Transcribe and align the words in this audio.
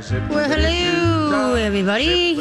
Well, 0.00 0.48
hello, 0.48 1.54
everybody. 1.56 2.32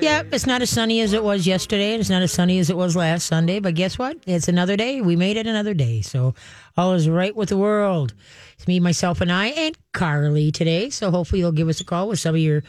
Yep, 0.00 0.32
it's 0.32 0.46
not 0.46 0.62
as 0.62 0.70
sunny 0.70 1.00
as 1.00 1.12
it 1.12 1.22
was 1.22 1.46
yesterday, 1.46 1.92
and 1.92 2.00
it's 2.00 2.10
not 2.10 2.22
as 2.22 2.32
sunny 2.32 2.58
as 2.58 2.70
it 2.70 2.76
was 2.76 2.96
last 2.96 3.28
Sunday. 3.28 3.60
But 3.60 3.76
guess 3.76 3.96
what? 3.96 4.18
It's 4.26 4.48
another 4.48 4.76
day. 4.76 5.00
We 5.00 5.14
made 5.14 5.36
it 5.36 5.46
another 5.46 5.74
day. 5.74 6.02
So 6.02 6.34
all 6.76 6.92
is 6.94 7.08
right 7.08 7.34
with 7.34 7.50
the 7.50 7.56
world. 7.56 8.14
It's 8.54 8.66
me, 8.66 8.80
myself, 8.80 9.20
and 9.20 9.30
I, 9.30 9.46
and 9.46 9.78
Carly 9.92 10.50
today. 10.50 10.90
So 10.90 11.12
hopefully 11.12 11.38
you'll 11.38 11.52
give 11.52 11.68
us 11.68 11.80
a 11.80 11.84
call 11.84 12.08
with 12.08 12.18
some 12.18 12.34
of 12.34 12.40
your 12.40 12.64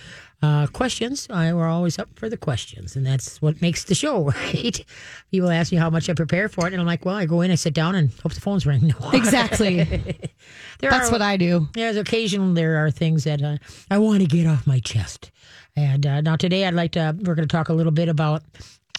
uh, 0.46 0.68
questions. 0.68 1.28
I, 1.30 1.54
we're 1.54 1.68
always 1.68 1.98
up 2.00 2.10
for 2.16 2.30
the 2.30 2.38
questions, 2.38 2.96
and 2.96 3.06
that's 3.06 3.42
what 3.42 3.62
makes 3.62 3.84
the 3.86 3.96
show, 3.96 4.26
right? 4.30 4.86
People 5.32 5.50
ask 5.50 5.72
me 5.72 5.78
how 5.78 5.90
much 5.90 6.10
I 6.10 6.14
prepare 6.14 6.48
for 6.50 6.68
it, 6.68 6.74
and 6.74 6.82
I'm 6.82 6.88
like, 6.88 7.06
well, 7.06 7.16
I 7.16 7.26
go 7.26 7.42
in, 7.42 7.52
I 7.52 7.56
sit 7.56 7.74
down, 7.74 7.96
and 7.96 8.12
hope 8.24 8.34
the 8.34 8.42
phones 8.42 8.66
ring. 8.66 8.94
No. 9.02 9.12
Exactly. 9.12 9.76
There 10.80 10.92
That's 10.92 11.08
are- 11.10 11.12
what 11.12 11.22
I 11.22 11.38
do. 11.38 11.68
there's 11.74 11.98
occasionally 11.98 12.54
there 12.54 12.86
are 12.86 12.92
things 12.92 13.24
that 13.24 13.42
uh, 13.42 13.58
I 13.90 13.98
want 13.98 14.20
to 14.22 14.28
get 14.28 14.46
off 14.46 14.68
my 14.68 14.80
chest. 14.80 15.32
And 15.76 16.06
uh, 16.06 16.22
now 16.22 16.36
today 16.36 16.66
I'd 16.66 16.74
like 16.74 16.92
to 16.94 17.16
we're 17.24 17.36
going 17.36 17.48
to 17.48 17.52
talk 17.58 17.70
a 17.70 17.74
little 17.74 17.92
bit 17.94 18.10
about 18.10 18.44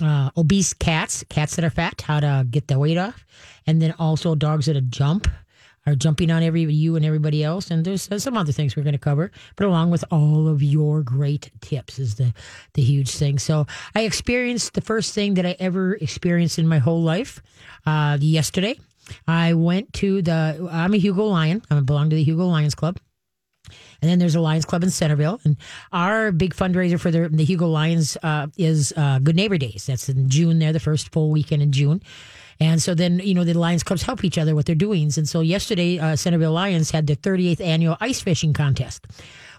uh, 0.03 0.31
obese 0.37 0.73
cats, 0.75 1.25
cats 1.29 1.57
that 1.57 1.65
are 1.65 1.71
fat, 1.71 2.01
how 2.01 2.21
to 2.21 2.47
get 2.51 2.67
the 2.69 2.79
weight 2.79 2.99
off, 2.99 3.25
and 3.67 3.81
then 3.81 3.93
also 3.99 4.35
dogs 4.35 4.67
that 4.67 4.81
jump 4.91 5.29
are 5.87 5.95
jumping 5.95 6.31
on 6.31 6.43
every 6.43 6.63
you 6.63 6.97
and 6.97 7.05
everybody 7.05 7.45
else. 7.45 7.71
And 7.71 7.85
there's 7.85 8.09
some 8.23 8.37
other 8.37 8.53
things 8.53 8.77
we're 8.77 8.83
going 8.83 8.93
to 8.93 8.99
cover, 8.99 9.31
but 9.57 9.67
along 9.67 9.91
with 9.91 10.05
all 10.11 10.49
of 10.49 10.63
your 10.63 11.03
great 11.03 11.51
tips 11.61 11.99
is 11.99 12.17
the 12.17 12.35
the 12.75 12.83
huge 12.83 13.11
thing. 13.11 13.39
So 13.39 13.67
I 13.95 14.03
experienced 14.03 14.75
the 14.75 14.81
first 14.81 15.15
thing 15.15 15.35
that 15.35 15.47
I 15.47 15.57
ever 15.59 15.95
experienced 15.95 16.59
in 16.59 16.69
my 16.69 16.79
whole 16.79 17.03
life 17.03 17.43
uh, 17.87 18.19
yesterday. 18.21 18.79
I 19.29 19.55
went 19.55 19.93
to 19.95 20.23
the. 20.23 20.69
I'm 20.71 20.95
a 20.95 20.99
Hugo 20.99 21.25
Lion. 21.25 21.63
I 21.71 21.79
belong 21.81 22.11
to 22.11 22.17
the 22.17 22.25
Hugo 22.25 22.47
Lions 22.47 22.75
Club. 22.75 22.99
And 24.03 24.11
then 24.11 24.19
there's 24.19 24.35
a 24.35 24.41
Lions 24.41 24.65
Club 24.65 24.83
in 24.83 24.91
Centerville. 24.91 25.41
And 25.45 25.57
our 25.93 26.33
big 26.33 26.55
fundraiser 26.55 27.01
for 27.01 27.11
the, 27.11 27.29
the 27.29 27.45
Hugo 27.45 27.67
Lions 27.67 28.17
uh, 28.23 28.49
is 28.57 28.93
uh, 28.97 29.19
Good 29.19 29.37
Neighbor 29.37 29.59
Days. 29.59 29.87
That's 29.87 30.09
in 30.09 30.29
June 30.29 30.59
there, 30.59 30.73
the 30.73 30.81
first 30.81 31.13
full 31.13 31.31
weekend 31.31 31.63
in 31.63 31.73
June. 31.73 32.03
And 32.61 32.81
so 32.83 32.95
then, 32.95 33.19
you 33.19 33.35
know, 33.35 33.45
the 33.45 33.55
Lions 33.55 33.83
Clubs 33.83 34.03
help 34.03 34.25
each 34.25 34.39
other 34.39 34.55
with 34.55 34.67
their 34.67 34.75
doings. 34.75 35.19
And 35.19 35.29
so 35.29 35.41
yesterday, 35.41 35.99
uh, 35.99 36.17
Centerville 36.17 36.53
Lions 36.53 36.91
had 36.91 37.07
their 37.07 37.17
38th 37.17 37.61
annual 37.61 37.97
ice 38.01 38.21
fishing 38.21 38.53
contest. 38.53 39.07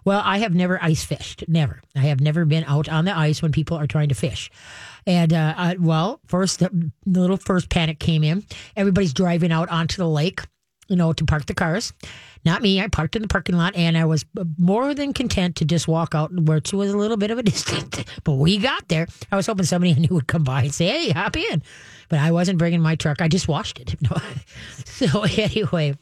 Well, 0.06 0.22
I 0.24 0.38
have 0.40 0.56
never 0.56 0.82
ice 0.82 1.04
fished. 1.04 1.44
Never. 1.48 1.82
I 1.96 2.02
have 2.02 2.22
never 2.22 2.46
been 2.46 2.64
out 2.64 2.88
on 2.88 3.06
the 3.06 3.16
ice 3.16 3.42
when 3.42 3.52
people 3.52 3.78
are 3.78 3.88
trying 3.88 4.10
to 4.10 4.16
fish. 4.16 4.50
And 5.06 5.34
uh, 5.34 5.54
uh, 5.58 5.76
well, 5.80 6.22
first 6.28 6.60
the, 6.60 6.92
the 7.06 7.20
little 7.20 7.38
first 7.38 7.70
panic 7.70 8.00
came 8.00 8.24
in. 8.24 8.46
Everybody's 8.76 9.14
driving 9.14 9.52
out 9.52 9.70
onto 9.70 9.98
the 9.98 10.08
lake, 10.08 10.42
you 10.88 10.96
know, 10.96 11.14
to 11.14 11.26
park 11.26 11.46
the 11.46 11.54
cars. 11.54 11.94
Not 12.46 12.62
me. 12.62 12.82
I 12.82 12.88
parked 12.88 13.16
in 13.16 13.22
the 13.22 13.28
parking 13.28 13.56
lot, 13.58 13.76
and 13.76 13.98
I 13.98 14.06
was 14.06 14.26
more 14.58 14.94
than 14.94 15.14
content 15.14 15.58
to 15.58 15.66
just 15.66 15.88
walk 15.88 16.16
out, 16.16 16.32
which 16.34 16.72
was 16.72 16.92
a 16.92 16.98
little 16.98 17.18
bit 17.18 17.32
of 17.32 17.38
a 17.38 17.44
distance. 17.52 18.06
But 18.24 18.34
we 18.34 18.58
got 18.58 18.88
there. 18.88 19.08
I 19.32 19.36
was 19.36 19.48
hoping 19.48 19.66
somebody 19.66 19.94
I 19.94 19.96
knew 20.00 20.10
would 20.12 20.28
come 20.28 20.44
by 20.44 20.64
and 20.64 20.74
say, 20.74 20.88
"Hey, 20.88 21.10
hop 21.12 21.36
in," 21.36 21.62
but 22.10 22.20
I 22.20 22.32
wasn't 22.32 22.58
bringing 22.58 22.82
my 22.82 22.96
truck. 22.96 23.22
I 23.22 23.28
just 23.28 23.48
washed 23.48 23.80
it. 23.80 23.96
So 24.86 25.24
anyway. 25.24 25.96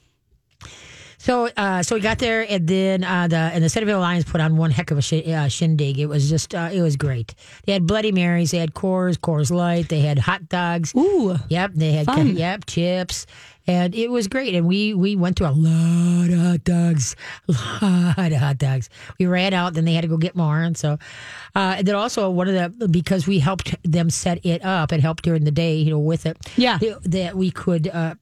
So, 1.18 1.50
uh, 1.58 1.82
so 1.82 1.96
we 1.96 2.02
got 2.02 2.20
there, 2.20 2.46
and 2.48 2.68
then 2.68 3.04
uh, 3.04 3.28
the 3.28 3.36
and 3.36 3.64
the 3.64 3.68
Centerville 3.68 4.00
Lions 4.00 4.26
put 4.26 4.42
on 4.42 4.58
one 4.58 4.70
heck 4.70 4.92
of 4.92 5.00
a 5.00 5.02
sh- 5.02 5.28
uh, 5.28 5.48
shindig. 5.48 5.98
It 5.98 6.06
was 6.06 6.30
just, 6.30 6.54
uh, 6.54 6.70
it 6.72 6.84
was 6.84 6.98
great. 6.98 7.34
They 7.66 7.74
had 7.74 7.88
Bloody 7.88 8.12
Marys, 8.12 8.52
they 8.52 8.60
had 8.60 8.76
Coors, 8.76 9.18
Coors 9.18 9.50
Light, 9.50 9.90
they 9.90 10.02
had 10.02 10.20
hot 10.20 10.48
dogs. 10.50 10.94
Ooh. 10.96 11.36
Yep, 11.50 11.72
they 11.74 11.94
had 11.94 12.08
yep 12.38 12.66
chips, 12.68 13.26
and 13.68 13.96
it 13.96 14.10
was 14.10 14.28
great. 14.28 14.54
And 14.56 14.68
we 14.68 14.94
we 14.94 15.16
went 15.16 15.38
to 15.38 15.50
a 15.50 15.52
lot 15.52 16.30
of 16.30 16.40
hot 16.40 16.64
dogs, 16.64 17.16
a 17.48 17.52
lot 18.18 18.32
of 18.32 18.38
hot 18.38 18.58
dogs. 18.58 18.90
We 19.20 19.26
ran 19.26 19.54
out, 19.54 19.74
then 19.74 19.86
they 19.86 19.94
had 19.94 20.02
to 20.02 20.08
go 20.08 20.18
get 20.18 20.36
more, 20.36 20.62
and 20.62 20.78
so. 20.78 20.98
Uh, 21.56 21.76
and 21.78 21.88
then 21.88 21.96
also 21.96 22.30
one 22.30 22.48
of 22.50 22.54
the 22.80 22.88
because 22.88 23.28
we 23.28 23.40
helped 23.40 23.76
them 23.84 24.10
set 24.10 24.46
it 24.46 24.64
up 24.66 24.92
and 24.92 25.02
helped 25.02 25.24
during 25.24 25.46
the 25.46 25.52
day, 25.52 25.76
you 25.78 25.90
know, 25.90 26.00
with 26.00 26.26
it. 26.26 26.38
Yeah. 26.58 26.80
that 27.04 27.36
we 27.38 27.50
could 27.52 27.88
uh, 27.88 28.16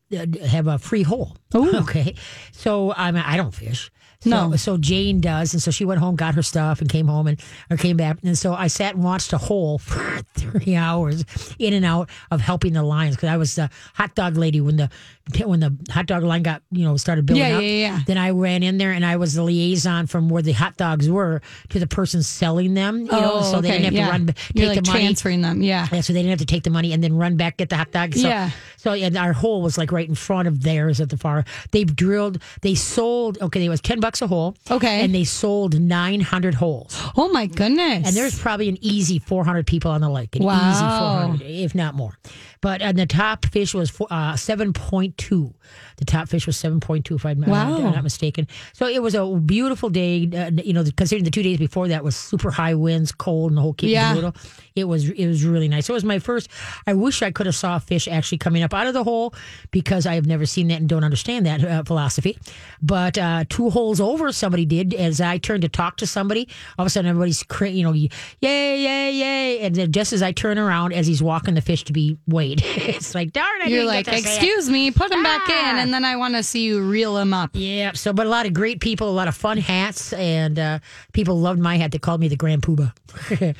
have 0.47 0.67
a 0.67 0.77
free 0.77 1.03
hole. 1.03 1.35
Okay, 1.55 2.15
so 2.51 2.93
I 2.93 3.11
mean, 3.11 3.23
I 3.25 3.37
don't 3.37 3.53
fish. 3.53 3.91
So, 4.21 4.29
No. 4.29 4.55
So 4.55 4.77
Jane 4.77 5.19
does, 5.19 5.53
and 5.53 5.61
so 5.61 5.69
she 5.69 5.85
went 5.85 5.99
home, 5.99 6.15
got 6.15 6.33
her 6.35 6.41
stuff, 6.41 6.79
and 6.81 6.89
came 6.89 7.07
home 7.07 7.27
and 7.27 7.39
or 7.69 7.77
came 7.77 7.97
back, 7.97 8.17
and 8.23 8.37
so 8.37 8.53
I 8.53 8.67
sat 8.67 8.95
and 8.95 9.03
watched 9.03 9.33
a 9.33 9.37
hole 9.37 9.77
for 9.79 10.21
three 10.33 10.75
hours 10.75 11.25
in 11.59 11.73
and 11.73 11.85
out 11.85 12.09
of 12.31 12.41
helping 12.41 12.73
the 12.73 12.83
lions 12.83 13.15
because 13.17 13.29
I 13.29 13.37
was 13.37 13.55
the 13.55 13.69
hot 13.93 14.15
dog 14.15 14.37
lady 14.37 14.61
when 14.61 14.77
the 14.77 14.89
when 15.45 15.59
the 15.61 15.75
hot 15.89 16.05
dog 16.05 16.23
line 16.23 16.43
got 16.43 16.61
you 16.71 16.83
know 16.83 16.97
started 16.97 17.25
building 17.25 17.43
Yeah, 17.45 17.55
up. 17.57 17.61
yeah, 17.61 17.67
yeah. 17.69 17.99
Then 18.05 18.17
I 18.17 18.31
ran 18.31 18.61
in 18.63 18.77
there 18.77 18.91
and 18.91 19.05
I 19.05 19.15
was 19.15 19.33
the 19.35 19.43
liaison 19.43 20.07
from 20.07 20.27
where 20.29 20.41
the 20.41 20.51
hot 20.51 20.75
dogs 20.77 21.09
were 21.09 21.41
to 21.69 21.79
the 21.79 21.87
person 21.87 22.21
selling 22.23 22.73
them. 22.73 22.99
You 23.01 23.11
know, 23.11 23.31
Oh, 23.35 23.51
so 23.51 23.61
they 23.61 23.71
didn't 23.71 23.85
have 23.85 23.93
yeah. 23.93 24.05
to 24.07 24.11
run, 24.11 24.25
You're 24.53 24.67
take 24.67 24.75
like 24.75 24.83
the 24.85 24.91
money. 24.91 24.99
transferring 25.05 25.41
them. 25.41 25.61
Yeah. 25.63 25.87
Yeah, 25.91 26.01
so 26.01 26.11
they 26.13 26.19
didn't 26.19 26.31
have 26.31 26.39
to 26.39 26.45
take 26.45 26.63
the 26.63 26.69
money 26.69 26.91
and 26.93 27.01
then 27.03 27.15
run 27.15 27.37
back 27.37 27.57
get 27.57 27.69
the 27.69 27.77
hot 27.77 27.91
dogs. 27.91 28.21
So, 28.21 28.27
Yeah. 28.27 28.51
So 28.77 28.91
and 28.93 29.15
our 29.17 29.31
hole 29.31 29.61
was 29.61 29.77
like 29.77 29.91
right 29.93 30.07
in 30.09 30.15
front 30.15 30.47
of 30.49 30.61
theirs 30.61 30.99
at 30.99 31.09
the 31.09 31.15
far. 31.17 31.45
They 31.71 31.85
drilled. 31.85 32.39
They 32.61 32.75
sold. 32.75 33.37
Okay, 33.41 33.63
it 33.65 33.69
was 33.69 33.79
ten 33.79 34.01
bucks 34.01 34.21
a 34.21 34.27
hole. 34.27 34.57
Okay. 34.69 35.03
And 35.05 35.15
they 35.15 35.23
sold 35.23 35.79
nine 35.79 36.19
hundred 36.19 36.53
holes. 36.55 36.99
Oh 37.15 37.29
my 37.29 37.45
goodness. 37.45 38.05
And 38.07 38.15
there's 38.15 38.37
probably 38.37 38.67
an 38.67 38.77
easy 38.81 39.19
four 39.19 39.45
hundred 39.45 39.67
people 39.67 39.89
on 39.91 40.01
the 40.01 40.09
lake. 40.09 40.35
An 40.35 40.43
Wow. 40.43 40.69
easy 40.71 40.79
four 40.81 41.27
hundred, 41.39 41.41
if 41.49 41.73
not 41.75 41.95
more. 41.95 42.17
But 42.59 42.81
and 42.81 42.97
the 42.97 43.05
top 43.05 43.45
fish 43.45 43.73
was 43.73 43.89
four- 43.89 44.07
uh, 44.11 44.35
seven 44.35 44.73
point 44.73 45.12
two. 45.17 45.53
The 45.97 46.05
top 46.05 46.27
fish 46.29 46.45
was 46.47 46.57
seven 46.57 46.79
point 46.79 47.05
two, 47.05 47.15
if 47.15 47.25
I'm, 47.25 47.41
Wow. 47.41 47.75
I'm 47.77 47.83
not 47.93 48.03
mistaken. 48.03 48.47
So 48.73 48.87
it 48.87 49.01
was 49.01 49.15
a 49.15 49.25
beautiful 49.25 49.89
day. 49.89 50.29
Uh, 50.33 50.51
you 50.63 50.73
know, 50.73 50.83
considering 50.95 51.23
the 51.23 51.31
two 51.31 51.43
days 51.43 51.57
before 51.57 51.87
that 51.89 52.03
was 52.03 52.15
super 52.15 52.51
high 52.51 52.73
winds, 52.75 53.11
cold, 53.11 53.51
and 53.51 53.57
the 53.57 53.61
whole 53.61 53.73
kit 53.73 53.89
Yeah. 53.89 54.31
It 54.75 54.85
was 54.85 55.07
it 55.09 55.27
was 55.27 55.45
really 55.45 55.67
nice. 55.67 55.87
It 55.87 55.93
was 55.93 56.03
my 56.03 56.17
first. 56.19 56.49
I 56.87 56.93
wish 56.93 57.21
I 57.21 57.29
could 57.31 57.45
have 57.45 57.55
saw 57.55 57.75
a 57.75 57.79
fish 57.79 58.07
actually 58.07 58.39
coming 58.39 58.63
up 58.63 58.73
out 58.73 58.87
of 58.87 58.93
the 58.95 59.03
hole 59.03 59.35
because 59.69 60.07
I 60.07 60.15
have 60.15 60.25
never 60.25 60.45
seen 60.47 60.67
that 60.69 60.79
and 60.79 60.89
don't 60.89 61.03
understand 61.03 61.45
that 61.45 61.63
uh, 61.63 61.83
philosophy. 61.83 62.37
But 62.81 63.17
uh, 63.19 63.45
two 63.49 63.69
holes 63.69 64.01
over, 64.01 64.31
somebody 64.31 64.65
did. 64.65 64.93
As 64.95 65.21
I 65.21 65.37
turned 65.37 65.61
to 65.61 65.69
talk 65.69 65.97
to 65.97 66.07
somebody, 66.07 66.47
all 66.79 66.83
of 66.83 66.87
a 66.87 66.89
sudden 66.89 67.07
everybody's 67.09 67.43
cra- 67.43 67.69
you 67.69 67.83
know, 67.83 67.93
yay, 67.93 68.09
yay, 68.41 69.11
yay, 69.11 69.59
and 69.61 69.75
then 69.75 69.91
just 69.91 70.11
as 70.11 70.23
I 70.23 70.31
turn 70.31 70.57
around, 70.57 70.93
as 70.93 71.05
he's 71.05 71.21
walking 71.21 71.53
the 71.53 71.61
fish 71.61 71.83
to 71.85 71.93
be 71.93 72.17
weighed, 72.27 72.61
it's 72.65 73.13
like 73.13 73.31
darn. 73.31 73.45
I 73.61 73.65
You're 73.67 73.81
didn't 73.81 73.87
like, 73.87 74.05
get 74.07 74.15
to 74.15 74.21
say 74.23 74.29
it." 74.31 74.35
excuse 74.37 74.69
me, 74.71 74.89
put 75.03 75.09
them 75.13 75.23
back 75.23 75.49
in, 75.49 75.79
and 75.79 75.93
then 75.93 76.05
I 76.05 76.15
want 76.15 76.35
to 76.35 76.43
see 76.43 76.63
you 76.63 76.81
reel 76.81 77.15
them 77.15 77.33
up. 77.33 77.51
Yeah, 77.53 77.91
so 77.93 78.13
but 78.13 78.25
a 78.25 78.29
lot 78.29 78.45
of 78.45 78.53
great 78.53 78.79
people, 78.79 79.09
a 79.09 79.11
lot 79.11 79.27
of 79.27 79.35
fun 79.35 79.57
hats, 79.57 80.13
and 80.13 80.57
uh, 80.57 80.79
people 81.11 81.39
loved 81.39 81.59
my 81.59 81.77
hat. 81.77 81.91
They 81.91 81.99
called 81.99 82.21
me 82.21 82.27
the 82.29 82.37
Grand 82.37 82.61
Poobah. 82.61 82.93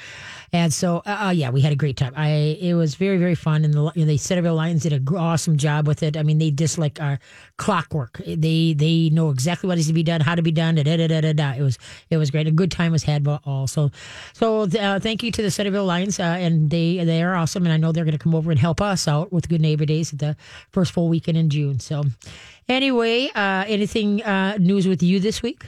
and 0.53 0.72
so, 0.72 0.97
uh, 1.08 1.25
uh, 1.25 1.30
yeah, 1.31 1.50
we 1.50 1.62
had 1.62 1.74
a 1.74 1.75
great 1.75 1.97
time. 1.97 2.14
I 2.16 2.30
it 2.62 2.75
was 2.75 2.94
very 2.94 3.18
very 3.18 3.34
fun, 3.34 3.66
and 3.66 3.74
the 3.74 3.91
you 3.96 4.06
know, 4.06 4.06
the 4.06 4.18
Centerville 4.18 4.53
Lions 4.53 4.84
did 4.84 4.94
an 4.94 5.03
awesome 5.18 5.58
job 5.58 5.88
with 5.88 6.03
it. 6.03 6.16
I 6.16 6.22
mean, 6.22 6.38
they 6.38 6.52
just 6.52 6.78
like 6.78 7.02
are 7.02 7.18
clockwork. 7.58 8.22
They 8.25 8.75
they 8.75 9.09
know 9.12 9.31
exactly 9.31 9.68
what 9.68 9.80
is 9.80 9.88
to 9.88 9.94
be 9.94 10.03
done, 10.03 10.22
how 10.22 10.36
to 10.36 10.44
be 10.44 10.52
done. 10.52 10.75
Da, 10.75 10.84
da, 10.84 10.96
da, 10.96 11.22
da, 11.22 11.34
da. 11.34 11.53
It 11.53 11.64
was 11.64 11.80
it 12.12 12.18
was 12.18 12.30
great. 12.30 12.46
A 12.46 12.52
good 12.52 12.69
time 12.69 12.91
was 12.91 13.02
had 13.02 13.24
by 13.24 13.40
all. 13.46 13.66
So 13.66 13.90
so 14.34 14.62
uh, 14.62 15.00
thank 15.00 15.24
you 15.24 15.31
to 15.31 15.41
the 15.41 15.50
Centerville 15.50 15.86
Lions, 15.86 16.19
uh, 16.19 16.24
and 16.24 16.70
they 16.70 17.03
they 17.03 17.24
are 17.24 17.34
awesome, 17.34 17.64
and 17.64 17.74
I 17.74 17.78
know 17.78 17.91
they're 17.91 18.06
going 18.06 18.18
to 18.18 18.24
come 18.24 18.35
over 18.35 18.52
and 18.52 18.59
help 18.59 18.80
us 18.80 19.08
out 19.08 19.34
with 19.34 19.50
Good 19.50 19.62
Neighbor 19.62 19.85
Days 19.85 20.14
at 20.14 20.20
the 20.20 20.38
first 20.70 20.91
full 20.91 21.09
weekend 21.09 21.38
in 21.38 21.50
June. 21.50 21.80
So. 21.80 22.03
Anyway, 22.70 23.30
uh, 23.35 23.66
anything 23.68 24.24
uh, 24.24 24.56
news 24.58 24.88
with 24.88 25.03
you 25.03 25.20
this 25.20 25.41
week? 25.41 25.66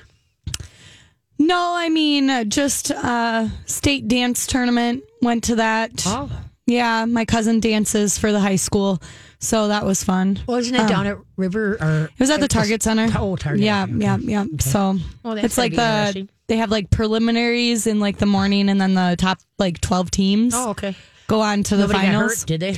No, 1.37 1.73
I 1.75 1.89
mean, 1.89 2.29
uh, 2.29 2.43
just 2.45 2.91
uh, 2.91 3.47
state 3.65 4.07
dance 4.07 4.47
tournament. 4.47 5.03
Went 5.21 5.43
to 5.45 5.55
that. 5.55 6.03
Oh, 6.05 6.29
Yeah, 6.65 7.05
my 7.05 7.25
cousin 7.25 7.59
dances 7.59 8.17
for 8.17 8.31
the 8.31 8.39
high 8.39 8.55
school, 8.55 9.01
so 9.39 9.67
that 9.67 9.85
was 9.85 10.03
fun. 10.03 10.39
well, 10.47 10.57
isn't 10.57 10.73
it 10.73 10.87
down 10.87 11.05
at 11.07 11.17
River 11.35 11.77
or? 11.81 12.05
It 12.05 12.19
was 12.19 12.29
at 12.29 12.39
the 12.39 12.47
Target 12.47 12.81
Center. 12.83 13.07
Oh, 13.17 13.35
Target. 13.35 13.61
Yeah, 13.63 13.83
okay, 13.83 13.93
yeah, 13.97 14.15
okay. 14.15 14.23
yeah. 14.25 14.45
So 14.59 14.97
Well, 15.23 15.35
that's 15.35 15.57
like 15.57 15.75
the 15.75 16.27
they 16.47 16.57
have 16.57 16.71
like 16.71 16.89
preliminaries 16.91 17.85
in 17.87 17.99
like 17.99 18.17
the 18.17 18.25
morning, 18.25 18.69
and 18.69 18.79
then 18.79 18.93
the 18.93 19.15
top 19.17 19.39
like 19.59 19.81
twelve 19.81 20.09
teams 20.11 20.53
Oh, 20.55 20.69
okay. 20.71 20.95
go 21.27 21.41
on 21.41 21.63
to 21.63 21.75
the 21.75 21.83
Nobody 21.83 21.99
got 21.99 22.05
finals. 22.05 22.39
hurt, 22.41 22.47
did 22.47 22.59
they? 22.61 22.77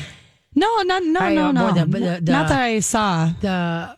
No, 0.55 0.81
not 0.83 1.03
no, 1.03 1.19
I, 1.19 1.33
no, 1.35 1.45
uh, 1.47 1.51
no. 1.51 1.67
boy, 1.73 1.79
the- 1.79 1.85
the- 1.85 2.21
the- 2.23 2.31
not 2.31 2.49
that 2.49 2.61
I 2.61 2.79
saw. 2.79 3.29
The 3.41 3.97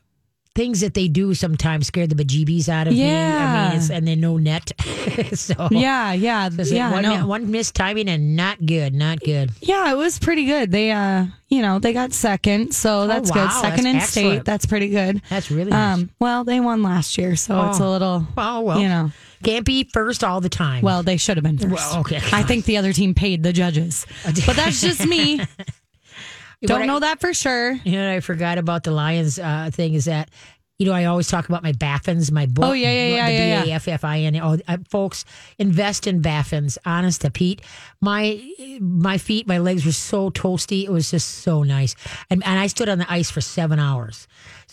things 0.56 0.82
that 0.82 0.94
they 0.94 1.08
do 1.08 1.34
sometimes 1.34 1.88
scare 1.88 2.08
the 2.08 2.16
bejeebies 2.16 2.68
out 2.68 2.88
of 2.88 2.94
me. 2.94 3.10
I 3.10 3.70
mean, 3.70 3.78
it's, 3.78 3.90
and 3.90 4.08
then 4.08 4.20
no 4.20 4.38
net. 4.38 4.72
so 5.34 5.70
Yeah, 5.72 6.12
yeah, 6.14 6.50
yeah. 6.52 6.92
one, 6.92 7.04
no. 7.04 7.28
one 7.28 7.52
missed 7.52 7.76
timing 7.76 8.10
and 8.10 8.36
not 8.36 8.66
good, 8.66 8.94
not 8.94 9.20
good. 9.22 9.52
Yeah, 9.62 9.92
it 9.92 9.96
was 9.96 10.20
pretty 10.20 10.46
good. 10.46 10.72
They, 10.72 10.92
uh, 10.92 11.26
you 11.48 11.62
know, 11.62 11.80
they 11.80 11.94
got 11.94 12.14
second, 12.14 12.74
so 12.74 13.08
that's 13.08 13.32
Oh, 13.32 13.36
wow, 13.36 13.46
good. 13.48 13.54
Second 13.54 13.84
that's 13.84 13.86
in 13.86 13.96
excellent. 13.96 14.08
state, 14.40 14.46
that's 14.46 14.66
pretty 14.66 14.90
good. 14.90 15.22
That's 15.30 15.50
really 15.52 15.72
nice. 15.72 16.00
Um, 16.00 16.10
well, 16.20 16.44
they 16.44 16.60
won 16.60 16.84
last 16.84 17.18
year, 17.18 17.36
so 17.36 17.70
it's 17.70 17.80
a 17.80 17.84
Oh. 17.86 17.92
little, 17.92 18.28
oh 18.38 18.62
well, 18.62 18.80
you 18.82 18.90
know. 18.90 19.12
can't 19.44 19.66
be 19.66 19.86
first 19.94 20.24
all 20.24 20.42
the 20.42 20.50
time. 20.50 20.84
Well, 20.84 21.04
they 21.04 21.18
should 21.18 21.38
have 21.38 21.44
been 21.44 21.58
first. 21.58 21.74
Well, 21.74 22.00
okay. 22.02 22.20
I 22.34 22.44
think 22.44 22.66
the 22.66 22.78
other 22.78 22.92
team 22.92 23.14
paid 23.14 23.44
the 23.44 23.54
judges, 23.54 24.06
but 24.46 24.56
that's 24.56 24.82
just 24.82 25.06
me. 25.08 25.40
Don't 26.62 26.82
I- 26.82 26.86
know 26.86 27.00
that 27.00 27.20
for 27.22 27.34
sure. 27.34 27.72
You 27.72 27.92
know, 27.94 28.08
what 28.08 28.16
I 28.16 28.20
forgot 28.20 28.58
about 28.58 28.84
the 28.84 28.92
Lions 28.92 29.40
uh, 29.40 29.70
thing 29.72 29.94
is 29.94 30.06
that 30.06 30.30
You 30.80 30.86
know, 30.86 30.94
I 30.94 31.06
always 31.06 31.28
talk 31.28 31.50
about 31.50 31.62
my 31.62 31.74
Baffins, 31.74 32.32
my 32.32 32.46
book. 32.46 32.64
Oh, 32.64 32.72
yeah, 32.72 32.90
yeah, 32.92 33.08
yeah, 33.16 33.26
the 33.28 33.34
yeah, 33.34 33.46
yeah. 33.48 33.64
B 33.66 33.72
A 33.72 33.76
F 33.76 33.88
F 33.90 34.04
I 34.06 34.20
N. 34.20 34.36
Oh, 34.38 34.58
uh, 34.66 34.78
folks, 34.90 35.26
invest 35.58 36.08
in 36.08 36.22
Baffins. 36.22 36.78
Honest 36.86 37.20
to 37.22 37.30
Pete, 37.30 37.62
my 38.00 38.40
my 38.80 39.18
feet, 39.18 39.46
my 39.46 39.58
legs 39.58 39.86
were 39.86 39.92
so 39.92 40.30
toasty. 40.30 40.84
It 40.86 40.90
was 40.90 41.12
just 41.12 41.28
so 41.44 41.64
nice, 41.64 41.96
and 42.30 42.42
and 42.46 42.58
I 42.60 42.68
stood 42.68 42.88
on 42.88 42.98
the 42.98 43.12
ice 43.12 43.30
for 43.30 43.42
seven 43.42 43.78
hours. 43.78 44.26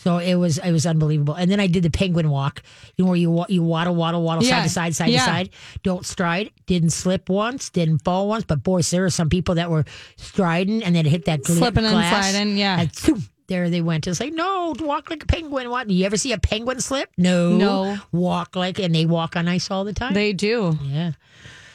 So 0.07 0.19
it 0.19 0.37
was 0.37 0.59
it 0.59 0.71
was 0.71 0.87
unbelievable. 0.87 1.35
And 1.35 1.51
then 1.51 1.59
I 1.59 1.67
did 1.67 1.83
the 1.83 1.91
penguin 1.91 2.31
walk, 2.31 2.63
you 2.97 3.05
know, 3.05 3.09
where 3.11 3.19
you 3.19 3.45
you 3.49 3.65
waddle, 3.65 3.97
waddle, 3.97 4.23
waddle, 4.23 4.45
Yeah, 4.45 4.59
side 4.61 4.63
to 4.63 4.69
side, 4.71 4.95
side 4.95 5.09
yeah. 5.11 5.19
to 5.19 5.25
side. 5.27 5.51
Don't 5.83 6.07
stride. 6.07 6.53
Didn't 6.67 6.91
slip 6.91 7.29
once. 7.29 7.71
Didn't 7.71 8.05
fall 8.05 8.29
once. 8.29 8.45
But 8.45 8.63
boy, 8.63 8.83
there 8.83 9.03
were 9.03 9.11
some 9.11 9.29
people 9.29 9.57
that 9.57 9.69
were 9.69 9.85
striding 10.17 10.85
and 10.85 10.95
then 10.95 11.07
hit 11.07 11.25
that 11.25 11.45
Slipping 11.45 11.85
and 11.85 11.93
sliding, 11.93 12.57
yeah. 12.57 12.79
And 12.83 12.95
zoom, 12.95 13.25
there 13.49 13.69
they 13.69 13.81
went. 13.81 14.07
It's 14.07 14.21
like 14.21 14.33
no, 14.33 14.75
walk 14.79 15.11
like 15.11 15.25
a 15.25 15.27
penguin. 15.27 15.71
What? 15.71 15.91
You 15.91 16.07
ever 16.07 16.17
see 16.17 16.31
a 16.31 16.39
penguin 16.39 16.81
slip? 16.81 17.11
No, 17.19 17.57
No. 17.57 17.99
Walk 18.13 18.55
like, 18.55 18.79
and 18.79 18.95
they 18.95 19.07
walk 19.07 19.35
on 19.35 19.49
ice 19.49 19.73
all 19.73 19.83
the 19.83 19.93
time. 19.93 20.15
They 20.15 20.33
do. 20.33 20.79
yeah. 20.85 21.13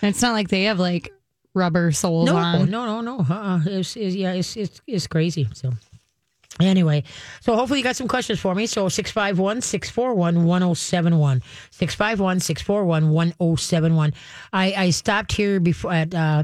And 0.01 0.09
it's 0.15 0.21
not 0.21 0.31
like 0.31 0.47
they 0.47 0.63
have 0.63 0.79
like 0.79 1.11
rubber 1.53 1.91
soles 1.91 2.27
No, 2.27 2.37
on. 2.37 2.69
no, 2.71 2.85
no, 2.85 3.01
no. 3.01 3.25
Uh-uh. 3.29 3.59
It's, 3.65 3.97
it's, 3.97 4.15
yeah, 4.15 4.31
it's, 4.31 4.55
it's, 4.55 4.81
it's 4.87 5.07
crazy. 5.07 5.49
So, 5.53 5.73
anyway, 6.67 7.03
so 7.41 7.55
hopefully 7.55 7.79
you 7.79 7.83
got 7.83 7.95
some 7.95 8.07
questions 8.07 8.39
for 8.39 8.55
me. 8.55 8.65
So, 8.65 8.89
651 8.89 9.61
641 9.61 10.45
1071. 10.45 11.41
651 11.71 12.39
641 12.39 13.09
1071. 13.09 14.13
I 14.53 14.73
I 14.73 14.89
stopped 14.89 15.31
here 15.31 15.59
before 15.59 15.93
at 15.93 16.13
uh, 16.13 16.43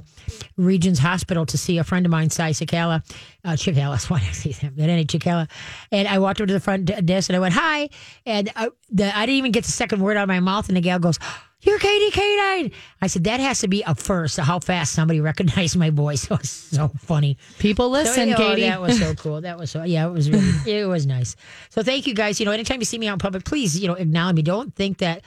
Regions 0.58 1.00
Hospital 1.00 1.46
to 1.46 1.58
see 1.58 1.78
a 1.78 1.84
friend 1.84 2.06
of 2.06 2.12
mine, 2.12 2.30
Cy 2.30 2.52
Cicala. 2.52 3.04
Uh, 3.44 3.52
Chicala, 3.52 3.98
why 4.10 4.18
I 4.18 4.32
see 4.32 4.52
them. 4.52 4.74
But 4.76 4.90
anyway, 4.90 5.06
Chicala. 5.06 5.50
And 5.92 6.08
I 6.08 6.20
walked 6.20 6.42
over 6.42 6.48
to 6.48 6.54
the 6.54 6.60
front 6.60 6.86
desk 7.06 7.30
and 7.30 7.38
I 7.38 7.40
went, 7.40 7.54
hi. 7.54 7.90
And 8.26 8.52
I, 8.56 8.70
the, 8.90 9.16
I 9.16 9.26
didn't 9.26 9.38
even 9.38 9.52
get 9.52 9.64
the 9.64 9.72
second 9.72 10.02
word 10.02 10.18
out 10.18 10.24
of 10.24 10.28
my 10.28 10.40
mouth. 10.40 10.68
And 10.68 10.78
the 10.78 10.82
gal 10.82 11.00
goes, 11.00 11.18
you're 11.62 11.80
Katie 11.80 12.12
K9. 12.12 12.72
I 13.02 13.08
said, 13.08 13.24
that 13.24 13.40
has 13.40 13.62
to 13.62 13.68
be 13.68 13.82
a 13.82 13.96
first, 13.96 14.38
how 14.38 14.60
fast 14.60 14.94
somebody 14.94 15.20
recognized 15.32 15.76
my 15.76 15.90
voice. 15.90 16.28
It 16.38 16.40
was 16.40 16.50
so 16.50 16.90
funny. 17.00 17.38
People 17.58 17.90
listen, 17.90 18.30
So, 18.30 18.36
oh, 18.36 18.38
Katie. 18.38 18.62
That 18.62 18.82
was 18.82 19.00
so 19.00 19.14
cool. 19.16 19.42
That 19.42 19.58
was 19.58 19.72
so, 19.72 19.84
yeah, 19.84 20.06
it 20.06 20.12
was 20.12 20.30
really, 20.30 20.52
it 20.82 20.86
was 20.86 21.08
nice. 21.08 21.36
So 21.70 21.82
thank 21.82 22.06
you 22.06 22.14
guys. 22.14 22.40
You 22.40 22.46
know, 22.46 22.52
anytime 22.52 22.80
you 22.80 22.86
see 22.86 23.00
me 23.00 23.08
out 23.08 23.14
in 23.14 23.20
public, 23.20 23.44
please, 23.44 23.80
you 23.80 23.88
know, 23.88 23.96
acknowledge 23.96 24.36
me. 24.36 24.42
Don't 24.44 24.76
think 24.76 25.00
that, 25.00 25.24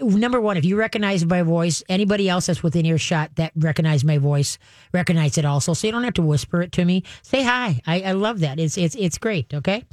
number 0.00 0.40
one, 0.40 0.56
if 0.56 0.64
you 0.64 0.76
recognize 0.76 1.24
my 1.24 1.42
voice, 1.42 1.82
anybody 1.88 2.28
else 2.28 2.46
that's 2.46 2.62
within 2.62 2.86
earshot 2.86 3.36
that 3.36 3.52
recognize 3.54 4.02
my 4.02 4.18
voice, 4.18 4.58
recognize 4.92 5.38
it 5.38 5.44
also. 5.44 5.74
So 5.74 5.86
you 5.86 5.92
don't 5.92 6.04
have 6.04 6.14
to 6.14 6.22
whisper 6.22 6.62
it 6.62 6.72
to 6.72 6.84
me. 6.84 7.04
Say 7.22 7.42
hi. 7.44 7.80
I, 7.86 8.00
I 8.02 8.12
love 8.12 8.40
that. 8.40 8.58
It's, 8.58 8.76
it's, 8.76 8.96
it's 8.96 9.18
great. 9.18 9.54
Okay. 9.54 9.84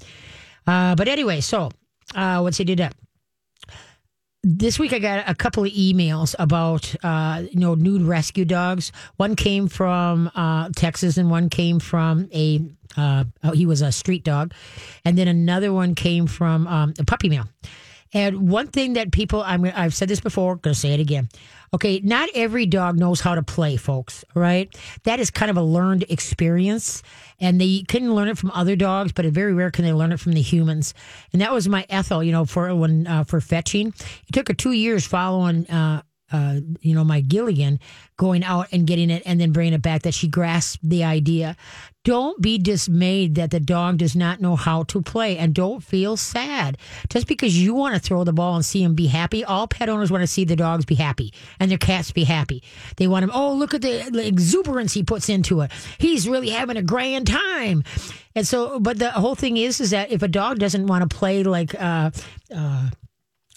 Uh, 0.66 0.96
but 0.96 1.08
anyway, 1.08 1.42
so, 1.42 1.70
uh, 2.16 2.40
what's 2.40 2.58
he 2.58 2.64
did 2.64 2.82
up? 2.82 2.96
This 4.48 4.78
week 4.78 4.94
I 4.94 5.00
got 5.00 5.28
a 5.28 5.34
couple 5.34 5.64
of 5.64 5.72
emails 5.72 6.36
about 6.38 6.96
uh, 7.04 7.44
you 7.52 7.60
know 7.60 7.74
nude 7.74 8.04
rescue 8.04 8.46
dogs. 8.46 8.92
One 9.18 9.36
came 9.36 9.68
from 9.68 10.30
uh, 10.36 10.70
Texas, 10.76 11.18
and 11.18 11.32
one 11.32 11.50
came 11.50 11.80
from 11.80 12.30
a 12.32 12.62
uh, 12.96 13.26
oh, 13.44 13.52
he 13.52 13.66
was 13.66 13.82
a 13.82 13.92
street 13.92 14.24
dog, 14.24 14.54
and 15.04 15.18
then 15.18 15.28
another 15.28 15.74
one 15.74 15.96
came 15.96 16.28
from 16.28 16.68
um, 16.68 16.94
a 17.00 17.04
puppy 17.04 17.28
mill. 17.28 17.46
And 18.14 18.50
one 18.50 18.68
thing 18.68 18.94
that 18.94 19.12
people 19.12 19.42
I'm 19.42 19.66
I've 19.66 19.94
said 19.94 20.08
this 20.08 20.20
before, 20.20 20.56
going 20.56 20.74
to 20.74 20.80
say 20.80 20.94
it 20.94 21.00
again. 21.00 21.30
Okay, 21.74 22.00
not 22.04 22.30
every 22.34 22.66
dog 22.66 22.98
knows 22.98 23.20
how 23.20 23.36
to 23.36 23.44
play, 23.44 23.76
folks. 23.76 24.24
right? 24.34 24.74
That 25.04 25.20
is 25.20 25.30
kind 25.30 25.52
of 25.52 25.58
a 25.58 25.62
learned 25.62 26.06
experience, 26.10 27.04
and 27.40 27.60
they 27.60 27.84
couldn't 27.88 28.16
learn 28.16 28.30
it 28.30 28.38
from 28.38 28.52
other 28.52 28.76
dogs, 28.78 29.12
but 29.12 29.26
very 29.26 29.54
rare 29.54 29.72
can 29.72 29.84
they 29.84 29.92
learn 29.92 30.14
it 30.14 30.20
from 30.20 30.32
the 30.32 30.42
humans. 30.42 30.94
And 31.34 31.42
that 31.42 31.52
was 31.52 31.68
my 31.68 31.86
Ethel, 31.90 32.24
you 32.24 32.32
know, 32.32 32.46
for 32.46 32.74
when 32.76 33.08
uh, 33.08 33.26
for 33.26 33.42
fetching. 33.42 33.88
It 33.88 34.32
took 34.32 34.48
her 34.48 34.54
two 34.54 34.72
years 34.72 35.06
following. 35.06 35.68
Uh, 35.70 36.02
uh, 36.32 36.60
you 36.82 36.96
know, 36.96 37.04
my 37.04 37.22
Gilligan 37.22 37.80
going 38.18 38.44
out 38.44 38.68
and 38.72 38.88
getting 38.88 39.10
it 39.10 39.24
and 39.26 39.40
then 39.40 39.52
bringing 39.52 39.74
it 39.74 39.82
back, 39.82 40.04
that 40.04 40.14
she 40.14 40.28
grasped 40.28 40.88
the 40.88 41.04
idea. 41.04 41.56
Don't 42.04 42.40
be 42.42 42.58
dismayed 42.58 43.36
that 43.36 43.52
the 43.52 43.60
dog 43.60 43.98
does 43.98 44.16
not 44.16 44.40
know 44.40 44.56
how 44.56 44.84
to 44.84 45.02
play 45.02 45.38
and 45.38 45.54
don't 45.54 45.84
feel 45.84 46.18
sad. 46.18 46.78
Just 47.10 47.28
because 47.28 47.58
you 47.58 47.74
want 47.74 47.96
to 47.96 48.00
throw 48.00 48.24
the 48.24 48.34
ball 48.34 48.56
and 48.56 48.66
see 48.66 48.84
him 48.84 48.94
be 48.94 49.08
happy, 49.08 49.44
all 49.44 49.68
pet 49.68 49.90
owners 49.90 50.12
want 50.12 50.22
to 50.22 50.28
see 50.28 50.46
the 50.46 50.56
dogs 50.56 50.86
be 50.86 50.96
happy 50.96 51.34
and 51.60 51.70
their 51.70 51.80
cats 51.80 52.12
be 52.12 52.24
happy. 52.24 52.64
They 52.98 53.08
want 53.08 53.24
him, 53.24 53.32
oh, 53.34 53.54
look 53.54 53.74
at 53.74 53.82
the 53.82 54.26
exuberance 54.26 54.94
he 54.94 55.04
puts 55.04 55.30
into 55.30 55.62
it. 55.62 55.72
He's 55.98 56.30
really 56.30 56.50
having 56.50 56.78
a 56.78 56.84
grand 56.84 57.28
time. 57.28 57.84
And 58.36 58.48
so, 58.48 58.80
but 58.80 59.00
the 59.00 59.12
whole 59.12 59.36
thing 59.36 59.58
is, 59.58 59.82
is 59.82 59.90
that 59.92 60.12
if 60.12 60.22
a 60.22 60.28
dog 60.28 60.60
doesn't 60.60 60.88
want 60.88 61.10
to 61.10 61.16
play 61.16 61.44
like, 61.44 61.74
uh, 61.74 62.12
uh, 62.56 62.90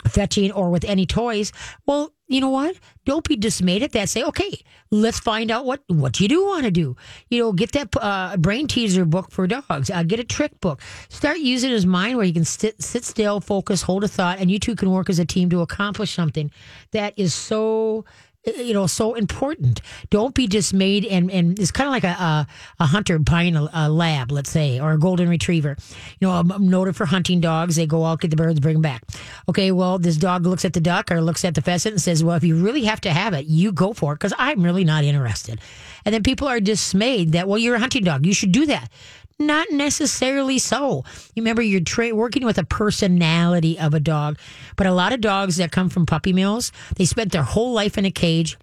fetching 0.07 0.53
or 0.53 0.71
with 0.71 0.85
any 0.85 1.07
toys, 1.07 1.53
well, 1.87 2.13
you 2.29 2.43
know 2.43 2.51
what? 2.51 2.77
Don't 3.07 3.27
be 3.27 3.37
dismayed 3.37 3.83
at 3.83 3.93
that. 3.93 4.11
Say, 4.11 4.23
okay, 4.23 4.61
let's 4.91 5.19
find 5.19 5.51
out 5.51 5.65
what 5.65 5.81
what 5.87 6.21
you 6.21 6.29
do 6.29 6.45
want 6.45 6.65
to 6.65 6.71
do. 6.71 6.95
You 7.31 7.43
know, 7.43 7.53
get 7.53 7.73
that 7.73 7.89
uh, 7.97 8.37
brain 8.37 8.67
teaser 8.67 9.07
book 9.07 9.31
for 9.31 9.47
dogs. 9.47 9.91
Uh, 9.91 10.03
get 10.03 10.21
a 10.21 10.25
trick 10.25 10.61
book. 10.61 10.83
Start 11.09 11.39
using 11.39 11.71
his 11.71 11.87
mind 11.87 12.17
where 12.17 12.27
you 12.27 12.35
can 12.35 12.45
sit 12.45 12.83
sit 12.83 13.05
still, 13.05 13.41
focus, 13.41 13.81
hold 13.81 14.05
a 14.05 14.09
thought, 14.09 14.39
and 14.39 14.51
you 14.51 14.59
two 14.59 14.77
can 14.77 14.91
work 14.91 15.09
as 15.09 15.19
a 15.19 15.25
team 15.25 15.49
to 15.51 15.63
accomplish 15.63 16.13
something 16.13 16.51
that 16.93 17.15
is 17.17 17.33
so 17.35 18.05
Uh, 18.47 18.53
you 18.53 18.73
know 18.73 18.87
so 18.87 19.15
important. 19.15 19.81
Don't 20.11 20.35
be 20.35 20.47
dismayed 20.47 21.05
and 21.05 21.31
and 21.31 21.59
it's 21.59 21.71
kind 21.71 21.89
of 21.89 21.93
like 21.93 22.05
a 22.05 22.23
a, 22.23 22.47
a 22.81 22.87
hunter 22.87 23.19
buying 23.19 23.57
a, 23.57 23.69
a 23.73 23.89
lab 23.89 24.31
let's 24.31 24.51
say 24.51 24.79
or 24.79 24.93
a 24.93 24.99
golden 24.99 25.29
retriever. 25.29 25.77
You 26.21 26.29
know 26.29 26.33
i'm 26.33 26.51
I'm 26.53 26.69
noted 26.69 26.95
for 26.97 27.07
hunting 27.07 27.41
dogs. 27.41 27.77
They 27.77 27.87
go 27.87 28.05
out 28.05 28.21
get 28.21 28.31
the 28.31 28.37
birds 28.37 28.61
bring 28.61 28.75
them 28.75 28.83
back. 28.83 29.03
Okay 29.49 29.73
well 29.73 29.99
this 29.99 30.17
dog 30.17 30.47
looks 30.47 30.65
at 30.65 30.73
the 30.73 30.81
duck 30.81 31.11
or 31.11 31.21
looks 31.21 31.45
at 31.45 31.55
the 31.55 31.63
pheasant 31.63 31.95
and 31.95 32.03
says 32.03 32.23
well 32.23 32.37
if 32.37 32.45
you 32.45 32.57
really 32.63 32.85
have 32.85 33.01
to 33.03 33.13
have 33.13 33.35
it 33.35 33.47
you 33.47 33.73
go 33.73 33.93
for 33.93 34.13
it 34.13 34.17
because 34.17 34.35
i'm 34.39 34.63
really 34.63 34.85
not 34.85 35.05
interested. 35.05 35.61
And 36.05 36.15
then 36.15 36.23
people 36.23 36.47
are 36.49 36.61
dismayed 36.61 37.33
that 37.33 37.49
well 37.49 37.59
you're 37.59 37.75
a 37.77 37.81
hunting 37.81 38.05
dog. 38.05 38.25
You 38.25 38.35
should 38.35 38.53
do 38.53 38.67
that 38.67 38.91
not 39.39 39.71
necessarily 39.71 40.59
so. 40.59 41.05
You 41.35 41.43
remember 41.43 41.63
you're 41.63 41.81
tra- 41.81 42.15
working 42.15 42.45
with 42.45 42.59
a 42.59 42.65
personality 42.65 43.79
of 43.79 43.95
a 43.95 44.01
dog, 44.01 44.39
but 44.77 44.87
a 44.87 44.93
lot 44.93 45.13
of 45.13 45.21
dogs 45.21 45.57
that 45.57 45.73
come 45.73 45.89
from 45.89 46.07
puppy 46.07 46.33
mills, 46.33 46.73
they 46.97 47.05
spent 47.05 47.33
their 47.33 47.43
whole 47.43 47.73
life 47.73 47.97
in 47.99 48.05
a 48.05 48.11
cage. 48.11 48.57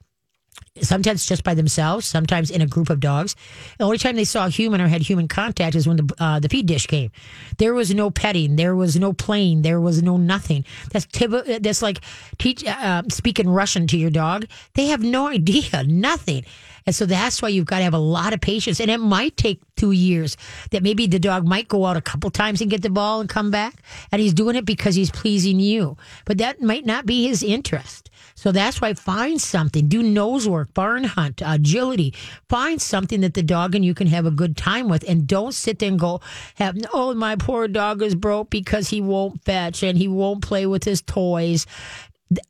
Sometimes 0.82 1.26
just 1.26 1.46
by 1.46 1.54
themselves, 1.54 2.06
sometimes 2.06 2.52
in 2.52 2.62
a 2.62 2.66
group 2.68 2.90
of 2.90 3.00
dogs. 3.00 3.34
The 3.78 3.86
only 3.86 3.98
time 3.98 4.18
they 4.18 4.26
saw 4.26 4.48
a 4.48 4.50
human 4.50 4.82
or 4.82 4.90
had 4.90 5.02
human 5.02 5.30
contact 5.30 5.74
is 5.74 5.88
when 5.88 5.96
the 5.96 6.14
uh, 6.20 6.40
the 6.40 6.50
feed 6.50 6.66
dish 6.66 6.86
came. 6.86 7.12
There 7.60 7.74
was 7.74 7.94
no 7.94 8.12
petting, 8.12 8.58
there 8.58 8.76
was 8.76 8.98
no 8.98 9.14
playing, 9.14 9.62
there 9.62 9.80
was 9.80 10.04
no 10.04 10.18
nothing. 10.18 10.66
That's 10.92 11.06
tib- 11.06 11.62
that's 11.62 11.82
like 11.82 12.02
teach 12.40 12.66
uh, 12.66 13.04
speaking 13.10 13.48
Russian 13.50 13.88
to 13.88 13.98
your 13.98 14.10
dog. 14.10 14.48
They 14.74 14.88
have 14.88 15.02
no 15.02 15.28
idea, 15.40 15.86
nothing. 15.86 16.44
And 16.86 16.96
so 16.96 17.06
that's 17.06 17.42
why 17.42 17.50
you've 17.50 17.66
got 17.66 17.80
to 17.80 17.84
have 17.84 17.94
a 17.94 18.00
lot 18.00 18.34
of 18.34 18.42
patience. 18.42 18.80
And 18.80 18.92
it 18.92 19.00
might 19.00 19.38
take 19.38 19.60
two 19.76 19.92
years 19.92 20.38
that 20.72 20.84
maybe 20.84 21.08
the 21.08 21.20
dog 21.20 21.48
might 21.48 21.68
go 21.68 21.86
out 21.86 21.98
a 21.98 22.02
couple 22.02 22.30
times 22.30 22.62
and 22.62 22.70
get 22.70 22.84
the 22.84 22.90
ball 22.90 23.22
and 23.22 23.30
come 23.30 23.50
back. 23.50 23.82
And 24.12 24.22
he's 24.22 24.34
doing 24.34 24.56
it 24.56 24.66
because 24.66 24.96
he's 24.96 25.10
pleasing 25.10 25.60
you. 25.60 25.98
But 26.26 26.38
that 26.38 26.62
might 26.62 26.86
not 26.86 27.06
be 27.06 27.28
his 27.28 27.42
interest. 27.42 28.12
So 28.36 28.52
that's 28.52 28.82
why 28.82 28.94
find 28.94 29.42
something, 29.42 29.88
do 29.88 30.04
nose 30.04 30.48
work, 30.48 30.74
barn 30.74 31.06
hunt, 31.06 31.42
agility. 31.44 32.14
Find 32.50 32.82
something 32.82 33.22
that 33.22 33.34
the 33.34 33.44
dog 33.44 33.76
and 33.76 33.84
you 33.86 33.94
can 33.94 34.08
have 34.08 34.26
a 34.26 34.32
good 34.32 34.58
time 34.58 34.90
with. 34.90 35.08
And 35.08 35.26
don't 35.26 35.54
sit 35.54 35.80
there 35.80 35.90
and 35.90 36.00
go, 36.00 36.22
have, 36.56 36.78
oh, 36.94 37.14
my 37.14 37.36
poor 37.36 37.68
dog 37.68 38.02
is 38.02 38.14
broke 38.14 38.50
because 38.50 38.90
he 38.90 39.02
won't 39.02 39.44
fetch 39.44 39.84
and 39.84 39.98
he 39.98 40.08
won't 40.08 40.44
play 40.44 40.66
with 40.66 40.84
his 40.84 41.02
toys 41.02 41.66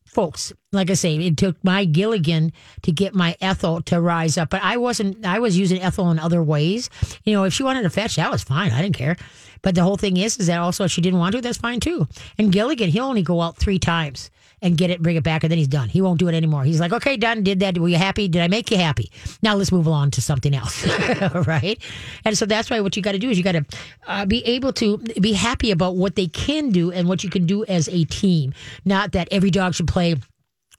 folks, 0.05 0.53
like 0.71 0.89
I 0.89 0.93
say, 0.93 1.15
it 1.17 1.37
took 1.37 1.61
my 1.63 1.85
Gilligan 1.85 2.53
to 2.83 2.91
get 2.91 3.13
my 3.13 3.35
Ethel 3.41 3.81
to 3.83 3.99
rise 3.99 4.37
up, 4.37 4.49
but 4.49 4.61
I 4.63 4.77
wasn't. 4.77 5.25
I 5.25 5.39
was 5.39 5.57
using 5.57 5.81
Ethel 5.81 6.11
in 6.11 6.19
other 6.19 6.41
ways. 6.41 6.89
You 7.23 7.33
know, 7.33 7.43
if 7.43 7.53
she 7.53 7.63
wanted 7.63 7.83
to 7.83 7.89
fetch, 7.89 8.15
that 8.15 8.31
was 8.31 8.43
fine. 8.43 8.71
I 8.71 8.81
didn't 8.81 8.95
care. 8.95 9.17
But 9.61 9.75
the 9.75 9.83
whole 9.83 9.97
thing 9.97 10.17
is, 10.17 10.37
is 10.37 10.47
that 10.47 10.59
also 10.59 10.85
if 10.85 10.91
she 10.91 11.01
didn't 11.01 11.19
want 11.19 11.35
to, 11.35 11.41
that's 11.41 11.57
fine 11.57 11.79
too. 11.79 12.07
And 12.37 12.51
Gilligan, 12.51 12.89
he'll 12.89 13.05
only 13.05 13.23
go 13.23 13.41
out 13.41 13.57
three 13.57 13.79
times 13.79 14.31
and 14.61 14.77
get 14.77 14.89
it, 14.89 15.01
bring 15.01 15.15
it 15.15 15.23
back, 15.23 15.43
and 15.43 15.51
then 15.51 15.57
he's 15.57 15.67
done. 15.67 15.89
He 15.89 16.01
won't 16.01 16.19
do 16.19 16.27
it 16.27 16.33
anymore. 16.33 16.63
He's 16.63 16.79
like, 16.79 16.93
okay, 16.93 17.17
done, 17.17 17.43
did 17.43 17.59
that. 17.59 17.77
Were 17.77 17.89
you 17.89 17.97
happy? 17.97 18.27
Did 18.27 18.41
I 18.41 18.47
make 18.47 18.71
you 18.71 18.77
happy? 18.77 19.11
Now 19.41 19.55
let's 19.55 19.71
move 19.71 19.87
on 19.87 20.11
to 20.11 20.21
something 20.21 20.55
else, 20.55 20.85
right? 21.47 21.81
And 22.23 22.37
so 22.37 22.45
that's 22.45 22.69
why 22.69 22.79
what 22.79 22.95
you 22.95 23.03
got 23.03 23.11
to 23.11 23.19
do 23.19 23.29
is 23.29 23.37
you 23.37 23.43
got 23.43 23.53
to 23.53 23.65
uh, 24.07 24.25
be 24.25 24.43
able 24.45 24.73
to 24.73 24.97
be 24.97 25.33
happy 25.33 25.71
about 25.71 25.95
what 25.95 26.15
they 26.15 26.27
can 26.27 26.69
do 26.69 26.91
and 26.91 27.07
what 27.07 27.23
you 27.23 27.29
can 27.29 27.45
do 27.45 27.65
as 27.65 27.87
a 27.89 28.05
team. 28.05 28.53
Not 28.85 29.11
that 29.11 29.27
every 29.31 29.51
dog 29.51 29.75
should 29.75 29.87
play 29.87 30.15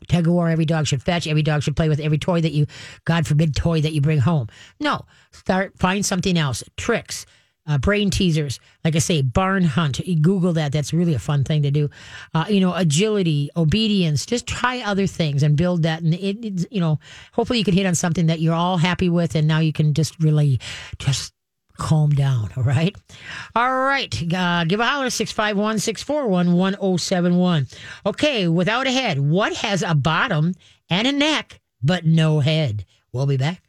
tug 0.09 0.27
of 0.27 0.33
war 0.33 0.49
every 0.49 0.67
dog 0.67 0.87
should 0.87 1.03
fetch 1.03 1.27
every 1.27 1.43
dog 1.43 1.63
should 1.63 1.75
play 1.75 1.89
with 1.89 2.01
every 2.01 2.19
toy 2.19 2.41
that 2.41 2.53
you 2.53 2.67
god 3.07 3.27
forbid 3.27 3.57
toy 3.57 3.81
that 3.81 3.93
you 3.93 4.01
bring 4.01 4.19
home 4.19 4.47
no 4.79 5.05
start 5.33 5.77
find 5.79 6.05
something 6.05 6.37
else 6.37 6.63
tricks 6.77 7.25
uh, 7.67 7.79
brain 7.79 8.11
teasers 8.11 8.61
like 8.85 8.95
i 8.97 8.99
say 8.99 9.23
barn 9.23 9.65
hunt 9.65 10.01
google 10.23 10.53
that 10.53 10.73
that's 10.73 10.93
really 10.93 11.15
a 11.15 11.19
fun 11.19 11.45
thing 11.45 11.63
to 11.63 11.71
do 11.71 11.89
uh, 12.35 12.45
you 12.49 12.61
know 12.61 12.75
agility 12.75 13.51
obedience 13.57 14.27
just 14.27 14.47
try 14.47 14.81
other 14.81 15.07
things 15.07 15.43
and 15.43 15.57
build 15.57 15.83
that 15.83 16.03
and 16.03 16.15
it, 16.15 16.45
it's 16.45 16.67
you 16.71 16.81
know 16.81 16.99
hopefully 17.33 17.59
you 17.59 17.65
can 17.65 17.75
hit 17.75 17.87
on 17.87 17.95
something 17.95 18.27
that 18.27 18.41
you're 18.41 18.55
all 18.55 18.77
happy 18.77 19.09
with 19.09 19.35
and 19.35 19.47
now 19.47 19.59
you 19.59 19.73
can 19.73 19.95
just 19.95 20.19
really 20.21 20.61
just 20.99 21.33
calm 21.77 22.11
down. 22.11 22.51
All 22.57 22.63
right. 22.63 22.97
All 23.55 23.73
right. 23.73 24.35
Uh, 24.35 24.65
give 24.65 24.81
a 24.81 24.87
holler 24.87 25.11
651 25.11 25.79
641 25.79 26.53
1071. 26.57 27.67
Okay. 28.05 28.49
Without 28.49 28.87
a 28.87 28.91
head, 28.91 29.19
what 29.21 29.55
has 29.57 29.83
a 29.83 29.95
bottom 29.95 30.55
and 30.89 31.07
a 31.07 31.13
neck, 31.13 31.61
but 31.83 32.05
no 32.05 32.41
head? 32.41 32.85
We'll 33.13 33.27
be 33.27 33.37
back. 33.37 33.63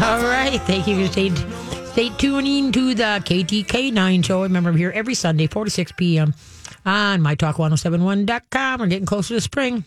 All 0.02 0.22
right. 0.22 0.58
Thank 0.62 0.86
you 0.86 1.06
for 1.06 1.12
staying, 1.12 1.36
stay 1.88 2.08
tuning 2.16 2.72
to 2.72 2.94
the 2.94 3.22
Katie 3.22 3.62
K9 3.62 4.24
show. 4.24 4.42
Remember, 4.42 4.70
I'm 4.70 4.76
here 4.76 4.90
every 4.92 5.14
Sunday, 5.14 5.46
4 5.46 5.66
to 5.66 5.70
6 5.70 5.92
p.m. 5.92 6.32
on 6.86 7.20
mytalk1071.com. 7.20 8.80
We're 8.80 8.86
getting 8.86 9.04
closer 9.04 9.34
to 9.34 9.40
spring. 9.42 9.84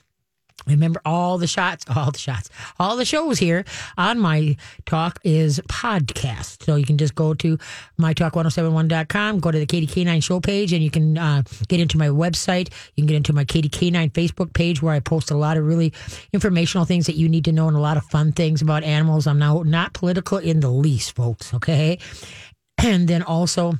Remember 0.67 1.01
all 1.05 1.37
the 1.37 1.47
shots, 1.47 1.85
all 1.95 2.11
the 2.11 2.19
shots, 2.19 2.49
all 2.79 2.95
the 2.95 3.05
shows 3.05 3.39
here 3.39 3.65
on 3.97 4.19
My 4.19 4.55
Talk 4.85 5.19
is 5.23 5.59
podcast. 5.67 6.63
So 6.63 6.75
you 6.75 6.85
can 6.85 6.97
just 6.97 7.15
go 7.15 7.33
to 7.35 7.57
mytalk1071.com, 7.99 9.39
go 9.39 9.51
to 9.51 9.59
the 9.59 9.65
Katie 9.65 9.87
K9 9.87 10.23
show 10.23 10.39
page, 10.39 10.73
and 10.73 10.83
you 10.83 10.91
can 10.91 11.17
uh, 11.17 11.43
get 11.67 11.79
into 11.79 11.97
my 11.97 12.07
website. 12.07 12.69
You 12.95 13.01
can 13.01 13.07
get 13.07 13.17
into 13.17 13.33
my 13.33 13.45
Katie 13.45 13.69
K9 13.69 14.11
Facebook 14.11 14.53
page 14.53 14.81
where 14.81 14.93
I 14.93 14.99
post 14.99 15.31
a 15.31 15.35
lot 15.35 15.57
of 15.57 15.65
really 15.65 15.93
informational 16.31 16.85
things 16.85 17.05
that 17.07 17.15
you 17.15 17.27
need 17.27 17.45
to 17.45 17.51
know 17.51 17.67
and 17.67 17.77
a 17.77 17.81
lot 17.81 17.97
of 17.97 18.03
fun 18.05 18.31
things 18.31 18.61
about 18.61 18.83
animals. 18.83 19.27
I'm 19.27 19.39
now 19.39 19.63
not 19.63 19.93
political 19.93 20.37
in 20.37 20.59
the 20.59 20.69
least, 20.69 21.15
folks. 21.15 21.53
Okay. 21.53 21.99
And 22.79 23.07
then 23.07 23.23
also, 23.23 23.75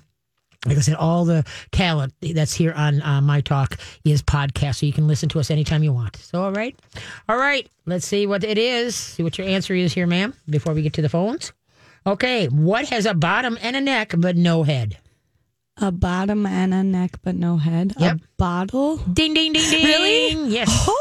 like 0.65 0.77
I 0.77 0.81
said, 0.81 0.95
all 0.95 1.25
the 1.25 1.45
talent 1.71 2.13
that's 2.21 2.53
here 2.53 2.73
on 2.73 3.01
uh, 3.01 3.21
My 3.21 3.41
Talk 3.41 3.77
is 4.05 4.21
podcast, 4.21 4.75
so 4.77 4.85
you 4.85 4.93
can 4.93 5.07
listen 5.07 5.29
to 5.29 5.39
us 5.39 5.51
anytime 5.51 5.83
you 5.83 5.91
want. 5.93 6.15
So, 6.15 6.41
all 6.41 6.51
right. 6.51 6.77
All 7.27 7.37
right. 7.37 7.67
Let's 7.85 8.07
see 8.07 8.27
what 8.27 8.43
it 8.43 8.57
is. 8.57 8.95
See 8.95 9.23
what 9.23 9.37
your 9.37 9.47
answer 9.47 9.73
is 9.73 9.93
here, 9.93 10.07
ma'am, 10.07 10.33
before 10.49 10.73
we 10.73 10.81
get 10.81 10.93
to 10.93 11.01
the 11.01 11.09
phones. 11.09 11.51
Okay. 12.05 12.47
What 12.47 12.89
has 12.89 13.05
a 13.05 13.13
bottom 13.13 13.57
and 13.61 13.75
a 13.75 13.81
neck 13.81 14.13
but 14.17 14.35
no 14.37 14.63
head? 14.63 14.97
A 15.77 15.91
bottom 15.91 16.45
and 16.45 16.71
a 16.71 16.83
neck, 16.83 17.17
but 17.23 17.35
no 17.35 17.57
head. 17.57 17.93
Yep. 17.97 18.17
A 18.17 18.19
bottle. 18.37 18.97
Ding, 18.97 19.33
ding, 19.33 19.53
ding, 19.53 19.69
ding. 19.71 19.83
Really? 19.85 20.49
Yes. 20.53 20.87
Uh, 20.87 20.93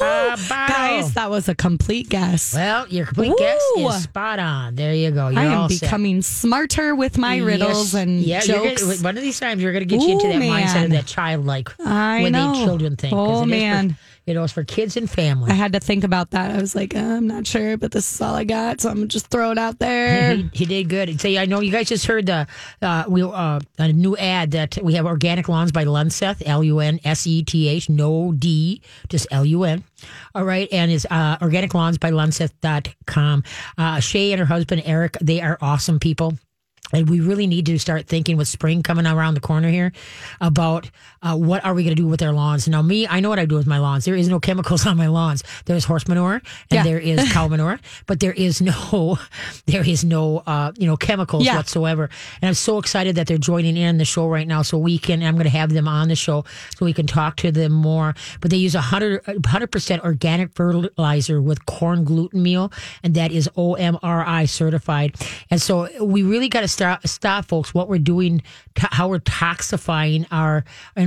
A 0.34 0.48
bottle. 0.48 0.74
Guys, 0.74 1.12
that 1.14 1.28
was 1.30 1.46
a 1.48 1.54
complete 1.54 2.08
guess. 2.08 2.54
Well, 2.54 2.88
your 2.88 3.04
complete 3.04 3.34
guess 3.38 3.60
Woo. 3.76 3.86
is 3.90 4.02
spot 4.04 4.38
on. 4.38 4.76
There 4.76 4.94
you 4.94 5.10
go. 5.10 5.28
You're 5.28 5.40
I 5.40 5.44
am 5.44 5.58
all 5.58 5.68
set. 5.68 5.82
becoming 5.82 6.22
smarter 6.22 6.94
with 6.94 7.18
my 7.18 7.36
riddles 7.36 7.92
Yes. 7.92 8.02
and 8.02 8.20
yeah, 8.22 8.42
you're 8.44 8.64
jokes. 8.64 8.82
Gonna, 8.82 8.96
one 9.02 9.16
of 9.18 9.22
these 9.22 9.38
times, 9.38 9.62
we're 9.62 9.72
going 9.72 9.86
to 9.86 9.94
get 9.96 10.00
you 10.02 10.12
into 10.12 10.26
Ooh, 10.26 10.32
that 10.32 10.40
mindset 10.40 10.84
of 10.86 10.90
that 10.92 11.06
childlike 11.06 11.68
I 11.80 12.22
way 12.24 12.30
know. 12.30 12.54
they 12.54 12.64
children 12.64 12.96
think. 12.96 13.12
Oh, 13.14 13.26
it 13.26 13.32
is 13.34 13.40
for- 13.40 13.46
man. 13.46 13.96
You 14.26 14.34
know, 14.34 14.42
it's 14.42 14.52
for 14.52 14.64
kids 14.64 14.96
and 14.96 15.08
family. 15.08 15.50
I 15.50 15.54
had 15.54 15.72
to 15.74 15.80
think 15.80 16.04
about 16.04 16.30
that. 16.30 16.50
I 16.50 16.60
was 16.60 16.74
like, 16.74 16.94
uh, 16.94 16.98
I'm 16.98 17.26
not 17.26 17.46
sure, 17.46 17.76
but 17.76 17.92
this 17.92 18.12
is 18.12 18.20
all 18.20 18.34
I 18.34 18.44
got, 18.44 18.80
so 18.80 18.88
I'm 18.88 18.96
gonna 18.96 19.06
just 19.06 19.26
throw 19.26 19.50
it 19.50 19.58
out 19.58 19.78
there. 19.78 20.36
He, 20.36 20.50
he 20.52 20.64
did 20.64 20.88
good. 20.88 21.20
Say, 21.20 21.38
I 21.38 21.46
know 21.46 21.60
you 21.60 21.70
guys 21.70 21.88
just 21.88 22.06
heard 22.06 22.26
the 22.26 22.46
uh, 22.80 23.04
we 23.08 23.22
uh, 23.22 23.60
a 23.78 23.92
new 23.92 24.16
ad 24.16 24.52
that 24.52 24.78
we 24.82 24.94
have 24.94 25.06
organic 25.06 25.48
lawns 25.48 25.72
by 25.72 25.84
Lunseth, 25.84 26.42
L 26.46 26.64
U 26.64 26.80
N 26.80 27.00
S 27.04 27.26
E 27.26 27.42
T 27.42 27.68
H, 27.68 27.90
no 27.90 28.32
D, 28.32 28.80
just 29.08 29.26
L 29.30 29.44
U 29.44 29.64
N. 29.64 29.84
All 30.34 30.44
right, 30.44 30.68
and 30.72 30.90
it's 30.90 31.06
uh, 31.10 31.36
organic 31.42 31.74
lawns 31.74 31.98
by 31.98 32.10
Lunseth.com. 32.10 33.44
Uh, 33.76 34.00
Shay 34.00 34.32
and 34.32 34.40
her 34.40 34.46
husband 34.46 34.82
Eric, 34.84 35.18
they 35.20 35.40
are 35.40 35.58
awesome 35.60 35.98
people. 35.98 36.34
And 36.92 37.08
we 37.08 37.20
really 37.20 37.46
need 37.46 37.66
to 37.66 37.78
start 37.78 38.06
thinking 38.06 38.36
with 38.36 38.46
spring 38.46 38.82
coming 38.82 39.06
around 39.06 39.34
the 39.34 39.40
corner 39.40 39.68
here 39.70 39.92
about 40.40 40.90
uh, 41.24 41.34
what 41.36 41.64
are 41.64 41.74
we 41.74 41.82
going 41.82 41.96
to 41.96 42.00
do 42.02 42.06
with 42.06 42.22
our 42.22 42.32
lawns. 42.32 42.68
Now, 42.68 42.82
me, 42.82 43.08
I 43.08 43.18
know 43.20 43.30
what 43.30 43.38
I 43.38 43.46
do 43.46 43.56
with 43.56 43.66
my 43.66 43.78
lawns. 43.78 44.04
There 44.04 44.14
is 44.14 44.28
no 44.28 44.38
chemicals 44.38 44.86
on 44.90 44.96
my 44.96 45.06
lawns. 45.08 45.42
There's 45.64 45.84
horse 45.84 46.06
manure 46.06 46.34
and 46.34 46.42
Yeah. 46.70 46.82
there 46.84 46.98
is 46.98 47.32
cow 47.32 47.48
manure, 47.48 47.80
but 48.06 48.20
there 48.20 48.32
is 48.32 48.60
no, 48.60 49.18
there 49.66 49.88
is 49.88 50.04
no, 50.04 50.42
uh, 50.46 50.72
you 50.76 50.86
know, 50.86 50.96
chemicals 50.96 51.44
Yeah. 51.44 51.56
whatsoever. 51.56 52.10
And 52.42 52.48
I'm 52.48 52.54
so 52.54 52.78
excited 52.78 53.16
that 53.16 53.26
they're 53.26 53.38
joining 53.38 53.76
in 53.76 53.98
the 53.98 54.04
show 54.04 54.28
right 54.28 54.46
now, 54.46 54.62
so 54.62 54.78
we 54.78 54.98
can. 54.98 55.22
I'm 55.22 55.34
going 55.34 55.44
to 55.44 55.50
have 55.50 55.72
them 55.72 55.88
on 55.88 56.08
the 56.08 56.14
show 56.16 56.44
so 56.76 56.84
we 56.84 56.92
can 56.92 57.06
talk 57.06 57.36
to 57.36 57.50
them 57.50 57.72
more. 57.72 58.14
But 58.40 58.50
they 58.50 58.58
use 58.58 58.74
a 58.74 58.80
hundred 58.82 59.70
percent 59.72 60.04
organic 60.04 60.54
fertilizer 60.54 61.40
with 61.40 61.64
corn 61.66 62.04
gluten 62.04 62.42
meal, 62.42 62.70
and 63.02 63.14
that 63.14 63.32
is 63.32 63.48
OMRI 63.56 64.48
certified. 64.48 65.14
And 65.50 65.60
so 65.60 65.88
we 66.04 66.22
really 66.22 66.48
got 66.48 66.60
to 66.60 66.68
stop, 66.68 67.06
stop, 67.06 67.46
folks, 67.46 67.72
what 67.72 67.88
we're 67.88 67.98
doing, 67.98 68.42
to, 68.76 68.88
how 68.92 69.08
we're 69.08 69.20
toxifying 69.20 70.26
our 70.30 70.64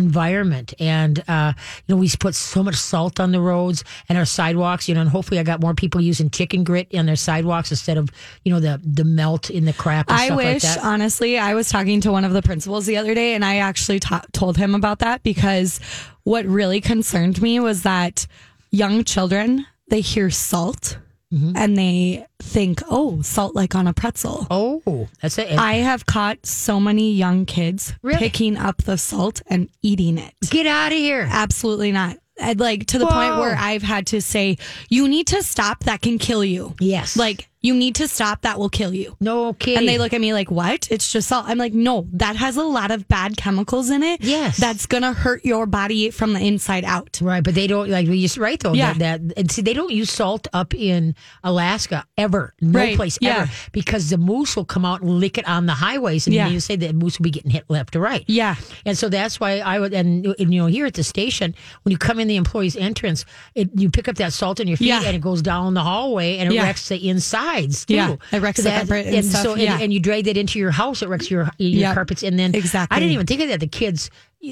environment. 0.07 0.73
And 0.79 1.23
uh, 1.27 1.53
you 1.85 1.95
know, 1.95 1.99
we 1.99 2.09
put 2.19 2.35
so 2.35 2.63
much 2.63 2.75
salt 2.75 3.19
on 3.19 3.31
the 3.31 3.41
roads 3.41 3.83
and 4.07 4.17
our 4.17 4.25
sidewalks. 4.25 4.87
You 4.87 4.95
know, 4.95 5.01
and 5.01 5.09
hopefully, 5.09 5.39
I 5.39 5.43
got 5.43 5.61
more 5.61 5.73
people 5.73 6.01
using 6.01 6.29
chicken 6.29 6.63
grit 6.63 6.87
on 6.95 7.05
their 7.05 7.15
sidewalks 7.15 7.71
instead 7.71 7.97
of 7.97 8.09
you 8.43 8.51
know 8.53 8.59
the 8.59 8.79
the 8.83 9.03
melt 9.03 9.49
in 9.49 9.65
the 9.65 9.73
crap. 9.73 10.09
And 10.09 10.19
I 10.19 10.25
stuff 10.27 10.37
wish, 10.37 10.63
like 10.63 10.75
that. 10.75 10.83
honestly, 10.83 11.37
I 11.37 11.53
was 11.53 11.69
talking 11.69 12.01
to 12.01 12.11
one 12.11 12.25
of 12.25 12.33
the 12.33 12.41
principals 12.41 12.85
the 12.85 12.97
other 12.97 13.13
day 13.13 13.35
and 13.35 13.43
I 13.43 13.57
actually 13.57 13.99
ta- 13.99 14.25
told 14.31 14.57
him 14.57 14.75
about 14.75 14.99
that 14.99 15.23
because 15.23 15.79
what 16.23 16.45
really 16.45 16.81
concerned 16.81 17.41
me 17.41 17.59
was 17.59 17.83
that 17.83 18.27
young 18.71 19.03
children, 19.03 19.65
they 19.89 20.01
hear 20.01 20.29
salt 20.29 20.97
Mm-hmm. 21.33 21.57
and 21.57 21.77
they 21.77 22.25
think, 22.39 22.81
oh, 22.89 23.21
salt 23.21 23.53
like 23.53 23.75
on 23.75 23.85
a 23.85 23.93
pretzel. 23.93 24.47
Oh, 24.49 25.09
that's 25.21 25.37
it. 25.37 25.57
I 25.59 25.73
have 25.75 26.05
caught 26.05 26.45
so 26.45 26.79
many 26.79 27.11
young 27.11 27.45
kids 27.45 27.93
Really? 28.01 28.17
picking 28.17 28.55
up 28.55 28.83
the 28.83 28.97
salt 28.97 29.41
and 29.47 29.67
eating 29.81 30.17
it. 30.17 30.33
Get 30.49 30.65
out 30.67 30.93
of 30.93 30.97
here. 30.97 31.27
Absolutely 31.29 31.91
not. 31.91 32.15
I'd 32.41 32.61
like 32.61 32.85
to 32.87 32.99
the 32.99 33.07
point 33.07 33.39
where 33.39 33.55
I've 33.57 33.81
had 33.83 34.07
to 34.07 34.21
say, 34.21 34.57
you 34.89 35.07
need 35.09 35.27
to 35.27 35.43
stop. 35.43 35.83
That 35.85 36.01
can 36.01 36.17
kill 36.17 36.45
you. 36.45 36.75
Yes. 36.79 37.17
Like, 37.17 37.49
you 37.61 37.73
need 37.73 37.95
to 37.95 38.07
stop. 38.07 38.41
That 38.41 38.59
will 38.59 38.69
kill 38.69 38.93
you. 38.93 39.15
no 39.19 39.53
kidding. 39.53 39.79
And 39.79 39.87
they 39.87 39.97
look 39.97 40.13
at 40.13 40.21
me 40.21 40.31
like, 40.33 40.51
what? 40.51 40.87
It's 40.91 41.11
just 41.11 41.27
salt. 41.27 41.45
I'm 41.47 41.57
like, 41.57 41.73
no, 41.73 42.07
that 42.13 42.35
has 42.35 42.55
a 42.57 42.63
lot 42.63 42.91
of 42.91 43.07
bad 43.07 43.35
chemicals 43.37 43.89
in 43.89 44.03
it. 44.03 44.21
Yes. 44.23 44.57
That's 44.57 44.85
going 44.85 45.03
to 45.03 45.11
hurt 45.13 45.43
your 45.43 45.65
body 45.65 46.09
from 46.11 46.33
the 46.33 46.39
inside 46.39 46.83
out. 46.85 47.19
Right, 47.21 47.43
but 47.43 47.55
they 47.55 47.67
don't 47.67 47.89
like 47.89 48.07
we 48.07 48.21
just 48.21 48.37
right 48.37 48.59
though. 48.59 48.73
Yeah. 48.73 48.93
That, 48.93 49.27
that 49.29 49.37
and 49.37 49.51
see 49.51 49.61
they 49.61 49.73
don't 49.73 49.91
use 49.91 50.11
salt 50.11 50.47
up 50.53 50.73
in 50.73 51.15
Alaska 51.43 52.05
ever. 52.17 52.53
No 52.61 52.79
Right, 52.79 52.95
place 52.95 53.17
yeah. 53.21 53.41
ever. 53.43 53.51
Because 53.71 54.09
the 54.09 54.17
moose 54.17 54.55
will 54.55 54.65
come 54.65 54.85
out 54.85 55.01
and 55.01 55.09
lick 55.19 55.37
it 55.37 55.47
on 55.47 55.65
the 55.65 55.73
highways 55.73 56.27
and 56.27 56.33
Yeah. 56.35 56.47
you 56.49 56.59
say 56.59 56.75
that 56.75 56.93
moose 56.95 57.17
will 57.19 57.23
be 57.23 57.31
getting 57.31 57.51
hit 57.51 57.65
left 57.69 57.95
or 57.95 57.99
right. 57.99 58.23
Yeah. 58.27 58.55
And 58.85 58.97
so 58.97 59.09
that's 59.09 59.39
why 59.39 59.59
I 59.59 59.79
would 59.79 59.93
and, 59.93 60.25
and 60.39 60.53
you 60.53 60.61
know 60.61 60.67
here 60.67 60.85
at 60.85 60.93
the 60.93 61.03
station 61.03 61.55
when 61.83 61.91
you 61.91 61.97
come 61.97 62.19
in 62.19 62.27
the 62.27 62.35
employee's 62.35 62.75
entrance, 62.75 63.25
it, 63.55 63.69
you 63.75 63.89
pick 63.89 64.07
up 64.07 64.15
that 64.17 64.33
salt 64.33 64.59
in 64.59 64.67
your 64.67 64.77
feet 64.77 64.87
Yeah. 64.87 65.01
and 65.03 65.15
it 65.15 65.21
goes 65.21 65.41
down 65.41 65.73
the 65.73 65.83
hallway 65.83 66.37
and 66.37 66.51
it 66.51 66.55
Yeah. 66.55 66.63
west 66.63 66.89
the 66.89 67.09
insides 67.55 67.85
too. 67.85 67.95
Yeah, 67.95 68.15
it 68.31 68.41
wrecks 68.41 68.57
So 68.57 68.63
the 68.63 68.69
that- 68.69 68.87
carpet 68.87 69.07
and 69.07 69.15
and 69.15 69.25
stuff, 69.25 69.43
so 69.43 69.53
and, 69.53 69.61
yeah. 69.61 69.79
and 69.79 69.93
you 69.93 69.99
drag 69.99 70.25
that 70.25 70.37
into 70.37 70.59
your 70.59 70.71
house, 70.71 71.01
it 71.01 71.09
wrecks 71.09 71.29
your 71.31 71.49
your 71.57 71.81
Yep. 71.81 71.93
carpets 71.95 72.23
and 72.23 72.37
then 72.37 72.55
Exactly. 72.55 72.95
I 72.95 72.99
didn't 72.99 73.13
even 73.13 73.25
think 73.25 73.41
of 73.41 73.49
that. 73.49 73.59
The 73.59 73.67
kids 73.67 74.09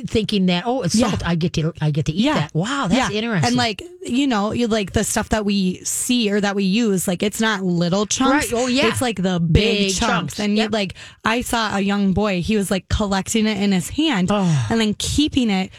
thinking 0.08 0.48
that 0.48 0.64
oh 0.66 0.82
it's 0.82 0.96
Yeah. 0.96 1.10
salt, 1.12 1.22
I 1.26 1.36
get 1.36 1.54
to 1.54 1.72
I 1.80 1.92
get 1.92 2.06
to 2.06 2.12
eat 2.12 2.26
that. 2.26 2.54
Wow, 2.56 2.88
that's 2.90 3.14
interesting. 3.14 3.48
And 3.48 3.56
like, 3.56 3.84
you 4.04 4.26
know, 4.28 4.52
you 4.52 4.68
like 4.68 4.94
the 4.94 5.04
stuff 5.04 5.30
that 5.30 5.46
we 5.46 5.76
see 5.84 6.32
or 6.32 6.42
that 6.42 6.56
we 6.56 6.64
use, 6.64 7.08
like 7.08 7.22
it's 7.22 7.40
not 7.40 7.64
little 7.64 8.06
chunks. 8.08 8.52
Right. 8.52 8.62
Oh, 8.64 8.68
yeah. 8.68 8.88
It's 8.88 9.02
like 9.02 9.22
the 9.22 9.40
big, 9.40 9.78
Big 9.90 9.94
chunks. 9.96 10.00
chunks. 10.36 10.40
And 10.40 10.58
Yep. 10.58 10.66
you 10.66 10.70
like, 10.72 10.96
I 11.24 11.42
saw 11.42 11.76
a 11.78 11.82
young 11.82 12.14
boy, 12.14 12.42
he 12.42 12.58
was 12.58 12.72
like 12.72 12.90
collecting 12.90 13.46
it 13.46 13.58
in 13.62 13.72
his 13.72 13.90
hand 13.90 14.30
Oh. 14.32 14.68
and 14.72 14.82
then 14.82 14.96
keeping 14.96 15.50
it 15.52 15.70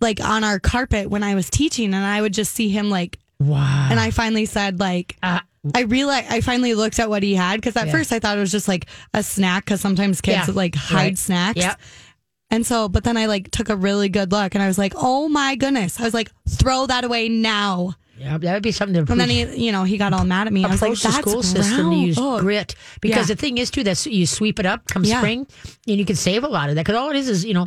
like 0.00 0.20
on 0.24 0.42
our 0.42 0.58
carpet 0.58 1.10
when 1.10 1.22
I 1.22 1.34
was 1.34 1.50
teaching. 1.50 1.92
And 1.94 2.04
I 2.04 2.22
would 2.22 2.32
just 2.34 2.54
see 2.54 2.68
him 2.70 2.88
like, 2.90 3.18
wow. 3.38 3.88
and 3.90 4.00
I 4.00 4.10
finally 4.10 4.46
said, 4.46 4.80
like, 4.80 5.16
Uh, 5.22 5.40
I 5.74 5.82
realized 5.82 6.26
I 6.30 6.40
finally 6.40 6.74
looked 6.74 6.98
at 6.98 7.08
what 7.08 7.22
he 7.22 7.34
had 7.34 7.56
because 7.60 7.76
at 7.76 7.86
Yeah. 7.86 7.92
first 7.92 8.12
I 8.12 8.18
thought 8.18 8.36
it 8.36 8.40
was 8.40 8.52
just 8.52 8.68
like 8.68 8.86
a 9.14 9.22
snack 9.22 9.64
because 9.64 9.80
sometimes 9.80 10.20
kids 10.20 10.48
Yeah. 10.48 10.54
like 10.54 10.74
hide 10.74 10.96
Right. 10.96 11.18
snacks. 11.18 11.58
Yep. 11.58 11.80
And 12.50 12.66
so, 12.66 12.88
but 12.88 13.04
then 13.04 13.16
I 13.16 13.26
like 13.26 13.50
took 13.50 13.68
a 13.68 13.76
really 13.76 14.08
good 14.08 14.30
look 14.30 14.54
and 14.54 14.62
I 14.62 14.66
was 14.68 14.78
like, 14.78 14.92
oh 14.96 15.28
my 15.28 15.56
goodness. 15.56 15.98
I 15.98 16.04
was 16.04 16.14
like, 16.14 16.30
throw 16.48 16.86
that 16.86 17.04
away 17.04 17.28
now. 17.28 17.94
Yeah, 18.16 18.38
that 18.38 18.54
would 18.54 18.62
be 18.62 18.70
something 18.70 19.04
to 19.04 19.10
And 19.10 19.20
then 19.20 19.28
he, 19.28 19.66
you 19.66 19.72
know, 19.72 19.82
he 19.82 19.98
got 19.98 20.12
all 20.12 20.24
mad 20.24 20.46
at 20.46 20.52
me. 20.52 20.64
I 20.64 20.68
was 20.70 20.80
like, 20.80 20.96
that's 20.96 21.16
school 21.16 21.42
system 21.42 21.90
to 21.90 21.96
use 21.96 22.16
oh. 22.18 22.38
grit 22.38 22.76
because 23.00 23.28
Yeah. 23.28 23.34
the 23.34 23.40
thing 23.40 23.58
is 23.58 23.70
too 23.72 23.82
that 23.84 24.06
you 24.06 24.26
sweep 24.26 24.60
it 24.60 24.66
up 24.66 24.86
come 24.86 25.02
Yeah. 25.04 25.18
spring 25.18 25.46
and 25.88 25.98
you 25.98 26.04
can 26.04 26.14
save 26.16 26.44
a 26.44 26.48
lot 26.48 26.68
of 26.68 26.76
that 26.76 26.84
because 26.86 26.96
all 26.98 27.10
it 27.10 27.16
is 27.16 27.28
is 27.28 27.44
you 27.44 27.54
know 27.54 27.66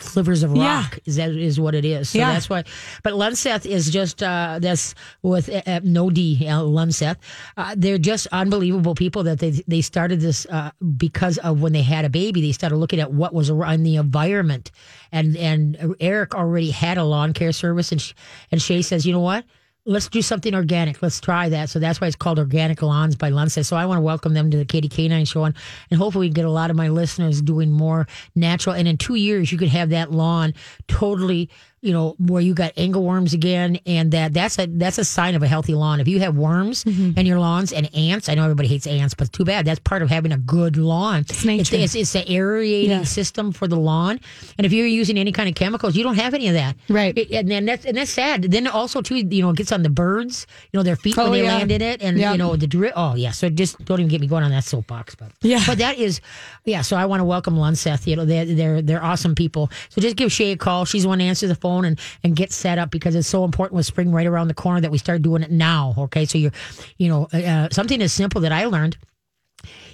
slivers 0.00 0.42
of 0.42 0.54
Yeah. 0.56 0.82
rock 0.82 0.98
is 1.04 1.16
that 1.16 1.30
is 1.30 1.58
what 1.60 1.74
it 1.74 1.84
is. 1.84 2.10
So 2.10 2.18
Yeah. 2.18 2.32
that's 2.32 2.48
why. 2.50 2.64
But 3.02 3.14
Lunseth 3.14 3.64
is 3.66 3.90
just 3.90 4.22
uh, 4.22 4.58
that's 4.60 4.94
with 5.22 5.48
uh, 5.48 5.62
uh, 5.66 5.80
no 5.84 6.10
D 6.10 6.46
uh, 6.48 6.60
Lunseth. 6.62 7.16
Uh, 7.56 7.74
they're 7.76 7.98
just 7.98 8.26
unbelievable 8.32 8.94
people 8.94 9.22
that 9.24 9.38
they 9.38 9.62
they 9.68 9.80
started 9.80 10.20
this 10.20 10.46
uh, 10.50 10.70
because 10.96 11.38
of 11.38 11.60
when 11.60 11.72
they 11.72 11.82
had 11.82 12.04
a 12.04 12.10
baby. 12.10 12.40
They 12.40 12.52
started 12.52 12.76
looking 12.76 13.00
at 13.00 13.12
what 13.12 13.32
was 13.32 13.50
around 13.50 13.84
the 13.84 13.96
environment, 13.96 14.70
and 15.12 15.36
and 15.36 15.94
Eric 16.00 16.34
already 16.34 16.70
had 16.70 16.98
a 16.98 17.04
lawn 17.04 17.32
care 17.32 17.52
service, 17.52 17.92
and 17.92 18.00
sh- 18.00 18.12
and 18.50 18.60
Shay 18.60 18.82
says, 18.82 19.06
you 19.06 19.12
know 19.12 19.20
what. 19.20 19.44
Let's 19.88 20.08
do 20.08 20.20
something 20.20 20.52
organic. 20.52 21.00
Let's 21.00 21.20
try 21.20 21.48
that. 21.48 21.70
So 21.70 21.78
that's 21.78 22.00
why 22.00 22.08
it's 22.08 22.16
called 22.16 22.40
Organic 22.40 22.82
Lawns 22.82 23.14
by 23.14 23.30
Lunseth. 23.30 23.66
So 23.66 23.76
I 23.76 23.86
want 23.86 23.98
to 23.98 24.02
welcome 24.02 24.34
them 24.34 24.50
to 24.50 24.56
the 24.56 24.64
Katie 24.64 24.88
K9 24.88 25.28
show, 25.28 25.44
and, 25.44 25.54
and 25.90 25.98
hopefully 25.98 26.28
get 26.28 26.44
a 26.44 26.50
lot 26.50 26.70
of 26.70 26.76
my 26.76 26.88
listeners 26.88 27.40
doing 27.40 27.70
more 27.70 28.08
natural. 28.34 28.74
And 28.74 28.88
in 28.88 28.96
two 28.96 29.14
years, 29.14 29.52
you 29.52 29.58
could 29.58 29.68
have 29.68 29.90
that 29.90 30.10
lawn 30.10 30.54
totally 30.88 31.48
you 31.82 31.92
know, 31.92 32.16
where 32.18 32.40
you 32.42 32.54
got 32.54 32.74
angleworms 32.76 33.32
again, 33.34 33.78
and 33.86 34.10
that 34.12 34.32
that's 34.32 34.58
a 34.58 34.66
that's 34.66 34.98
a 34.98 35.04
sign 35.04 35.34
of 35.34 35.42
a 35.42 35.46
healthy 35.46 35.74
lawn. 35.74 36.00
If 36.00 36.08
you 36.08 36.20
have 36.20 36.36
worms 36.36 36.84
Mm-hmm. 36.84 37.18
in 37.18 37.26
your 37.26 37.38
lawns 37.38 37.72
and 37.72 37.94
ants, 37.94 38.28
I 38.28 38.34
know 38.34 38.42
everybody 38.44 38.68
hates 38.68 38.86
ants, 38.86 39.14
but 39.14 39.32
too 39.32 39.44
bad. 39.44 39.66
That's 39.66 39.78
part 39.80 40.02
of 40.02 40.08
having 40.08 40.32
a 40.32 40.38
good 40.38 40.76
lawn. 40.76 41.20
It's 41.20 41.44
nature. 41.44 41.76
It's, 41.76 41.94
it's, 41.94 42.14
an 42.14 42.24
aerating 42.26 42.90
Yeah. 42.90 43.02
system 43.04 43.52
for 43.52 43.68
the 43.68 43.76
lawn, 43.76 44.18
and 44.58 44.64
if 44.64 44.72
you're 44.72 44.86
using 44.86 45.18
any 45.18 45.32
kind 45.32 45.48
of 45.48 45.54
chemicals, 45.54 45.94
you 45.96 46.02
don't 46.02 46.16
have 46.16 46.34
any 46.34 46.48
of 46.48 46.54
that. 46.54 46.76
Right. 46.88 47.16
It- 47.16 47.30
and 47.30 47.50
then 47.50 47.66
that's 47.66 47.84
and 47.84 47.96
that's 47.96 48.10
sad. 48.10 48.42
Then 48.44 48.66
also 48.66 49.02
too, 49.02 49.16
you 49.16 49.42
know, 49.42 49.50
it 49.50 49.56
gets 49.56 49.70
on 49.72 49.82
the 49.82 49.90
birds. 49.90 50.46
You 50.72 50.78
know, 50.78 50.82
their 50.82 50.96
feet 50.96 51.16
when 51.16 51.26
Oh, 51.26 51.30
they 51.30 51.42
yeah. 51.42 51.56
land 51.56 51.70
in 51.70 51.82
it, 51.82 52.02
and 52.02 52.18
Yeah. 52.18 52.32
you 52.32 52.38
know 52.38 52.56
the 52.56 52.66
drip. 52.66 52.94
Oh 52.96 53.14
yeah. 53.14 53.30
So 53.32 53.48
just 53.50 53.84
don't 53.84 54.00
even 54.00 54.08
get 54.08 54.20
me 54.20 54.26
going 54.26 54.42
on 54.44 54.50
that 54.50 54.64
soapbox, 54.64 55.14
but 55.14 55.30
Yeah. 55.42 55.62
But 55.66 55.78
that 55.78 55.98
is, 55.98 56.20
yeah. 56.64 56.80
So 56.82 56.96
I 56.96 57.04
want 57.06 57.20
to 57.20 57.24
welcome 57.24 57.56
Lunseth. 57.56 58.06
You 58.06 58.16
know, 58.16 58.24
they're 58.24 58.44
they're 58.46 58.82
they're 58.82 59.04
awesome 59.04 59.34
people. 59.34 59.70
So 59.90 60.00
just 60.00 60.16
give 60.16 60.32
Shay 60.32 60.52
a 60.52 60.56
call. 60.56 60.84
She's 60.86 61.02
the 61.02 61.08
one 61.08 61.18
to 61.18 61.24
answer 61.24 61.46
the 61.46 61.54
phone 61.66 61.84
and 61.84 61.98
and 62.22 62.36
get 62.36 62.52
set 62.52 62.78
up 62.78 62.90
because 62.90 63.14
it's 63.14 63.28
so 63.28 63.44
important 63.44 63.76
with 63.76 63.86
spring 63.86 64.12
right 64.12 64.26
around 64.26 64.48
the 64.48 64.54
corner 64.54 64.80
that 64.80 64.90
we 64.90 64.98
start 64.98 65.22
doing 65.22 65.42
it 65.42 65.50
now. 65.50 65.94
Okay, 65.98 66.24
so 66.24 66.38
you're, 66.38 66.52
you 66.98 67.08
know, 67.08 67.26
uh, 67.32 67.68
something 67.70 68.00
as 68.02 68.12
simple 68.12 68.40
that 68.42 68.52
I 68.52 68.66
learned 68.66 68.96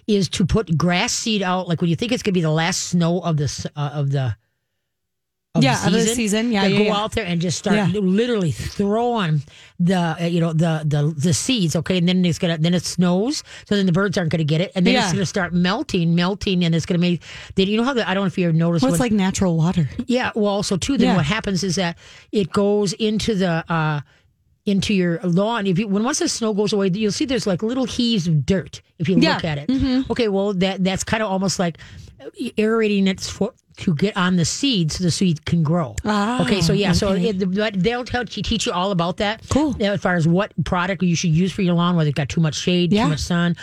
is 0.07 0.29
to 0.31 0.45
put 0.45 0.77
grass 0.77 1.13
seed 1.13 1.43
out. 1.43 1.69
Like 1.69 1.81
when 1.81 1.91
you 1.91 1.97
think 1.97 2.13
it's 2.13 2.23
gonna 2.23 2.33
be 2.35 2.41
the 2.43 2.51
last 2.51 2.89
snow 2.91 3.21
of 3.21 3.37
the 3.37 3.45
s- 3.45 3.67
uh, 3.77 3.91
of 3.95 4.11
the 4.11 4.37
of 5.55 5.63
Yeah, 5.63 5.87
of 5.87 5.93
the 5.93 6.01
season. 6.07 6.51
Yeah, 6.51 6.65
yeah, 6.67 6.79
go 6.79 6.85
yeah. 6.85 6.97
out 6.97 7.13
there 7.13 7.27
and 7.27 7.39
just 7.41 7.59
start 7.59 7.77
Yeah. 7.77 7.87
literally 8.01 8.53
throwing 8.53 9.43
the 9.79 10.17
uh, 10.19 10.25
you 10.25 10.41
know 10.41 10.55
the 10.55 10.83
the 10.87 11.13
the 11.15 11.35
seeds. 11.35 11.77
Okay, 11.77 11.99
and 11.99 12.09
then 12.09 12.25
it's 12.25 12.39
gonna 12.39 12.57
then 12.57 12.73
it 12.73 12.85
snows, 12.85 13.45
so 13.69 13.77
then 13.77 13.85
the 13.85 13.93
birds 13.93 14.17
aren't 14.17 14.31
gonna 14.31 14.45
get 14.45 14.63
it, 14.63 14.73
and 14.75 14.87
then 14.87 14.97
it's 14.97 15.13
gonna 15.13 15.27
start 15.27 15.53
melting, 15.53 16.15
melting, 16.15 16.65
and 16.65 16.75
it's 16.75 16.87
gonna 16.87 16.99
make. 16.99 17.23
Then 17.57 17.67
you 17.69 17.77
know 17.77 17.85
how 17.85 17.93
the, 17.93 18.09
I 18.09 18.15
don't 18.15 18.23
know 18.23 18.29
if 18.29 18.39
you 18.39 18.49
ever 18.49 18.57
noticed. 18.57 18.83
Well, 18.83 18.95
it's 18.95 19.01
when- 19.01 19.11
like 19.11 19.13
natural 19.17 19.57
water. 19.59 19.91
yeah. 20.07 20.31
Well, 20.35 20.47
also 20.47 20.79
too, 20.79 20.97
then 20.97 21.17
what 21.17 21.27
happens 21.27 21.63
is 21.63 21.77
that 21.77 21.99
it 22.33 22.51
goes 22.53 22.95
into 22.95 23.35
the 23.35 23.63
uh 23.71 24.01
into 24.65 24.95
your 24.95 25.21
lawn. 25.23 25.67
If 25.67 25.79
you 25.79 25.87
when 25.87 26.03
once 26.03 26.21
the 26.21 26.29
snow 26.29 26.55
goes 26.55 26.73
away, 26.73 26.89
you'll 26.95 27.13
see 27.13 27.27
there's 27.27 27.47
like 27.47 27.63
little 27.63 27.85
heaves 27.85 28.27
of 28.27 28.47
dirt 28.47 28.81
if 28.99 29.07
you 29.07 29.19
Yeah. 29.19 29.35
look 29.35 29.45
at 29.45 29.59
it. 29.59 30.07
Okay, 30.11 30.29
well 30.29 30.55
that 30.55 30.83
that's 30.83 31.05
kind 31.05 31.23
of 31.23 31.31
almost 31.31 31.59
like 31.59 31.77
aerating 32.57 33.07
it 33.09 33.21
for 33.21 33.53
to 33.79 33.95
get 33.95 34.17
on 34.17 34.37
the 34.37 34.45
seed 34.45 34.93
so 34.93 35.05
the 35.05 35.11
seed 35.11 35.45
can 35.45 35.63
grow. 35.63 35.95
Ah, 36.05 36.43
okay, 36.43 36.61
so 36.61 36.73
yeah, 36.73 36.93
so 36.93 37.13
it, 37.13 37.55
but 37.55 37.75
they'll 37.75 38.05
tell 38.05 38.25
teach 38.25 38.67
you 38.67 38.73
all 38.73 38.91
about 38.91 39.17
that. 39.19 39.43
Cool. 39.49 39.75
As 39.83 40.01
far 40.01 40.15
as 40.15 40.27
what 40.29 40.53
product 40.65 41.03
you 41.03 41.17
should 41.17 41.31
use 41.31 41.53
for 41.53 41.63
your 41.63 41.75
lawn, 41.75 41.97
whether 41.97 42.09
it's 42.11 42.17
got 42.17 42.29
too 42.29 42.41
much 42.41 42.55
shade, 42.55 42.93
Yeah. 42.93 43.05
too 43.05 43.11
much 43.11 43.21
sun, 43.21 43.57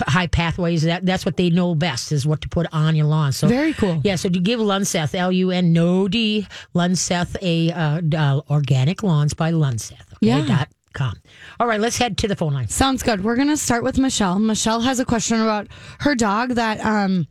high 0.00 0.26
pathways. 0.26 0.82
That 0.82 1.04
that's 1.06 1.24
what 1.24 1.36
they 1.36 1.50
know 1.50 1.74
best 1.74 2.12
is 2.12 2.26
what 2.26 2.40
to 2.42 2.48
put 2.48 2.66
on 2.72 2.96
your 2.96 3.06
lawn. 3.06 3.32
So 3.32 3.48
Very 3.48 3.72
cool. 3.74 4.00
yeah, 4.04 4.16
so 4.16 4.28
to 4.28 4.38
give 4.38 4.60
Lunseth, 4.60 5.14
L 5.14 5.32
U 5.32 5.50
N 5.50 5.72
no 5.72 6.08
D, 6.08 6.46
Lunseth, 6.74 7.36
a 7.42 7.70
uh, 7.72 8.00
uh, 8.16 8.40
organic 8.50 9.02
lawns 9.02 9.34
by 9.34 9.52
Lunseth. 9.52 9.92
Okay, 10.14 10.28
Yeah. 10.28 10.46
Dot 10.46 10.68
com. 10.92 11.14
All 11.60 11.66
right, 11.66 11.80
let's 11.80 11.98
head 11.98 12.16
to 12.18 12.28
the 12.28 12.36
phone 12.36 12.54
line. 12.54 12.68
Sounds 12.68 13.02
good. 13.02 13.22
We're 13.22 13.36
going 13.36 13.48
to 13.48 13.56
start 13.56 13.82
with 13.84 13.98
Michelle. 13.98 14.38
Michelle 14.38 14.80
has 14.80 14.98
a 15.00 15.04
question 15.04 15.40
about 15.42 15.66
her 16.00 16.14
dog 16.14 16.50
that 16.54 16.82
um, 16.84 17.26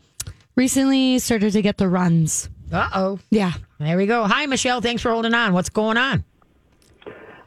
recently 0.55 1.19
started 1.19 1.53
to 1.53 1.61
get 1.61 1.77
the 1.77 1.87
runs. 1.87 2.49
Uh 2.71 2.89
oh. 2.93 3.19
Yeah. 3.29 3.53
There 3.79 3.97
we 3.97 4.05
go. 4.05 4.25
Hi, 4.25 4.45
Michelle. 4.45 4.81
Thanks 4.81 5.01
for 5.01 5.11
holding 5.11 5.33
on. 5.33 5.53
What's 5.53 5.69
going 5.69 5.97
on? 5.97 6.23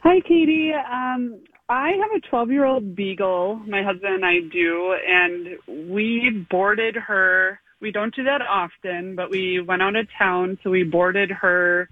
Hi, 0.03 0.21
Katie. 0.21 0.73
Um, 0.73 1.41
I 1.69 1.91
have 1.91 2.11
a 2.17 2.21
12 2.29 2.51
year 2.51 2.65
old 2.65 2.95
beagle. 2.95 3.57
My 3.67 3.83
husband 3.83 4.15
and 4.15 4.25
I 4.25 4.41
do, 4.41 4.95
and 5.07 5.91
we 5.91 6.47
boarded 6.51 6.97
her. 6.97 7.61
We 7.81 7.93
don't 7.93 8.15
do 8.15 8.25
that 8.25 8.43
often, 8.43 9.15
but 9.15 9.31
we 9.31 9.61
went 9.61 9.83
out 9.83 9.95
of 9.95 10.09
town, 10.19 10.59
so 10.63 10.71
we 10.71 10.83
boarded 10.83 11.31
her 11.31 11.89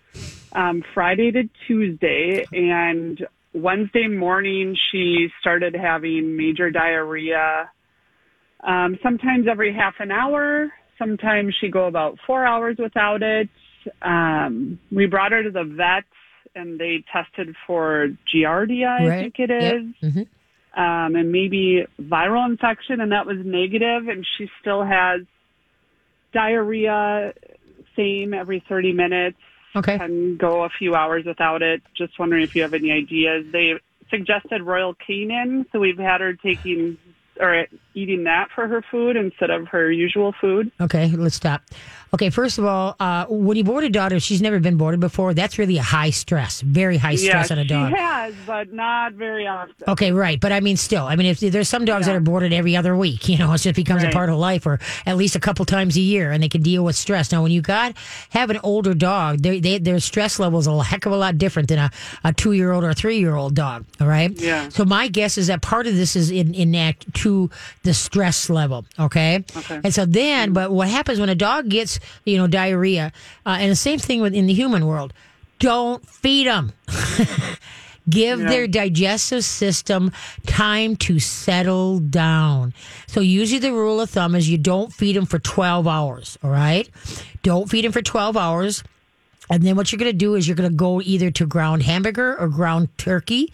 um, 0.52 0.82
Friday 0.94 1.30
to 1.32 1.48
Tuesday, 1.66 2.44
and 2.52 3.24
Wednesday 3.52 4.08
morning 4.08 4.76
she 4.90 5.28
started 5.40 5.74
having 5.74 6.36
major 6.36 6.70
diarrhea. 6.70 7.70
Um, 8.66 8.98
sometimes 9.02 9.46
every 9.48 9.72
half 9.74 9.94
an 10.00 10.10
hour. 10.10 10.72
Sometimes 10.98 11.54
she 11.60 11.68
go 11.68 11.86
about 11.86 12.18
four 12.26 12.44
hours 12.44 12.76
without 12.78 13.22
it. 13.22 13.48
Um, 14.02 14.78
we 14.90 15.06
brought 15.06 15.32
her 15.32 15.42
to 15.42 15.50
the 15.50 15.64
vet 15.64 16.04
and 16.54 16.78
they 16.80 17.04
tested 17.12 17.54
for 17.66 18.08
Giardia, 18.32 18.88
I 18.88 19.06
Right. 19.06 19.20
think 19.20 19.38
it 19.38 19.50
is, 19.50 19.84
Yep. 20.00 20.12
Mhm. 20.12 20.26
um, 20.74 21.14
and 21.16 21.30
maybe 21.30 21.84
viral 22.00 22.48
infection, 22.48 23.00
and 23.02 23.12
that 23.12 23.26
was 23.26 23.36
negative, 23.44 24.08
and 24.08 24.26
she 24.38 24.50
still 24.60 24.82
has 24.82 25.20
diarrhea, 26.32 27.34
same 27.94 28.32
every 28.34 28.60
30 28.60 28.92
minutes, 28.92 29.38
Okay. 29.74 29.98
can 29.98 30.36
go 30.36 30.64
a 30.64 30.70
few 30.70 30.94
hours 30.94 31.24
without 31.26 31.62
it. 31.62 31.82
Just 31.94 32.18
wondering 32.18 32.42
if 32.42 32.56
you 32.56 32.62
have 32.62 32.72
any 32.72 32.90
ideas. 32.90 33.46
They 33.52 33.74
suggested 34.10 34.62
Royal 34.62 34.94
Canin, 34.94 35.66
so 35.72 35.78
we've 35.78 35.98
had 35.98 36.20
her 36.22 36.32
taking 36.32 36.96
or 37.40 37.66
eating 37.94 38.24
that 38.24 38.48
for 38.54 38.68
her 38.68 38.82
food 38.90 39.16
instead 39.16 39.50
of 39.50 39.68
her 39.68 39.90
usual 39.90 40.34
food. 40.40 40.70
Okay, 40.80 41.08
let's 41.16 41.36
stop. 41.36 41.62
Okay, 42.14 42.30
first 42.30 42.58
of 42.58 42.64
all, 42.64 42.94
uh, 43.00 43.26
when 43.26 43.56
you 43.56 43.64
board 43.64 43.84
a 43.84 43.90
dog, 43.90 44.12
if 44.12 44.22
she's 44.22 44.40
never 44.40 44.60
been 44.60 44.76
boarded 44.76 45.00
before, 45.00 45.34
that's 45.34 45.58
really 45.58 45.76
a 45.76 45.82
high 45.82 46.10
stress, 46.10 46.60
very 46.60 46.96
high 46.98 47.16
stress 47.16 47.50
on 47.50 47.58
a 47.58 47.64
dog. 47.64 47.90
she 47.90 47.96
has, 47.96 48.34
but 48.46 48.72
not 48.72 49.14
very 49.14 49.46
often. 49.46 49.74
Okay, 49.88 50.12
right. 50.12 50.40
But 50.40 50.52
I 50.52 50.60
mean, 50.60 50.76
still, 50.76 51.04
I 51.04 51.16
mean, 51.16 51.26
if 51.26 51.40
there's 51.40 51.68
some 51.68 51.84
dogs 51.84 52.06
that 52.06 52.14
are 52.14 52.20
boarded 52.20 52.52
every 52.52 52.76
other 52.76 52.96
week, 52.96 53.28
you 53.28 53.38
know, 53.38 53.52
it 53.52 53.58
just 53.58 53.74
becomes 53.74 54.04
a 54.04 54.10
part 54.10 54.28
of 54.28 54.38
life 54.38 54.66
or 54.66 54.78
at 55.04 55.16
least 55.16 55.34
a 55.34 55.40
couple 55.40 55.64
times 55.64 55.96
a 55.96 56.00
year 56.00 56.30
and 56.30 56.42
they 56.42 56.48
can 56.48 56.62
deal 56.62 56.84
with 56.84 56.96
stress. 56.96 57.32
Now, 57.32 57.42
when 57.42 57.50
you 57.50 57.60
got 57.60 57.96
have 58.30 58.50
an 58.50 58.60
older 58.62 58.94
dog, 58.94 59.38
they, 59.38 59.58
they, 59.58 59.78
their 59.78 59.98
stress 59.98 60.38
level 60.38 60.60
is 60.60 60.66
a 60.66 60.82
heck 60.84 61.06
of 61.06 61.12
a 61.12 61.16
lot 61.16 61.38
different 61.38 61.68
than 61.68 61.78
a, 61.78 61.90
a 62.22 62.32
two 62.32 62.52
year 62.52 62.72
old 62.72 62.84
or 62.84 62.94
three 62.94 63.18
year 63.18 63.34
old 63.34 63.54
dog. 63.54 63.84
All 64.00 64.06
right. 64.06 64.30
Yeah. 64.40 64.68
So 64.68 64.84
my 64.84 65.08
guess 65.08 65.36
is 65.36 65.48
that 65.48 65.60
part 65.60 65.86
of 65.86 65.96
this 65.96 66.14
is 66.14 66.30
in, 66.30 66.54
in 66.54 66.70
that 66.72 67.04
to 67.26 67.50
the 67.82 67.92
stress 67.92 68.48
level. 68.48 68.86
Okay. 68.98 69.44
Okay. 69.56 69.80
And 69.82 69.92
so 69.92 70.06
then, 70.06 70.52
but 70.52 70.70
what 70.70 70.88
happens 70.88 71.18
when 71.18 71.28
a 71.28 71.34
dog 71.34 71.68
gets, 71.68 71.98
you 72.24 72.36
know, 72.38 72.46
diarrhea, 72.46 73.12
uh, 73.44 73.56
and 73.60 73.70
the 73.70 73.76
same 73.76 73.98
thing 73.98 74.20
with 74.22 74.32
in 74.34 74.46
the 74.46 74.54
human 74.54 74.86
world, 74.86 75.12
don't 75.58 76.06
feed 76.08 76.46
them. 76.46 76.72
give 78.08 78.38
Yeah. 78.40 78.48
their 78.48 78.66
digestive 78.68 79.42
system 79.44 80.12
time 80.46 80.94
to 80.96 81.18
settle 81.18 81.98
down. 81.98 82.72
So 83.08 83.20
usually 83.20 83.58
the 83.58 83.72
rule 83.72 84.00
of 84.00 84.10
thumb 84.10 84.34
is 84.36 84.48
you 84.48 84.58
don't 84.58 84.92
feed 84.92 85.16
them 85.16 85.26
for 85.26 85.38
12 85.40 85.88
hours, 85.88 86.38
all 86.44 86.50
right? 86.50 86.88
Don't 87.42 87.68
feed 87.68 87.84
them 87.84 87.92
for 87.92 88.02
12 88.02 88.36
hours. 88.36 88.84
And 89.50 89.62
then 89.62 89.76
what 89.76 89.90
you're 89.90 89.98
going 89.98 90.10
to 90.10 90.16
do 90.16 90.34
is 90.34 90.46
you're 90.46 90.56
going 90.56 90.70
to 90.70 90.76
go 90.76 91.00
either 91.02 91.30
to 91.32 91.46
ground 91.46 91.82
hamburger 91.82 92.36
or 92.38 92.48
ground 92.48 92.88
turkey, 92.98 93.52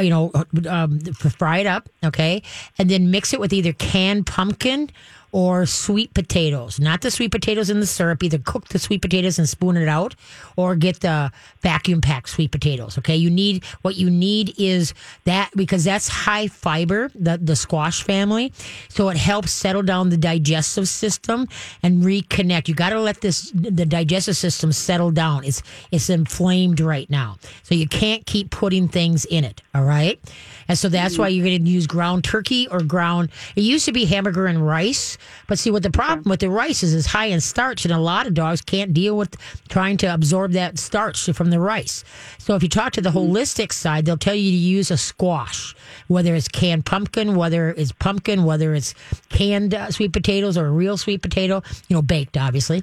you 0.00 0.10
know, 0.10 0.32
um, 0.68 1.00
fry 1.00 1.58
it 1.58 1.66
up, 1.66 1.88
okay? 2.04 2.42
And 2.78 2.90
then 2.90 3.10
mix 3.10 3.32
it 3.32 3.40
with 3.40 3.52
either 3.52 3.72
canned 3.72 4.26
pumpkin 4.26 4.90
or 5.34 5.66
sweet 5.66 6.14
potatoes. 6.14 6.78
Not 6.78 7.00
the 7.00 7.10
sweet 7.10 7.32
potatoes 7.32 7.68
in 7.68 7.80
the 7.80 7.86
syrup. 7.86 8.22
Either 8.22 8.38
cook 8.38 8.68
the 8.68 8.78
sweet 8.78 9.02
potatoes 9.02 9.36
and 9.36 9.48
spoon 9.48 9.76
it 9.76 9.88
out 9.88 10.14
or 10.54 10.76
get 10.76 11.00
the 11.00 11.32
vacuum 11.60 12.00
packed 12.00 12.28
sweet 12.28 12.52
potatoes, 12.52 12.96
okay? 12.98 13.16
You 13.16 13.30
need, 13.30 13.64
what 13.82 13.96
you 13.96 14.10
need 14.10 14.54
is 14.58 14.94
that 15.24 15.50
because 15.56 15.82
that's 15.82 16.06
high 16.06 16.46
fiber, 16.46 17.10
the, 17.16 17.36
the 17.42 17.56
squash 17.56 18.04
family. 18.04 18.52
So 18.88 19.08
it 19.08 19.16
helps 19.16 19.50
settle 19.50 19.82
down 19.82 20.10
the 20.10 20.16
digestive 20.16 20.86
system 20.86 21.48
and 21.82 22.04
reconnect. 22.04 22.68
You 22.68 22.76
got 22.76 22.90
to 22.90 23.00
let 23.00 23.20
this, 23.20 23.50
the 23.50 23.86
digestive 23.86 24.36
system 24.36 24.70
settle 24.70 25.10
down. 25.10 25.42
It's, 25.42 25.64
it's 25.90 26.10
inflamed 26.10 26.78
right 26.78 27.10
now. 27.10 27.38
So 27.64 27.74
you 27.74 27.88
can't 27.88 28.24
keep 28.24 28.52
putting 28.52 28.86
things 28.86 29.24
in 29.24 29.42
it, 29.42 29.62
all 29.74 29.82
right? 29.82 30.20
And 30.68 30.78
so 30.78 30.88
that's 30.88 31.18
why 31.18 31.30
mm. 31.30 31.36
you're 31.36 31.44
going 31.44 31.64
to 31.64 31.70
use 31.70 31.86
ground 31.86 32.24
turkey 32.24 32.68
or 32.68 32.82
ground. 32.82 33.30
It 33.56 33.62
used 33.62 33.84
to 33.86 33.92
be 33.92 34.04
hamburger 34.04 34.46
and 34.46 34.66
rice, 34.66 35.18
but 35.46 35.58
see 35.58 35.70
what 35.70 35.82
the 35.82 35.90
problem 35.90 36.28
with 36.28 36.40
the 36.40 36.50
rice 36.50 36.82
is 36.82 36.94
is 36.94 37.06
high 37.06 37.26
in 37.26 37.40
starch, 37.40 37.84
and 37.84 37.92
a 37.92 37.98
lot 37.98 38.26
of 38.26 38.34
dogs 38.34 38.60
can't 38.60 38.94
deal 38.94 39.16
with 39.16 39.36
trying 39.68 39.96
to 39.98 40.06
absorb 40.06 40.52
that 40.52 40.78
starch 40.78 41.30
from 41.32 41.50
the 41.50 41.60
rice. 41.60 42.04
So 42.38 42.54
if 42.54 42.62
you 42.62 42.68
talk 42.68 42.92
to 42.94 43.00
the 43.00 43.10
mm. 43.10 43.30
holistic 43.30 43.72
side, 43.72 44.04
they'll 44.04 44.16
tell 44.16 44.34
you 44.34 44.50
to 44.50 44.56
use 44.56 44.90
a 44.90 44.96
squash, 44.96 45.74
whether 46.08 46.34
it's 46.34 46.48
canned 46.48 46.86
pumpkin, 46.86 47.36
whether 47.36 47.70
it's 47.70 47.92
pumpkin, 47.92 48.44
whether 48.44 48.74
it's 48.74 48.94
canned 49.28 49.74
uh, 49.74 49.90
sweet 49.90 50.12
potatoes 50.12 50.56
or 50.56 50.66
a 50.66 50.70
real 50.70 50.96
sweet 50.96 51.22
potato, 51.22 51.62
you 51.88 51.96
know, 51.96 52.02
baked 52.02 52.36
obviously. 52.36 52.82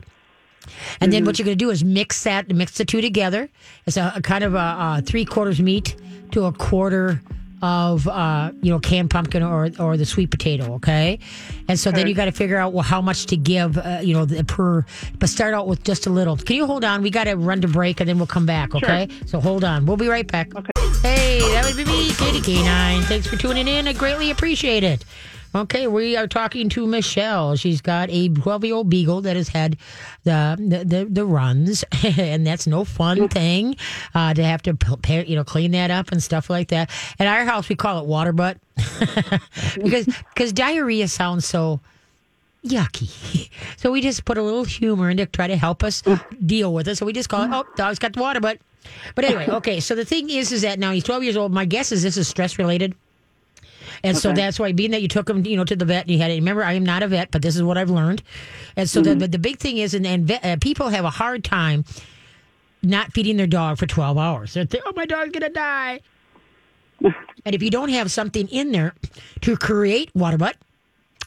And 0.99 1.11
then 1.11 1.25
what 1.25 1.35
mm-hmm. 1.35 1.41
you're 1.41 1.45
going 1.45 1.57
to 1.57 1.65
do 1.65 1.71
is 1.71 1.83
mix 1.83 2.23
that, 2.23 2.47
mix 2.49 2.77
the 2.77 2.85
two 2.85 3.01
together. 3.01 3.49
It's 3.87 3.97
a, 3.97 4.13
a 4.15 4.21
kind 4.21 4.43
of 4.43 4.53
a, 4.53 4.57
a 4.97 5.03
three 5.03 5.25
quarters 5.25 5.59
meat 5.59 5.95
to 6.31 6.45
a 6.45 6.51
quarter 6.51 7.21
of 7.62 8.08
uh, 8.08 8.52
you 8.62 8.71
know 8.71 8.80
canned 8.80 9.10
pumpkin 9.10 9.43
or 9.43 9.69
or 9.80 9.97
the 9.97 10.06
sweet 10.06 10.32
potato. 10.32 10.74
Okay, 10.76 11.19
and 11.67 11.80
so 11.80 11.91
then 11.91 12.08
you 12.08 12.13
got 12.13 12.26
to 12.26 12.32
figure 12.32 12.58
out 12.58 12.74
well 12.74 12.84
how 12.84 13.02
much 13.02 13.26
to 13.28 13.38
give. 13.38 13.78
Uh, 13.78 14.00
you 14.02 14.13
know 14.13 14.26
the, 14.26 14.43
per, 14.43 14.86
but 15.19 15.30
start 15.30 15.54
out 15.54 15.67
with 15.67 15.84
just 15.84 16.08
a 16.08 16.10
little. 16.10 16.38
Can 16.38 16.56
you 16.56 16.65
hold 16.65 16.84
on? 16.84 17.02
We 17.02 17.10
got 17.10 17.26
to 17.26 17.36
run 17.36 17.62
to 17.62 17.67
break 17.67 18.00
and 18.00 18.10
then 18.10 18.17
we'll 18.17 18.28
come 18.28 18.45
back. 18.45 18.76
Okay, 18.76 19.08
so 19.26 19.39
hold 19.39 19.63
on. 19.63 19.86
We'll 19.86 19.97
be 19.97 20.08
right 20.08 20.28
back. 20.28 20.56
Okay. 20.56 20.71
Hey, 21.02 21.39
that 21.39 21.65
would 21.65 21.78
be 21.78 21.86
me, 21.86 22.12
Katie 22.13 22.39
K9. 22.39 23.04
Thanks 23.06 23.26
for 23.26 23.36
tuning 23.36 23.67
in. 23.67 23.88
I 23.88 23.93
greatly 23.93 24.30
appreciate 24.30 24.84
it. 24.84 25.04
Okay, 25.53 25.87
we 25.87 26.15
are 26.15 26.27
talking 26.27 26.69
to 26.69 26.87
Michelle. 26.87 27.57
She's 27.57 27.81
got 27.81 28.09
a 28.09 28.29
12 28.29 28.63
year 28.65 28.75
old 28.75 28.89
beagle 28.89 29.21
that 29.21 29.35
has 29.35 29.49
had 29.49 29.77
the 30.23 30.55
the, 30.57 30.85
the, 30.85 31.05
the 31.05 31.25
runs, 31.25 31.83
and 32.17 32.47
that's 32.47 32.67
no 32.67 32.85
fun 32.85 33.27
thing 33.27 33.75
uh, 34.15 34.33
to 34.33 34.43
have 34.43 34.61
to 34.63 34.73
prepare, 34.73 35.25
you 35.25 35.35
know 35.35 35.43
clean 35.43 35.71
that 35.71 35.91
up 35.91 36.11
and 36.11 36.23
stuff 36.23 36.49
like 36.49 36.69
that. 36.69 36.89
At 37.19 37.27
our 37.27 37.43
house, 37.45 37.67
we 37.67 37.75
call 37.75 37.99
it 37.99 38.05
water 38.05 38.31
butt 38.31 38.57
because 39.75 40.05
because 40.05 40.53
diarrhea 40.53 41.07
sounds 41.07 41.45
so 41.45 41.81
yucky. 42.65 43.49
So 43.77 43.91
we 43.91 44.01
just 44.01 44.25
put 44.25 44.37
a 44.37 44.43
little 44.43 44.63
humor 44.63 45.09
in 45.09 45.17
to 45.17 45.25
try 45.25 45.47
to 45.47 45.55
help 45.55 45.83
us 45.83 46.03
deal 46.45 46.71
with 46.71 46.87
it. 46.87 46.97
So 46.97 47.05
we 47.07 47.13
just 47.13 47.29
call 47.29 47.43
it, 47.43 47.49
oh, 47.51 47.65
dog's 47.75 47.97
got 47.97 48.13
the 48.13 48.21
water 48.21 48.39
butt. 48.39 48.59
But 49.15 49.25
anyway, 49.25 49.47
okay. 49.49 49.79
So 49.79 49.95
the 49.95 50.05
thing 50.05 50.29
is, 50.29 50.51
is 50.51 50.61
that 50.61 50.77
now 50.77 50.91
he's 50.91 51.03
12 51.03 51.23
years 51.23 51.35
old. 51.35 51.51
My 51.51 51.65
guess 51.65 51.91
is 51.91 52.03
this 52.03 52.15
is 52.15 52.27
stress 52.27 52.59
related. 52.59 52.93
And 54.03 54.17
so 54.17 54.33
that's 54.33 54.59
why, 54.59 54.71
being 54.71 54.91
that 54.91 55.01
you 55.01 55.07
took 55.07 55.29
him, 55.29 55.45
you 55.45 55.55
know, 55.55 55.63
to 55.63 55.75
the 55.75 55.85
vet, 55.85 56.03
and 56.03 56.11
you 56.11 56.17
had 56.17 56.31
it. 56.31 56.35
Remember, 56.35 56.63
I 56.63 56.73
am 56.73 56.83
not 56.83 57.03
a 57.03 57.07
vet, 57.07 57.31
but 57.31 57.41
this 57.41 57.55
is 57.55 57.63
what 57.63 57.77
I've 57.77 57.89
learned. 57.89 58.23
And 58.75 58.89
so, 58.89 59.01
the, 59.01 59.15
but 59.15 59.31
the 59.31 59.39
big 59.39 59.59
thing 59.59 59.77
is, 59.77 59.93
and, 59.93 60.05
and 60.07 60.25
vet, 60.25 60.43
uh, 60.43 60.57
people 60.59 60.89
have 60.89 61.05
a 61.05 61.09
hard 61.09 61.43
time 61.43 61.85
not 62.83 63.13
feeding 63.13 63.37
their 63.37 63.47
dog 63.47 63.77
for 63.77 63.85
12 63.85 64.17
hours. 64.17 64.53
They're 64.53 64.65
thinking, 64.65 64.89
oh, 64.89 64.93
my 64.95 65.05
dog's 65.05 65.31
going 65.31 65.43
to 65.43 65.49
die. 65.49 65.99
and 67.45 67.55
if 67.55 67.61
you 67.61 67.69
don't 67.69 67.89
have 67.89 68.11
something 68.11 68.47
in 68.47 68.71
there 68.71 68.93
to 69.41 69.55
create 69.57 70.09
water 70.15 70.37
butt, 70.37 70.55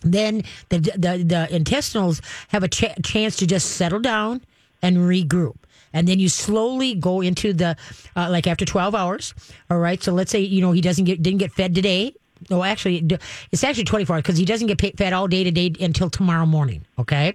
then 0.03 0.43
the 0.69 0.79
the, 0.79 1.25
the 1.25 1.49
intestinals 1.55 2.21
have 2.49 2.63
a 2.63 2.69
ch- 2.69 2.95
chance 3.03 3.37
to 3.37 3.47
just 3.47 3.73
settle 3.73 4.01
down 4.01 4.43
and 4.83 4.99
regroup. 4.99 5.57
And 5.93 6.09
then 6.09 6.19
you 6.19 6.29
slowly 6.29 6.95
go 6.95 7.21
into 7.21 7.53
the 7.53 7.77
uh, 8.17 8.29
like 8.31 8.47
after 8.47 8.65
12 8.65 8.95
hours. 8.95 9.35
All 9.71 9.79
right. 9.79 10.03
So 10.03 10.13
let's 10.13 10.31
say 10.31 10.41
you 10.41 10.61
know 10.61 10.73
he 10.73 10.81
doesn't 10.81 11.05
get 11.05 11.23
didn't 11.23 11.39
get 11.39 11.53
fed 11.53 11.75
today. 11.75 12.15
No, 12.51 12.63
actually, 12.63 13.07
it's 13.53 13.65
actually 13.65 13.85
24 13.85 14.17
hours 14.17 14.23
because 14.23 14.39
he 14.39 14.45
doesn't 14.45 14.67
get 14.67 14.79
paid, 14.79 14.97
fed 14.99 15.13
all 15.13 15.29
day 15.29 15.45
today 15.45 15.73
until 15.81 16.11
tomorrow 16.11 16.47
morning. 16.47 16.85
Okay. 16.99 17.33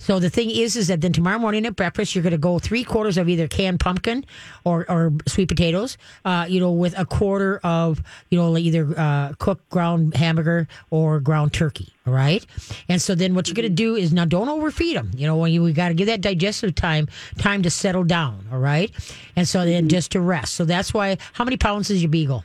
So 0.00 0.18
the 0.18 0.30
thing 0.30 0.50
is, 0.50 0.76
is 0.76 0.88
that 0.88 1.02
then 1.02 1.12
tomorrow 1.12 1.38
morning 1.38 1.66
at 1.66 1.76
breakfast, 1.76 2.14
you're 2.14 2.22
going 2.22 2.32
to 2.32 2.38
go 2.38 2.58
three 2.58 2.84
quarters 2.84 3.18
of 3.18 3.28
either 3.28 3.46
canned 3.46 3.80
pumpkin 3.80 4.24
or, 4.64 4.90
or 4.90 5.12
sweet 5.26 5.48
potatoes, 5.48 5.98
uh, 6.24 6.46
you 6.48 6.58
know, 6.58 6.72
with 6.72 6.98
a 6.98 7.04
quarter 7.04 7.60
of, 7.62 8.02
you 8.30 8.38
know, 8.38 8.56
either 8.56 8.94
uh, 8.96 9.34
cooked 9.38 9.68
ground 9.68 10.16
hamburger 10.16 10.66
or 10.88 11.20
ground 11.20 11.52
turkey. 11.52 11.92
All 12.06 12.14
right. 12.14 12.44
And 12.88 13.00
so 13.00 13.14
then 13.14 13.34
what 13.34 13.46
you're 13.46 13.54
going 13.54 13.68
to 13.68 13.74
do 13.74 13.94
is 13.94 14.10
now 14.10 14.24
don't 14.24 14.48
overfeed 14.48 14.96
them. 14.96 15.10
You 15.14 15.26
know, 15.26 15.36
when 15.36 15.52
you, 15.52 15.62
we 15.62 15.74
got 15.74 15.88
to 15.88 15.94
give 15.94 16.06
that 16.06 16.22
digestive 16.22 16.74
time, 16.74 17.06
time 17.36 17.62
to 17.62 17.70
settle 17.70 18.04
down. 18.04 18.46
All 18.50 18.58
right. 18.58 18.90
And 19.36 19.46
so 19.46 19.66
then 19.66 19.90
just 19.90 20.12
to 20.12 20.20
rest. 20.20 20.54
So 20.54 20.64
that's 20.64 20.94
why, 20.94 21.18
how 21.34 21.44
many 21.44 21.58
pounds 21.58 21.90
is 21.90 22.02
your 22.02 22.10
beagle? 22.10 22.42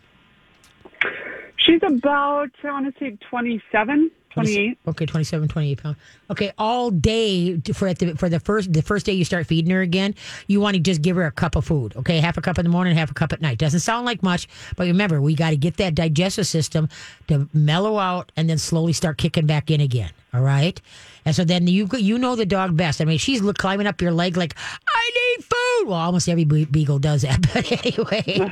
She's 1.65 1.82
about, 1.84 2.49
uh, 2.63 2.67
I 2.67 2.71
want 2.71 2.93
to 2.93 2.99
say 2.99 3.17
27, 3.30 4.12
28. 4.36 4.78
Okay, 4.88 5.06
27, 5.06 5.47
28 5.47 5.82
pounds. 5.82 5.97
Okay, 6.30 6.51
all 6.58 6.91
day 6.91 7.58
for 7.73 7.88
at 7.88 7.99
the, 7.99 8.15
for 8.15 8.30
the 8.30 8.39
first 8.39 8.71
the 8.71 8.82
first 8.82 9.06
day 9.06 9.13
you 9.13 9.23
start 9.23 9.47
feeding 9.47 9.71
her 9.71 9.82
again, 9.82 10.13
you 10.47 10.60
want 10.60 10.75
to 10.75 10.82
just 10.82 11.01
give 11.01 11.15
her 11.15 11.25
a 11.25 11.32
cup 11.32 11.56
of 11.56 11.65
food. 11.65 11.95
Okay, 11.95 12.19
half 12.19 12.38
a 12.38 12.41
cup 12.41 12.60
in 12.60 12.65
the 12.65 12.69
morning, 12.69 12.95
half 12.95 13.10
a 13.10 13.13
cup 13.13 13.32
at 13.34 13.41
night. 13.41 13.58
Doesn't 13.58 13.80
sound 13.80 14.06
like 14.06 14.21
much, 14.21 14.47
but 14.75 14.86
remember, 14.88 15.21
we 15.21 15.36
got 15.36 15.51
to 15.51 15.58
get 15.58 15.78
that 15.78 15.95
digestive 15.95 16.47
system 16.47 16.89
to 17.28 17.49
mellow 17.54 17.97
out 17.97 18.32
and 18.36 18.49
then 18.49 18.58
slowly 18.58 18.93
start 18.93 19.17
kicking 19.17 19.45
back 19.45 19.71
in 19.71 19.80
again. 19.80 20.12
All 20.34 20.41
right, 20.41 20.80
and 21.23 21.34
so 21.34 21.45
then 21.45 21.65
you 21.67 21.88
you 21.97 22.17
know 22.17 22.36
the 22.36 22.45
dog 22.45 22.75
best. 22.75 22.99
I 23.01 23.06
mean, 23.06 23.17
she's 23.17 23.41
climbing 23.54 23.88
up 23.88 24.01
your 24.01 24.12
leg 24.12 24.36
like 24.36 24.54
I 24.88 25.12
need 25.38 25.45
food. 25.45 25.64
Well, 25.86 25.94
almost 25.94 26.28
every 26.30 26.46
beagle 26.46 27.00
does 27.00 27.22
that, 27.24 27.42
but 27.54 27.72
anyway. 27.86 28.52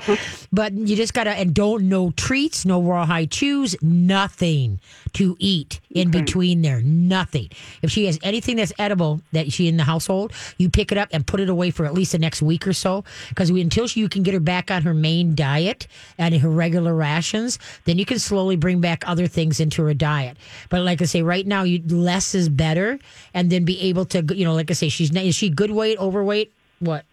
but 0.51 0.73
you 0.73 0.95
just 0.95 1.13
gotta 1.13 1.31
and 1.31 1.53
don't 1.53 1.89
no 1.89 2.11
treats, 2.11 2.65
no 2.65 2.81
raw 2.81 3.05
high 3.05 3.25
chews, 3.25 3.75
nothing 3.81 4.79
to 5.13 5.35
eat 5.39 5.79
in 5.91 6.09
between 6.11 6.61
there, 6.61 6.81
nothing. 6.81 7.49
If 7.81 7.91
she 7.91 8.05
has 8.05 8.19
anything 8.23 8.57
that's 8.57 8.73
edible 8.79 9.21
that 9.31 9.51
she 9.51 9.67
in 9.67 9.77
the 9.77 9.83
household, 9.83 10.33
you 10.57 10.69
pick 10.69 10.91
it 10.91 10.97
up 10.97 11.09
and 11.11 11.25
put 11.25 11.39
it 11.39 11.49
away 11.49 11.69
for 11.69 11.85
at 11.85 11.93
least 11.93 12.13
the 12.13 12.19
next 12.19 12.41
week 12.41 12.67
or 12.67 12.73
so, 12.73 13.03
because 13.29 13.49
until 13.49 13.87
you 13.87 14.09
can 14.09 14.23
get 14.23 14.33
her 14.33 14.39
back 14.39 14.71
on 14.71 14.81
her 14.83 14.93
main 14.93 15.35
diet 15.35 15.87
and 16.17 16.35
her 16.35 16.49
regular 16.49 16.95
rations, 16.95 17.59
then 17.85 17.97
you 17.97 18.05
can 18.05 18.19
slowly 18.19 18.55
bring 18.55 18.81
back 18.81 19.07
other 19.07 19.27
things 19.27 19.59
into 19.59 19.83
her 19.83 19.93
diet. 19.93 20.37
But 20.69 20.81
like 20.81 21.01
I 21.01 21.05
say, 21.05 21.21
right 21.21 21.45
now, 21.45 21.63
you 21.63 21.81
less 21.87 22.33
is 22.33 22.49
better, 22.49 22.99
and 23.33 23.49
then 23.49 23.65
be 23.65 23.79
able 23.81 24.05
to, 24.05 24.23
you 24.35 24.45
know, 24.45 24.53
like 24.53 24.71
I 24.71 24.73
say, 24.73 24.89
she's 24.89 25.15
is 25.15 25.35
she 25.35 25.49
good 25.49 25.71
weight, 25.71 25.99
overweight, 25.99 26.51
what? 26.79 27.05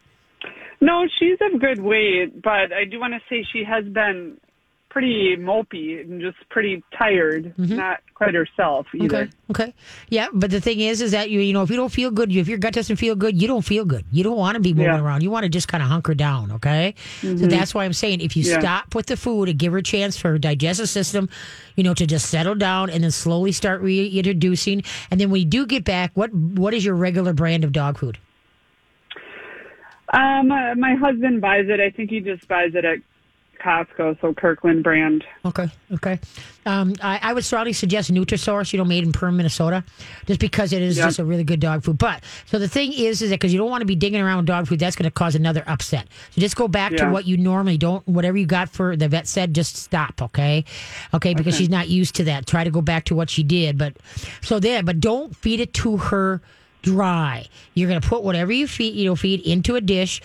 No, 0.81 1.07
she's 1.19 1.38
of 1.40 1.61
good 1.61 1.81
weight, 1.81 2.40
but 2.43 2.73
I 2.73 2.85
do 2.85 2.99
want 3.01 3.14
to 3.14 3.21
say 3.29 3.45
she 3.53 3.64
has 3.64 3.85
been 3.85 4.38
pretty 4.90 5.37
mopey 5.37 6.01
and 6.01 6.21
just 6.21 6.37
pretty 6.51 6.83
tired, 6.99 7.55
mm-hmm. 7.57 7.77
not 7.77 8.01
quite 8.14 8.35
herself 8.35 8.87
either. 8.93 9.16
Okay. 9.23 9.31
Okay. 9.51 9.75
Yeah, 10.09 10.27
but 10.33 10.51
the 10.51 10.61
thing 10.61 10.81
is, 10.81 11.01
is 11.01 11.12
that 11.12 11.31
you, 11.31 11.40
you 11.40 11.53
know, 11.53 11.62
if 11.62 11.71
you 11.71 11.77
don't 11.77 11.93
feel 11.93 12.11
good, 12.11 12.35
if 12.35 12.49
your 12.49 12.59
gut 12.59 12.75
doesn't 12.75 12.97
feel 12.97 13.14
good, 13.14 13.40
you 13.40 13.47
don't 13.47 13.62
feel 13.62 13.85
good. 13.85 14.05
You 14.11 14.25
don't 14.25 14.37
want 14.37 14.57
to 14.57 14.61
be 14.61 14.75
moving 14.75 14.93
Yeah. 14.93 15.01
around. 15.01 15.23
You 15.23 15.31
want 15.31 15.45
to 15.45 15.49
just 15.49 15.69
kind 15.69 15.83
of 15.83 15.88
hunker 15.88 16.14
down. 16.14 16.51
Okay. 16.53 16.95
So 17.21 17.29
mm-hmm. 17.29 17.49
that's 17.49 17.73
why 17.73 17.85
I'm 17.85 17.93
saying, 17.93 18.21
if 18.21 18.37
you 18.37 18.43
Yeah. 18.43 18.59
stop 18.59 18.95
with 18.95 19.07
the 19.07 19.16
food 19.16 19.49
and 19.49 19.59
give 19.59 19.73
her 19.73 19.79
a 19.79 19.83
chance 19.83 20.16
for 20.16 20.31
her 20.33 20.38
digestive 20.38 20.88
system, 20.88 21.29
you 21.77 21.85
know, 21.85 21.95
to 21.95 22.05
just 22.05 22.29
settle 22.29 22.57
down 22.57 22.90
and 22.90 23.05
then 23.05 23.12
slowly 23.12 23.53
start 23.53 23.81
reintroducing, 23.83 24.83
and 25.11 25.21
then 25.21 25.31
when 25.31 25.40
you 25.40 25.47
do 25.47 25.66
get 25.66 25.85
back, 25.85 26.11
what 26.14 26.35
what 26.35 26.75
is 26.75 26.85
your 26.85 26.97
regular 26.97 27.33
brand 27.33 27.62
of 27.62 27.73
dog 27.73 27.97
food? 27.99 28.19
Um, 30.12 30.51
uh, 30.51 30.75
my 30.75 30.94
husband 30.94 31.40
buys 31.40 31.66
it. 31.68 31.81
I 31.81 31.90
think 31.90 32.11
he 32.11 32.20
just 32.20 32.46
buys 32.49 32.75
it 32.75 32.85
at 32.85 32.99
Costco, 33.61 34.18
so 34.20 34.33
Kirkland 34.33 34.83
brand. 34.83 35.23
Okay, 35.44 35.68
okay. 35.92 36.18
Um, 36.66 36.94
I, 37.03 37.20
I 37.23 37.33
would 37.35 37.44
strongly 37.44 37.73
suggest 37.75 38.11
Nutrisource, 38.12 38.73
you 38.73 38.79
know, 38.79 38.85
made 38.85 39.05
in 39.05 39.12
Perham, 39.12 39.37
Minnesota, 39.37 39.85
just 40.27 40.40
because 40.40 40.73
it 40.73 40.81
is 40.83 40.96
Yeah. 40.96 41.05
just 41.07 41.18
a 41.18 41.25
really 41.25 41.44
good 41.44 41.61
dog 41.61 41.85
food. 41.85 41.99
But 41.99 42.25
so 42.46 42.59
the 42.59 42.68
thing 42.68 42.92
is, 42.92 43.20
is 43.23 43.31
that 43.31 43.37
because 43.38 43.53
you 43.53 43.59
don't 43.59 43.70
want 43.70 43.83
to 43.83 43.87
be 43.87 43.94
digging 43.94 44.20
around 44.20 44.38
with 44.38 44.46
dog 44.46 44.66
food, 44.66 44.79
that's 44.79 44.96
going 44.96 45.05
to 45.05 45.11
cause 45.11 45.35
another 45.35 45.62
upset. 45.66 46.09
So 46.31 46.40
just 46.40 46.57
go 46.57 46.68
back 46.68 46.96
to 46.96 47.11
what 47.11 47.27
you 47.27 47.37
normally 47.37 47.77
don't. 47.79 48.07
Whatever 48.09 48.38
you 48.38 48.46
got 48.46 48.70
for 48.70 48.96
the 48.96 49.09
vet 49.09 49.29
said, 49.29 49.55
just 49.55 49.77
stop. 49.77 50.20
Okay, 50.23 50.64
okay, 51.14 51.35
because 51.35 51.55
she's 51.57 51.70
not 51.70 51.88
used 51.88 52.14
to 52.16 52.25
that. 52.25 52.46
Try 52.46 52.64
to 52.64 52.70
go 52.70 52.81
back 52.81 53.05
to 53.07 53.14
what 53.14 53.29
she 53.31 53.42
did. 53.42 53.77
But 53.79 53.96
so 54.40 54.59
there, 54.59 54.83
but 54.83 55.01
don't 55.01 55.37
feed 55.37 55.61
it 55.61 55.75
to 55.75 55.99
her 55.99 56.40
dry. 56.83 57.47
You're 57.75 57.88
going 57.88 58.01
to 58.01 58.09
put 58.09 58.23
whatever 58.23 58.53
you 58.53 58.66
feed, 58.66 58.95
you 58.95 59.07
know, 59.07 59.16
feed 59.16 59.40
into 59.43 59.77
a 59.77 59.81
dish. 59.81 60.21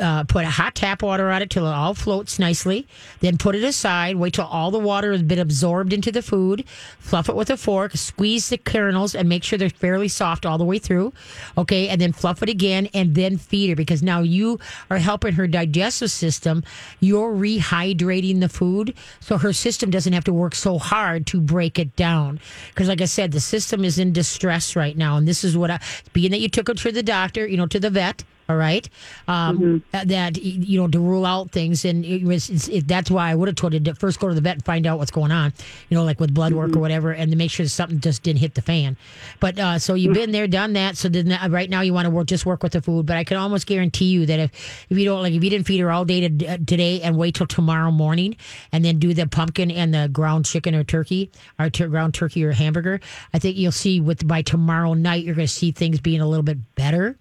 Uh, 0.00 0.24
put 0.24 0.44
a 0.44 0.50
hot 0.50 0.74
tap 0.74 1.02
water 1.02 1.30
on 1.30 1.42
it 1.42 1.50
till 1.50 1.66
it 1.66 1.72
all 1.72 1.94
floats 1.94 2.38
nicely. 2.38 2.86
Then 3.20 3.36
put 3.38 3.54
it 3.54 3.64
aside. 3.64 4.16
Wait 4.16 4.34
till 4.34 4.44
all 4.44 4.70
the 4.70 4.78
water 4.78 5.12
has 5.12 5.22
been 5.22 5.38
absorbed 5.38 5.92
into 5.92 6.12
the 6.12 6.22
food. 6.22 6.64
Fluff 6.98 7.28
it 7.28 7.36
with 7.36 7.50
a 7.50 7.56
fork. 7.56 7.92
Squeeze 7.96 8.48
the 8.48 8.58
kernels 8.58 9.14
and 9.14 9.28
make 9.28 9.44
sure 9.44 9.58
they're 9.58 9.70
fairly 9.70 10.08
soft 10.08 10.46
all 10.46 10.58
the 10.58 10.64
way 10.64 10.78
through. 10.78 11.12
Okay, 11.56 11.88
and 11.88 12.00
then 12.00 12.12
fluff 12.12 12.42
it 12.42 12.48
again 12.48 12.88
and 12.94 13.14
then 13.14 13.38
feed 13.38 13.70
her 13.70 13.76
because 13.76 14.02
now 14.02 14.20
you 14.20 14.58
are 14.90 14.98
helping 14.98 15.34
her 15.34 15.46
digestive 15.46 16.10
system. 16.10 16.62
You're 17.00 17.34
rehydrating 17.34 18.40
the 18.40 18.48
food 18.48 18.94
so 19.20 19.38
her 19.38 19.52
system 19.52 19.90
doesn't 19.90 20.12
have 20.12 20.24
to 20.24 20.32
work 20.32 20.54
so 20.54 20.78
hard 20.78 21.26
to 21.28 21.40
break 21.40 21.78
it 21.78 21.96
down. 21.96 22.40
Because, 22.68 22.88
like 22.88 23.00
I 23.00 23.06
said, 23.06 23.32
the 23.32 23.40
system 23.40 23.84
is 23.84 23.98
in 23.98 24.12
distress 24.12 24.76
right 24.76 24.96
now, 24.96 25.16
and 25.16 25.26
this 25.26 25.44
is 25.44 25.56
what 25.56 25.70
I. 25.70 25.80
Being 26.12 26.30
that 26.30 26.40
you 26.40 26.48
took 26.48 26.68
her 26.68 26.74
to 26.74 26.92
the 26.92 27.02
doctor, 27.02 27.46
you 27.46 27.56
know, 27.56 27.66
to 27.66 27.80
the 27.80 27.90
vet. 27.90 28.24
All 28.48 28.56
right, 28.56 28.88
um, 29.26 29.84
that 29.92 30.38
you 30.38 30.80
know 30.80 30.88
to 30.88 30.98
rule 30.98 31.26
out 31.26 31.50
things, 31.50 31.84
and 31.84 32.02
it 32.02 32.24
was 32.24 32.48
it's, 32.48 32.66
it, 32.68 32.88
that's 32.88 33.10
why 33.10 33.30
I 33.30 33.34
would 33.34 33.46
have 33.46 33.56
told 33.56 33.74
you 33.74 33.80
to 33.80 33.94
first 33.94 34.18
go 34.20 34.28
to 34.28 34.34
the 34.34 34.40
vet 34.40 34.54
and 34.54 34.64
find 34.64 34.86
out 34.86 34.96
what's 34.96 35.10
going 35.10 35.30
on, 35.32 35.52
you 35.90 35.98
know, 35.98 36.02
like 36.02 36.18
with 36.18 36.32
blood 36.32 36.54
work 36.54 36.74
or 36.74 36.78
whatever, 36.78 37.12
and 37.12 37.30
to 37.30 37.36
make 37.36 37.50
sure 37.50 37.66
something 37.66 38.00
just 38.00 38.22
didn't 38.22 38.38
hit 38.38 38.54
the 38.54 38.62
fan. 38.62 38.96
But 39.38 39.58
uh, 39.58 39.78
so 39.78 39.92
you've 39.92 40.14
been 40.14 40.32
there, 40.32 40.48
done 40.48 40.72
that. 40.72 40.96
So 40.96 41.10
then 41.10 41.30
uh, 41.30 41.48
right 41.50 41.68
now 41.68 41.82
you 41.82 41.92
want 41.92 42.06
to 42.06 42.10
work 42.10 42.26
just 42.26 42.46
work 42.46 42.62
with 42.62 42.72
the 42.72 42.80
food. 42.80 43.04
But 43.04 43.18
I 43.18 43.24
can 43.24 43.36
almost 43.36 43.66
guarantee 43.66 44.06
you 44.06 44.24
that 44.24 44.40
if 44.40 44.86
if 44.88 44.96
you 44.96 45.04
don't 45.04 45.22
like 45.22 45.34
if 45.34 45.44
you 45.44 45.50
didn't 45.50 45.66
feed 45.66 45.80
her 45.80 45.90
all 45.90 46.06
day 46.06 46.26
to, 46.26 46.46
uh, 46.46 46.56
today 46.56 47.02
and 47.02 47.18
wait 47.18 47.34
till 47.34 47.46
tomorrow 47.46 47.90
morning 47.90 48.34
and 48.72 48.82
then 48.82 48.98
do 48.98 49.12
the 49.12 49.26
pumpkin 49.26 49.70
and 49.70 49.92
the 49.92 50.08
ground 50.08 50.46
chicken 50.46 50.74
or 50.74 50.84
turkey 50.84 51.30
or 51.58 51.68
ground 51.68 52.14
turkey 52.14 52.42
or 52.44 52.52
hamburger, 52.52 52.98
I 53.34 53.38
think 53.40 53.58
you'll 53.58 53.72
see 53.72 54.00
with 54.00 54.26
by 54.26 54.40
tomorrow 54.40 54.94
night 54.94 55.24
you're 55.24 55.34
going 55.34 55.46
to 55.46 55.52
see 55.52 55.70
things 55.70 56.00
being 56.00 56.22
a 56.22 56.26
little 56.26 56.42
bit 56.42 56.74
better 56.76 57.18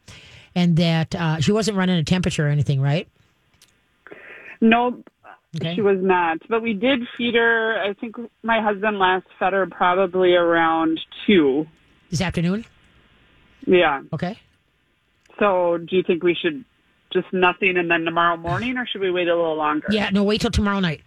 and 0.57 0.75
that 0.77 1.13
uh, 1.13 1.39
she 1.39 1.51
wasn't 1.51 1.77
running 1.77 1.97
a 1.99 2.03
temperature 2.03 2.47
or 2.47 2.49
anything, 2.49 2.81
right? 2.81 3.07
No, 4.59 5.03
Okay. 5.55 5.75
she 5.75 5.81
was 5.81 5.97
not. 6.01 6.39
But 6.49 6.61
we 6.61 6.73
did 6.73 7.07
feed 7.15 7.35
her. 7.35 7.79
I 7.81 7.93
think 7.93 8.15
my 8.43 8.59
husband 8.61 8.97
last 8.99 9.25
fed 9.39 9.53
her 9.53 9.65
probably 9.67 10.33
around 10.33 10.99
two. 11.25 11.65
This 12.09 12.21
afternoon? 12.21 12.65
Yeah. 13.65 14.01
Okay. 14.13 14.37
So 15.39 15.77
do 15.77 15.95
you 15.95 16.03
think 16.03 16.23
we 16.23 16.33
should 16.35 16.65
just 17.13 17.31
nothing 17.31 17.77
and 17.77 17.89
then 17.89 18.03
tomorrow 18.03 18.35
morning, 18.37 18.77
or 18.77 18.85
should 18.87 19.01
we 19.01 19.11
wait 19.11 19.27
a 19.27 19.35
little 19.35 19.55
longer? 19.55 19.87
Yeah, 19.91 20.09
no, 20.11 20.23
wait 20.23 20.41
till 20.41 20.51
tomorrow 20.51 20.79
night. 20.79 21.01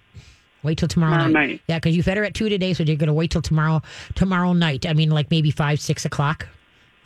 Wait 0.63 0.79
till 0.79 0.89
tomorrow, 0.89 1.13
Tomorrow 1.13 1.33
night. 1.33 1.49
night. 1.49 1.61
Yeah, 1.67 1.79
because 1.79 1.97
you 1.97 2.03
fed 2.03 2.17
her 2.19 2.25
at 2.25 2.35
two 2.35 2.49
today, 2.49 2.73
so 2.75 2.83
you're 2.85 2.97
going 2.97 3.09
to 3.09 3.13
wait 3.15 3.31
till 3.31 3.43
tomorrow 3.43 3.83
tomorrow 4.15 4.53
night. 4.53 4.87
I 4.87 4.93
mean, 4.95 5.11
like 5.11 5.31
maybe 5.31 5.51
five, 5.51 5.81
six 5.81 6.05
o'clock. 6.05 6.47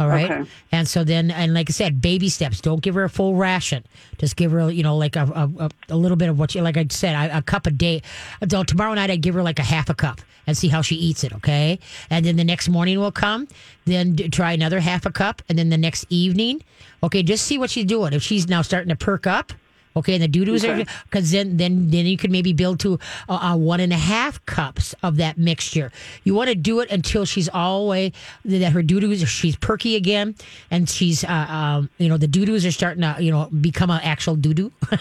All 0.00 0.09
right. 0.09 0.30
Okay. 0.30 0.50
And 0.72 0.88
so 0.88 1.04
then, 1.04 1.30
and 1.30 1.54
like 1.54 1.70
I 1.70 1.72
said, 1.72 2.00
baby 2.00 2.28
steps. 2.28 2.61
Don't 2.61 2.83
give 2.83 2.96
her 2.96 3.04
a 3.04 3.09
full 3.09 3.37
ration. 3.37 3.85
Just 4.18 4.35
give 4.35 4.50
her, 4.50 4.70
you 4.70 4.83
know, 4.83 4.96
like 4.96 5.14
a, 5.14 5.22
a, 5.22 5.70
a, 5.88 5.96
little 5.96 6.16
bit 6.16 6.28
of 6.28 6.38
what 6.38 6.54
you, 6.54 6.62
like 6.62 6.76
I 6.76 6.87
said, 6.90 7.14
a, 7.14 7.38
a 7.38 7.42
cup 7.42 7.66
a 7.66 7.70
day. 7.70 8.02
So 8.48 8.64
tomorrow 8.64 8.94
night, 8.94 9.11
I'd 9.11 9.20
give 9.20 9.35
her 9.35 9.42
like 9.42 9.61
a 9.61 9.64
half 9.64 9.88
a 9.88 9.94
cup 9.94 10.20
and 10.46 10.57
see 10.57 10.68
how 10.68 10.83
she 10.83 10.96
eats 10.96 11.22
it. 11.22 11.33
Okay. 11.35 11.78
And 12.11 12.24
then 12.26 12.37
the 12.37 12.44
next 12.44 12.68
morning 12.68 12.98
will 12.98 13.12
come. 13.12 13.46
Then 13.85 14.16
try 14.16 14.52
another 14.52 14.80
half 14.80 15.07
a 15.07 15.12
cup. 15.12 15.42
And 15.48 15.57
then 15.57 15.68
the 15.68 15.78
next 15.78 16.07
evening, 16.11 16.62
okay, 17.02 17.22
just 17.22 17.46
see 17.46 17.57
what 17.57 17.70
she's 17.70 17.85
doing. 17.85 18.12
If 18.12 18.22
she's 18.22 18.48
now 18.48 18.62
starting 18.62 18.88
to 18.88 18.96
perk 18.96 19.28
up, 19.28 19.52
Okay, 19.96 20.14
and 20.14 20.22
the 20.22 20.28
doo 20.28 20.44
doos 20.44 20.64
are 20.64 20.74
because 21.04 21.30
then 21.30 21.57
then 21.57 21.90
then 21.90 22.07
you 22.07 22.16
could 22.16 22.30
maybe 22.30 22.52
build 22.52 22.80
to 22.80 22.98
uh, 23.28 23.52
uh, 23.52 23.57
one 23.57 23.80
and 23.80 23.92
a 23.92 23.96
half 23.96 24.44
cups 24.46 24.94
of 25.02 25.16
that 25.16 25.38
mixture. 25.38 25.90
You 26.24 26.35
want 26.35 26.48
to 26.48 26.54
do 26.54 26.80
it 26.80 26.90
until 26.90 27.24
she's 27.24 27.48
all 27.48 27.85
the 27.85 27.90
way 27.90 28.12
that 28.44 28.72
her 28.72 28.83
doo 28.83 29.00
doos 29.00 29.26
she's 29.28 29.57
perky 29.57 29.96
again, 29.96 30.35
and 30.70 30.88
she's 30.88 31.24
uh, 31.24 31.28
um, 31.48 31.90
you 31.98 32.09
know 32.09 32.16
the 32.16 32.26
doo 32.28 32.44
doos 32.44 32.66
are 32.66 32.72
starting 32.72 33.02
to 33.02 33.16
you 33.22 33.30
know 33.30 33.48
become 33.50 33.90
an 33.90 34.00
actual 34.02 34.37
doo 34.37 34.54
doo. 34.54 34.72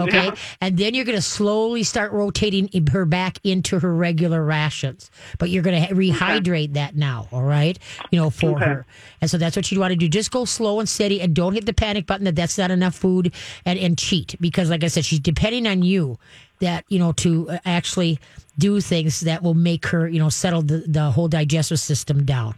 Okay, 0.00 0.32
and 0.60 0.76
then 0.76 0.94
you're 0.94 1.04
going 1.04 1.16
to 1.16 1.22
slowly 1.22 1.82
start 1.82 2.12
rotating 2.12 2.68
her 2.92 3.04
back 3.04 3.38
into 3.44 3.78
her 3.78 3.94
regular 3.94 4.44
rations, 4.44 5.10
but 5.38 5.50
you're 5.50 5.62
going 5.62 5.86
to 5.86 5.94
rehydrate 5.94 6.74
that 6.74 6.96
now. 6.96 7.28
All 7.32 7.42
right, 7.42 7.78
you 8.10 8.18
know 8.18 8.30
for 8.30 8.58
Okay. 8.58 8.64
her, 8.64 8.86
and 9.20 9.30
so 9.30 9.38
that's 9.38 9.56
what 9.56 9.70
you 9.70 9.78
want 9.80 9.90
to 9.92 9.96
do. 9.96 10.08
Just 10.08 10.30
go 10.30 10.44
slow 10.44 10.80
and 10.80 10.88
steady, 10.88 11.20
and 11.20 11.34
don't 11.34 11.52
hit 11.54 11.66
the 11.66 11.72
panic 11.74 12.06
button 12.06 12.24
that 12.24 12.36
that's 12.36 12.58
not 12.58 12.70
enough 12.70 12.94
food, 12.94 13.32
and 13.68 13.78
and 13.78 13.98
cheat 13.98 14.34
because, 14.40 14.70
like 14.70 14.82
I 14.82 14.88
said, 14.88 15.04
she's 15.04 15.20
depending 15.20 15.66
on 15.66 15.82
you 15.82 16.18
that 16.60 16.84
you 16.88 16.98
know 16.98 17.12
to 17.12 17.50
uh, 17.50 17.58
actually 17.64 18.18
do 18.58 18.80
things 18.80 19.20
that 19.20 19.42
will 19.42 19.54
make 19.54 19.86
her 19.86 20.08
you 20.08 20.18
know 20.18 20.30
settle 20.30 20.62
the, 20.62 20.78
the 20.86 21.10
whole 21.10 21.28
digestive 21.28 21.78
system 21.78 22.24
down. 22.24 22.54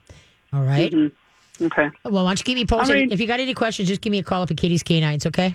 All 0.52 0.62
right? 0.62 0.92
Okay. 1.62 1.90
Well, 2.04 2.24
why 2.24 2.30
don't 2.30 2.38
you 2.38 2.44
keep 2.44 2.56
me 2.56 2.64
posted? 2.64 2.94
Right. 2.94 3.12
If 3.12 3.20
you 3.20 3.26
got 3.26 3.40
any 3.40 3.54
questions, 3.54 3.88
just 3.88 4.00
give 4.00 4.10
me 4.10 4.18
a 4.18 4.22
call 4.22 4.42
up 4.42 4.50
at 4.50 4.56
Katie's 4.56 4.82
Canines. 4.82 5.26
Okay. 5.26 5.54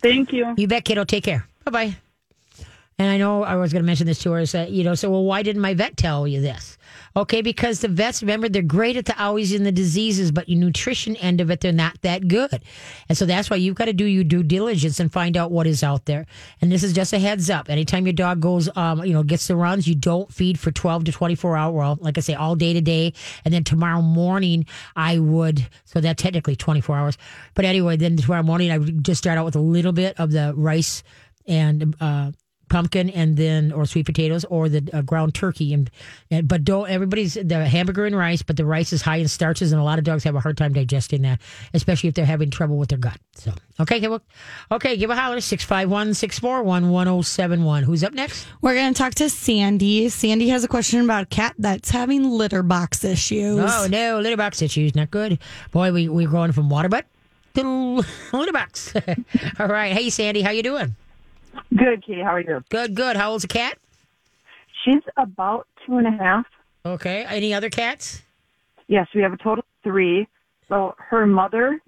Thank 0.00 0.32
you. 0.32 0.54
You 0.56 0.68
bet, 0.68 0.84
kiddo. 0.84 1.04
Take 1.04 1.24
care. 1.24 1.46
Bye 1.64 1.70
bye. 1.70 1.96
And 2.98 3.10
I 3.10 3.18
know 3.18 3.42
I 3.42 3.56
was 3.56 3.72
going 3.72 3.82
to 3.82 3.86
mention 3.86 4.06
this 4.06 4.20
to 4.20 4.32
her. 4.32 4.40
Is 4.40 4.52
that 4.52 4.70
you 4.70 4.82
know? 4.82 4.94
So 4.94 5.10
well, 5.10 5.24
why 5.24 5.42
didn't 5.42 5.60
my 5.60 5.74
vet 5.74 5.96
tell 5.98 6.26
you 6.26 6.40
this? 6.40 6.78
Okay, 7.14 7.42
because 7.42 7.80
the 7.80 7.88
vets 7.88 8.22
remember 8.22 8.48
they're 8.48 8.62
great 8.62 8.96
at 8.96 9.06
the 9.06 9.22
always 9.22 9.52
in 9.52 9.64
the 9.64 9.72
diseases, 9.72 10.30
but 10.30 10.48
your 10.48 10.58
nutrition 10.58 11.16
end 11.16 11.40
of 11.40 11.50
it, 11.50 11.60
they're 11.60 11.72
not 11.72 12.00
that 12.02 12.28
good. 12.28 12.62
And 13.08 13.16
so 13.16 13.26
that's 13.26 13.50
why 13.50 13.56
you've 13.56 13.74
got 13.74 13.86
to 13.86 13.92
do 13.92 14.04
your 14.04 14.24
due 14.24 14.42
diligence 14.42 15.00
and 15.00 15.12
find 15.12 15.36
out 15.36 15.50
what 15.50 15.66
is 15.66 15.82
out 15.82 16.06
there. 16.06 16.26
And 16.60 16.70
this 16.70 16.82
is 16.82 16.92
just 16.92 17.12
a 17.12 17.18
heads 17.18 17.50
up. 17.50 17.68
Anytime 17.68 18.06
your 18.06 18.12
dog 18.12 18.40
goes, 18.40 18.68
um, 18.76 19.04
you 19.04 19.12
know, 19.12 19.22
gets 19.22 19.46
the 19.46 19.56
runs, 19.56 19.86
you 19.86 19.94
don't 19.94 20.32
feed 20.32 20.58
for 20.58 20.70
twelve 20.70 21.04
to 21.04 21.12
twenty 21.12 21.34
four 21.34 21.56
hour. 21.56 21.72
Well, 21.72 21.98
like 22.00 22.16
I 22.16 22.22
say, 22.22 22.34
all 22.34 22.54
day 22.54 22.72
today, 22.72 23.12
and 23.44 23.52
then 23.52 23.64
tomorrow 23.64 24.02
morning 24.02 24.66
I 24.94 25.18
would. 25.18 25.68
So 25.84 26.00
that 26.00 26.16
technically 26.16 26.56
twenty 26.56 26.80
four 26.80 26.96
hours. 26.96 27.18
But 27.54 27.66
anyway, 27.66 27.96
then 27.96 28.16
tomorrow 28.16 28.42
morning 28.42 28.70
I 28.70 28.78
would 28.78 29.04
just 29.04 29.18
start 29.18 29.38
out 29.38 29.44
with 29.44 29.56
a 29.56 29.60
little 29.60 29.92
bit 29.92 30.18
of 30.18 30.32
the 30.32 30.54
rice 30.54 31.02
and 31.46 31.94
uh, 32.00 32.32
pumpkin 32.76 33.08
and 33.08 33.38
then 33.38 33.72
or 33.72 33.86
sweet 33.86 34.04
potatoes 34.04 34.44
or 34.50 34.68
the 34.68 34.86
uh, 34.92 35.00
ground 35.00 35.34
turkey. 35.34 35.72
And, 35.72 35.90
and 36.30 36.46
but 36.46 36.62
don't 36.62 36.90
everybody's 36.90 37.32
the 37.32 37.66
hamburger 37.66 38.04
and 38.04 38.14
rice 38.14 38.42
but 38.42 38.58
the 38.58 38.66
rice 38.66 38.92
is 38.92 39.00
high 39.00 39.16
in 39.16 39.28
starches 39.28 39.72
and 39.72 39.80
a 39.80 39.84
lot 39.84 39.98
of 39.98 40.04
dogs 40.04 40.24
have 40.24 40.34
a 40.34 40.40
hard 40.40 40.58
time 40.58 40.74
digesting 40.74 41.22
that 41.22 41.40
especially 41.72 42.10
if 42.10 42.14
they're 42.14 42.26
having 42.26 42.50
trouble 42.50 42.76
with 42.76 42.90
their 42.90 42.98
gut. 42.98 43.18
So 43.34 43.54
okay 43.80 43.98
give 43.98 44.12
a, 44.12 44.20
okay 44.70 44.98
give 44.98 45.08
a 45.08 45.16
holler 45.16 45.38
651-641-1071 45.38 47.84
who's 47.84 48.04
up 48.04 48.12
next? 48.12 48.46
We're 48.60 48.74
going 48.74 48.92
to 48.92 48.98
talk 48.98 49.14
to 49.14 49.30
Sandy. 49.30 50.10
Sandy 50.10 50.50
has 50.50 50.62
a 50.62 50.68
question 50.68 51.02
about 51.02 51.22
a 51.22 51.26
cat 51.26 51.54
that's 51.56 51.88
having 51.88 52.28
litter 52.28 52.62
box 52.62 53.04
issues. 53.04 53.58
oh 53.58 53.86
no 53.90 54.20
litter 54.20 54.36
box 54.36 54.60
issues 54.60 54.94
not 54.94 55.10
good. 55.10 55.38
Boy 55.70 55.92
we, 55.92 56.10
we're 56.10 56.28
going 56.28 56.52
from 56.52 56.68
water 56.68 56.90
butt 56.90 57.06
to 57.54 58.04
litter 58.34 58.52
box. 58.52 58.92
All 59.58 59.66
right. 59.66 59.94
Hey 59.94 60.10
sandy 60.10 60.42
how 60.42 60.50
you 60.50 60.62
doing 60.62 60.94
Good, 61.76 62.04
Katie. 62.06 62.22
How 62.22 62.34
are 62.34 62.40
you? 62.40 62.62
good 62.70 62.94
good 62.94 63.16
how 63.16 63.30
old's 63.32 63.42
the 63.42 63.48
cat 63.48 63.78
She's 64.84 65.02
about 65.16 65.66
two 65.84 65.96
and 65.98 66.06
a 66.06 66.10
half. 66.22 66.46
okay 66.84 67.24
any 67.28 67.52
other 67.54 67.70
cats 67.70 68.22
Yes, 68.88 69.08
we 69.14 69.20
have 69.22 69.32
a 69.32 69.36
total 69.36 69.58
of 69.58 69.64
three. 69.82 70.28
So 70.68 70.94
her 71.10 71.26
mother 71.26 71.80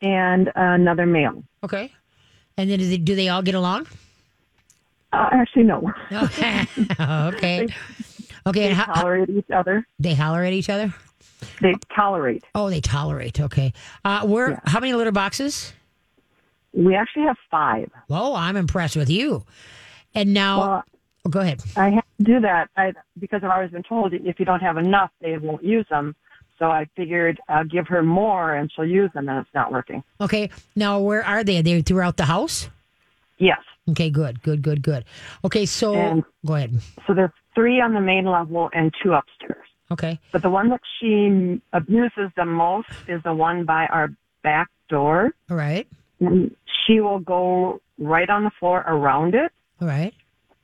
and 0.00 0.50
another 0.54 1.06
male. 1.06 1.42
okay 1.64 1.92
and 2.56 2.70
then 2.70 2.78
do 2.78 2.88
they, 2.88 2.96
do 2.98 3.14
they 3.16 3.28
all 3.28 3.42
get 3.42 3.54
along 3.54 3.86
Uh, 5.12 5.28
actually, 5.32 5.64
no. 5.64 5.92
okay. 6.10 6.66
okay. 7.00 7.68
Okay. 8.46 8.60
They 8.60 8.66
And 8.68 8.74
how, 8.76 8.84
how- 8.86 9.02
tolerate 9.02 9.30
each 9.30 9.50
other. 9.54 9.86
they 9.98 10.14
holler 10.14 10.42
at 10.44 10.52
each 10.52 10.68
other? 10.70 10.92
They 11.60 11.74
tolerate. 11.94 12.44
Oh, 12.54 12.70
they 12.70 12.80
tolerate. 12.80 13.38
Okay. 13.40 13.72
Uh, 14.04 14.24
where? 14.26 14.50
Yeah. 14.52 14.60
How 14.66 14.80
many 14.80 14.94
litter 14.94 15.12
boxes? 15.12 15.72
We 16.72 16.94
actually 16.94 17.24
have 17.24 17.36
five. 17.50 17.90
Whoa, 18.08 18.34
I'm 18.34 18.56
impressed 18.56 18.96
with 18.96 19.10
you. 19.10 19.44
And 20.14 20.32
now, 20.34 20.58
Well, 20.60 20.84
oh, 21.26 21.28
go 21.30 21.40
ahead. 21.40 21.62
I 21.76 21.90
have 21.90 22.04
to 22.18 22.24
do 22.24 22.40
that 22.40 22.70
I, 22.76 22.92
because 23.18 23.42
I've 23.44 23.50
always 23.50 23.70
been 23.70 23.82
told 23.82 24.12
if 24.14 24.38
you 24.38 24.44
don't 24.44 24.60
have 24.60 24.76
enough, 24.76 25.10
they 25.20 25.36
won't 25.38 25.64
use 25.64 25.86
them. 25.90 26.14
So 26.58 26.66
I 26.66 26.86
figured 26.96 27.40
I'll 27.48 27.64
give 27.64 27.88
her 27.88 28.02
more 28.02 28.54
and 28.54 28.70
she'll 28.74 28.86
use 28.86 29.10
them, 29.14 29.28
and 29.28 29.38
it's 29.38 29.54
not 29.54 29.72
working. 29.72 30.04
Okay. 30.20 30.50
Now, 30.76 31.00
where 31.00 31.24
are 31.24 31.42
they? 31.42 31.58
Are 31.58 31.62
they 31.62 31.82
throughout 31.82 32.16
the 32.16 32.24
house? 32.26 32.68
Yes. 33.38 33.58
Okay. 33.90 34.10
Good. 34.10 34.42
Good. 34.42 34.62
Good. 34.62 34.82
Good. 34.82 35.04
Okay. 35.44 35.66
So 35.66 35.94
And- 35.94 36.24
go 36.46 36.54
ahead. 36.54 36.80
So 37.06 37.14
there's 37.14 37.32
three 37.54 37.80
on 37.80 37.94
the 37.94 38.00
main 38.00 38.26
level 38.26 38.70
and 38.72 38.94
two 39.02 39.12
upstairs. 39.12 39.66
Okay. 39.90 40.18
But 40.30 40.42
the 40.42 40.50
one 40.50 40.68
that 40.70 40.80
she 41.00 41.60
abuses 41.72 42.30
the 42.36 42.46
most 42.46 42.88
is 43.08 43.22
the 43.24 43.34
one 43.34 43.64
by 43.64 43.86
our 43.86 44.10
back 44.42 44.68
door. 44.88 45.32
All 45.50 45.56
right. 45.56 45.86
And 46.22 46.54
she 46.86 47.00
will 47.00 47.18
go 47.18 47.80
right 47.98 48.28
on 48.30 48.44
the 48.44 48.50
floor 48.58 48.80
around 48.86 49.34
it, 49.34 49.50
All 49.80 49.88
right. 49.88 50.14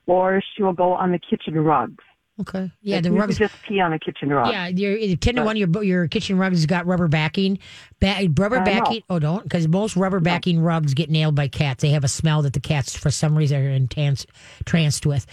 or 0.07 0.41
she 0.55 0.63
will 0.63 0.73
go 0.73 0.93
on 0.93 1.11
the 1.11 1.19
kitchen 1.19 1.55
rugs. 1.59 2.03
Okay. 2.41 2.71
Yeah. 2.81 2.95
Like, 2.95 3.03
The 3.03 3.09
you 3.09 3.15
could 3.15 3.19
rugs. 3.21 3.37
just 3.37 3.53
pee 3.67 3.81
on 3.81 3.91
the 3.91 3.99
kitchen 3.99 4.29
rug. 4.29 4.49
Yeah, 4.53 4.67
your 4.67 5.17
ten 5.17 5.35
to 5.35 5.43
one. 5.43 5.57
Your 5.57 5.83
your 5.83 6.07
kitchen 6.07 6.37
rugs 6.37 6.55
has 6.59 6.65
got 6.65 6.85
rubber 6.85 7.09
backing. 7.09 7.59
Ba- 7.99 8.29
rubber 8.37 8.59
I 8.59 8.63
know. 8.63 8.65
backing. 8.65 9.01
Oh, 9.09 9.19
don't 9.19 9.43
because 9.43 9.67
most 9.67 9.97
rubber 9.97 10.21
backing 10.21 10.61
rugs 10.61 10.93
get 10.93 11.09
nailed 11.09 11.35
by 11.35 11.49
cats. 11.49 11.81
They 11.81 11.89
have 11.89 12.05
a 12.05 12.07
smell 12.07 12.41
that 12.43 12.53
the 12.53 12.61
cats, 12.61 12.95
for 12.95 13.11
some 13.11 13.37
reason, 13.37 13.61
are 13.61 13.69
intense, 13.69 14.25
tranced 14.63 15.05
with. 15.05 15.25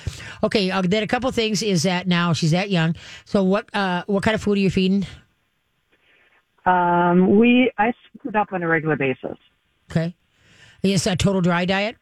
Okay, 0.42 0.72
uh, 0.72 0.82
then 0.82 1.04
a 1.04 1.06
couple 1.06 1.30
things 1.30 1.62
is 1.62 1.84
that 1.84 2.08
now 2.08 2.32
she's 2.32 2.50
that 2.50 2.70
young. 2.70 2.96
So 3.24 3.44
what 3.44 3.72
uh, 3.72 4.02
what 4.08 4.24
kind 4.24 4.34
of 4.34 4.42
food 4.42 4.58
are 4.58 4.60
you 4.60 4.70
feeding? 4.70 5.06
Um, 6.64 7.38
we 7.38 7.70
I 7.78 7.92
split 8.16 8.34
it 8.34 8.36
up 8.36 8.52
on 8.52 8.64
a 8.64 8.68
regular 8.68 8.96
basis. 8.96 9.38
Okay, 9.90 10.14
is 10.82 11.06
a 11.06 11.16
total 11.16 11.40
dry 11.40 11.64
diet. 11.64 11.96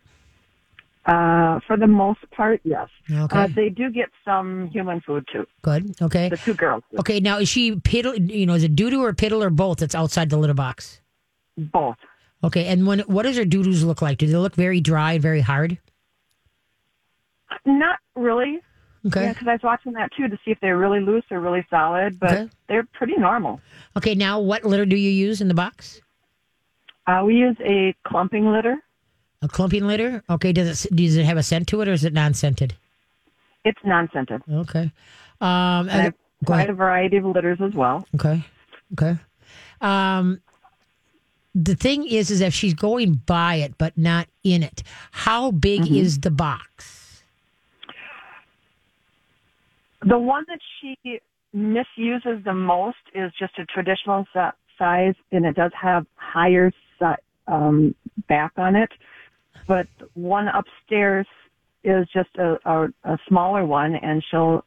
Uh, 1.06 1.60
for 1.66 1.76
the 1.76 1.86
most 1.86 2.20
part, 2.34 2.60
yes. 2.64 2.88
Okay, 3.10 3.38
Uh, 3.38 3.48
they 3.54 3.68
do 3.68 3.90
get 3.90 4.08
some 4.24 4.68
human 4.68 5.02
food 5.02 5.26
too. 5.30 5.46
good. 5.60 5.94
Okay, 6.00 6.30
The 6.30 6.38
two 6.38 6.54
girls, 6.54 6.82
do. 6.90 6.96
okay. 7.00 7.20
Now 7.20 7.38
is 7.38 7.48
she 7.48 7.72
piddle? 7.76 8.14
You 8.30 8.46
know, 8.46 8.54
is 8.54 8.64
it 8.64 8.74
doo 8.74 8.88
doo 8.90 9.04
or 9.04 9.12
piddle 9.12 9.42
or 9.42 9.50
both? 9.50 9.78
That's 9.78 9.94
outside 9.94 10.30
the 10.30 10.38
litter 10.38 10.54
box. 10.54 11.00
both. 11.56 11.96
Okay, 12.42 12.66
and 12.66 12.86
when 12.86 13.00
what 13.00 13.22
does 13.24 13.36
her 13.36 13.44
doo 13.44 13.62
doos 13.62 13.84
look 13.84 14.00
like? 14.02 14.18
Do 14.18 14.26
they 14.26 14.36
look 14.36 14.54
very 14.54 14.80
dry 14.80 15.12
and 15.14 15.22
very 15.22 15.40
hard? 15.42 15.78
Not 17.66 17.98
really. 18.16 18.60
Okay. 19.06 19.24
Yeah, 19.24 19.32
because 19.34 19.46
I 19.48 19.52
was 19.52 19.60
watching 19.62 19.92
that 19.92 20.10
too 20.16 20.28
to 20.28 20.36
see 20.44 20.50
if 20.50 20.58
they're 20.60 20.78
really 20.78 21.00
loose 21.00 21.24
or 21.30 21.38
really 21.40 21.64
solid, 21.68 22.18
but 22.18 22.32
Okay. 22.32 22.48
they're 22.68 22.86
pretty 22.94 23.14
normal. 23.18 23.60
Okay, 23.96 24.14
now 24.14 24.40
what 24.40 24.64
litter 24.64 24.86
do 24.86 24.96
you 24.96 25.10
use 25.10 25.40
in 25.42 25.48
the 25.48 25.54
box? 25.54 26.00
Uh, 27.06 27.22
we 27.24 27.34
use 27.36 27.56
a 27.64 27.94
clumping 28.06 28.50
litter. 28.50 28.76
A 29.42 29.48
clumping 29.48 29.86
litter? 29.86 30.22
Okay, 30.30 30.52
does 30.52 30.84
it 30.86 30.96
does 30.96 31.16
it 31.16 31.24
have 31.26 31.36
a 31.36 31.42
scent 31.42 31.68
to 31.68 31.80
it 31.82 31.88
or 31.88 31.92
is 31.92 32.04
it 32.04 32.12
non-scented? 32.14 32.74
It's 33.64 33.78
non-scented. 33.84 34.42
Okay. 34.50 34.90
Um 35.40 35.88
And 35.88 35.90
and- 35.90 36.02
I've 36.06 36.14
go 36.44 36.52
tried 36.52 36.56
ahead. 36.60 36.70
a 36.70 36.74
variety 36.74 37.16
of 37.18 37.24
litters 37.26 37.58
as 37.60 37.74
well. 37.74 38.06
Okay. 38.14 38.42
Okay. 38.94 39.16
Um 39.82 40.40
the 41.54 41.74
thing 41.74 42.06
is 42.08 42.30
is 42.30 42.40
if 42.40 42.54
she's 42.54 42.74
going 42.74 43.20
by 43.26 43.56
it 43.56 43.76
but 43.76 43.96
not 43.98 44.28
in 44.42 44.62
it, 44.62 44.82
how 45.10 45.50
big 45.50 45.82
Mm-hmm. 45.82 45.94
is 45.96 46.20
the 46.20 46.30
box? 46.30 47.22
The 50.06 50.18
one 50.18 50.44
that 50.48 50.60
she 50.80 51.20
misuses 51.52 52.44
the 52.44 52.52
most 52.54 52.98
is 53.14 53.30
just 53.38 53.58
a 53.58 53.64
traditional 53.66 54.26
si- 54.34 54.56
size, 54.78 55.14
and 55.32 55.46
it 55.46 55.54
does 55.54 55.72
have 55.80 56.04
higher 56.16 56.70
um, 57.46 57.94
back 58.28 58.52
on 58.56 58.76
it. 58.76 58.90
But 59.66 59.86
one 60.14 60.48
upstairs 60.48 61.26
is 61.82 62.06
just 62.12 62.30
a, 62.36 62.58
a, 62.64 62.88
a 63.04 63.18
smaller 63.28 63.64
one, 63.64 63.94
and 63.94 64.22
she'll 64.30 64.64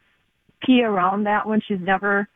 pee 0.63 0.83
around 0.83 1.25
that 1.25 1.45
one. 1.45 1.61
She's 1.67 1.79
never 1.79 2.27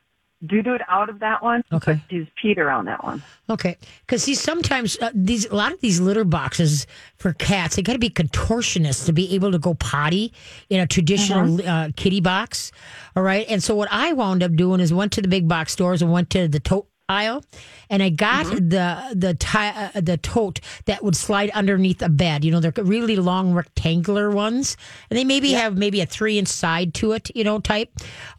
doo-dooed 0.46 0.82
out 0.88 1.10
of 1.10 1.20
that 1.20 1.44
one. 1.44 1.64
Okay. 1.72 1.94
But 1.94 2.02
she's 2.10 2.26
peed 2.44 2.58
around 2.58 2.86
that 2.86 3.04
one. 3.04 3.22
Okay, 3.50 3.78
because 4.02 4.24
see, 4.24 4.34
sometimes 4.34 4.98
uh, 5.02 5.12
these 5.14 5.46
a 5.46 5.56
lot 5.56 5.72
of 5.72 5.82
these 5.82 6.00
litter 6.00 6.24
boxes 6.24 6.88
for 7.18 7.34
cats, 7.34 7.76
they 7.76 7.84
got 7.84 7.94
to 7.94 8.00
be 8.00 8.10
contortionists 8.10 9.06
to 9.06 9.14
be 9.14 9.36
able 9.36 9.52
to 9.52 9.60
go 9.60 9.74
potty 9.76 10.34
in 10.70 10.80
a 10.80 10.88
traditional 10.88 11.62
uh, 11.68 11.90
kitty 11.96 12.22
box. 12.22 12.72
All 13.16 13.24
right, 13.24 13.46
and 13.50 13.62
so 13.62 13.76
what 13.76 13.90
I 13.92 14.14
wound 14.14 14.42
up 14.42 14.56
doing 14.56 14.80
is 14.80 14.94
went 14.94 15.12
to 15.14 15.22
the 15.22 15.28
big 15.28 15.48
box 15.48 15.74
stores 15.74 16.02
and 16.02 16.12
went 16.12 16.30
to 16.32 16.48
the 16.48 16.60
tote 16.60 16.88
pile, 17.12 17.44
and 17.90 18.02
I 18.02 18.10
got 18.10 18.46
the 18.46 19.14
the 19.14 19.34
ti- 19.34 19.76
uh, 19.76 20.00
the 20.00 20.18
tote 20.18 20.62
that 20.86 21.04
would 21.04 21.16
slide 21.16 21.50
underneath 21.52 22.02
a 22.02 22.10
bed. 22.10 22.46
You 22.46 22.52
know, 22.52 22.62
they're 22.62 22.74
really 22.84 23.18
long 23.18 23.54
rectangular 23.54 24.30
ones, 24.32 24.78
and 25.10 25.20
they 25.20 25.26
maybe 25.26 25.52
have 25.52 25.78
maybe 25.78 26.00
a 26.02 26.06
three 26.06 26.38
inch 26.40 26.48
side 26.48 26.94
to 26.96 27.12
it. 27.12 27.30
You 27.36 27.44
know, 27.44 27.60
type. 27.60 27.90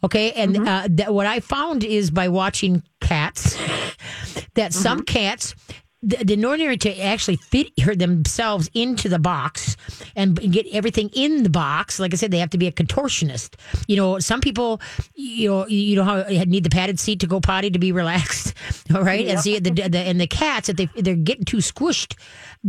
Okay, 0.03 0.31
and 0.31 0.67
uh, 0.67 0.87
that, 0.89 1.13
what 1.13 1.27
I 1.27 1.39
found 1.39 1.83
is 1.83 2.09
by 2.09 2.29
watching 2.29 2.81
cats 2.99 3.57
that 4.55 4.73
some 4.73 5.03
cats 5.03 5.55
the, 6.03 6.17
the 6.35 6.45
ordinary 6.45 6.77
to 6.77 7.01
actually 7.01 7.37
fit 7.37 7.67
her 7.81 7.95
themselves 7.95 8.69
into 8.73 9.07
the 9.07 9.19
box 9.19 9.77
and 10.15 10.35
get 10.51 10.67
everything 10.71 11.09
in 11.13 11.43
the 11.43 11.49
box. 11.49 11.99
Like 11.99 12.13
I 12.13 12.17
said, 12.17 12.31
they 12.31 12.39
have 12.39 12.49
to 12.51 12.57
be 12.57 12.67
a 12.67 12.71
contortionist. 12.71 13.55
You 13.87 13.95
know, 13.95 14.19
some 14.19 14.41
people, 14.41 14.81
you 15.15 15.49
know, 15.49 15.67
you 15.67 15.95
know 15.95 16.03
how 16.03 16.27
you 16.27 16.45
need 16.45 16.65
the 16.65 16.69
padded 16.69 16.99
seat 16.99 17.21
to 17.21 17.27
go 17.27 17.39
potty 17.39 17.71
to 17.71 17.79
be 17.79 17.91
relaxed, 17.91 18.53
all 18.95 19.01
right? 19.01 19.27
And 19.27 19.39
see 19.39 19.59
the, 19.59 19.71
the 19.71 19.99
and 19.99 20.19
the 20.19 20.27
cats 20.27 20.67
that 20.67 20.77
they 20.77 20.89
they're 20.95 21.15
getting 21.15 21.45
too 21.45 21.57
squished. 21.57 22.15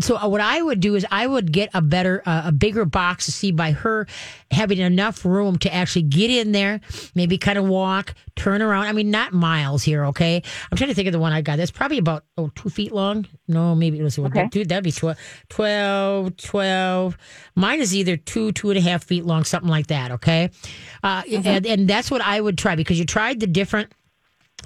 So 0.01 0.17
uh, 0.17 0.29
what 0.29 0.41
I 0.41 0.63
would 0.63 0.81
do 0.81 0.95
is 0.95 1.05
I 1.11 1.27
would 1.27 1.53
get 1.53 1.71
a 1.75 1.83
better 1.83 2.23
uh, 2.25 2.43
a 2.47 2.53
bigger 2.53 2.85
box 2.85 3.27
to 3.27 3.33
see 3.33 3.51
by 3.51 3.73
her 3.73 4.07
having 4.51 4.79
enough 4.79 5.25
room 5.25 5.59
to 5.59 5.75
actually 5.75 6.03
get 6.03 6.31
in 6.31 6.53
there, 6.53 6.81
maybe 7.15 7.37
kind 7.39 7.59
of 7.59 7.67
walk, 7.67 8.15
turn 8.37 8.63
around. 8.63 8.85
I 8.85 8.93
mean, 8.93 9.11
not 9.11 9.33
miles 9.33 9.83
here, 9.83 10.07
okay? 10.07 10.43
I'm 10.71 10.77
trying 10.77 10.91
to 10.91 10.95
think 10.95 11.09
of 11.09 11.13
the 11.13 11.19
one 11.19 11.33
I 11.33 11.43
got. 11.43 11.57
That's 11.57 11.71
probably 11.71 11.99
about 11.99 12.25
oh 12.39 12.51
two 12.55 12.71
feet 12.71 12.93
long. 12.93 13.24
No, 13.49 13.75
maybe 13.75 13.99
it 13.99 14.03
was 14.03 14.19
Okay. 14.19 14.49
dude. 14.49 14.69
That'd 14.69 14.85
be 14.85 14.93
12, 14.93 15.17
12, 15.49 16.37
12. 16.37 17.17
Mine 17.55 17.81
is 17.81 17.95
either 17.95 18.17
two, 18.17 18.53
two 18.53 18.71
and 18.71 18.79
a 18.79 18.83
half 18.83 19.05
feet 19.05 19.25
long, 19.25 19.45
something 19.45 19.71
like 19.71 19.89
that. 19.89 20.11
Okay, 20.13 20.51
uh, 21.03 21.23
and 21.45 21.67
and 21.67 21.89
that's 21.89 22.11
what 22.11 22.21
I 22.21 22.41
would 22.41 22.57
try 22.59 22.75
because 22.77 22.99
you 22.99 23.05
tried 23.05 23.41
the 23.41 23.47
different 23.47 23.93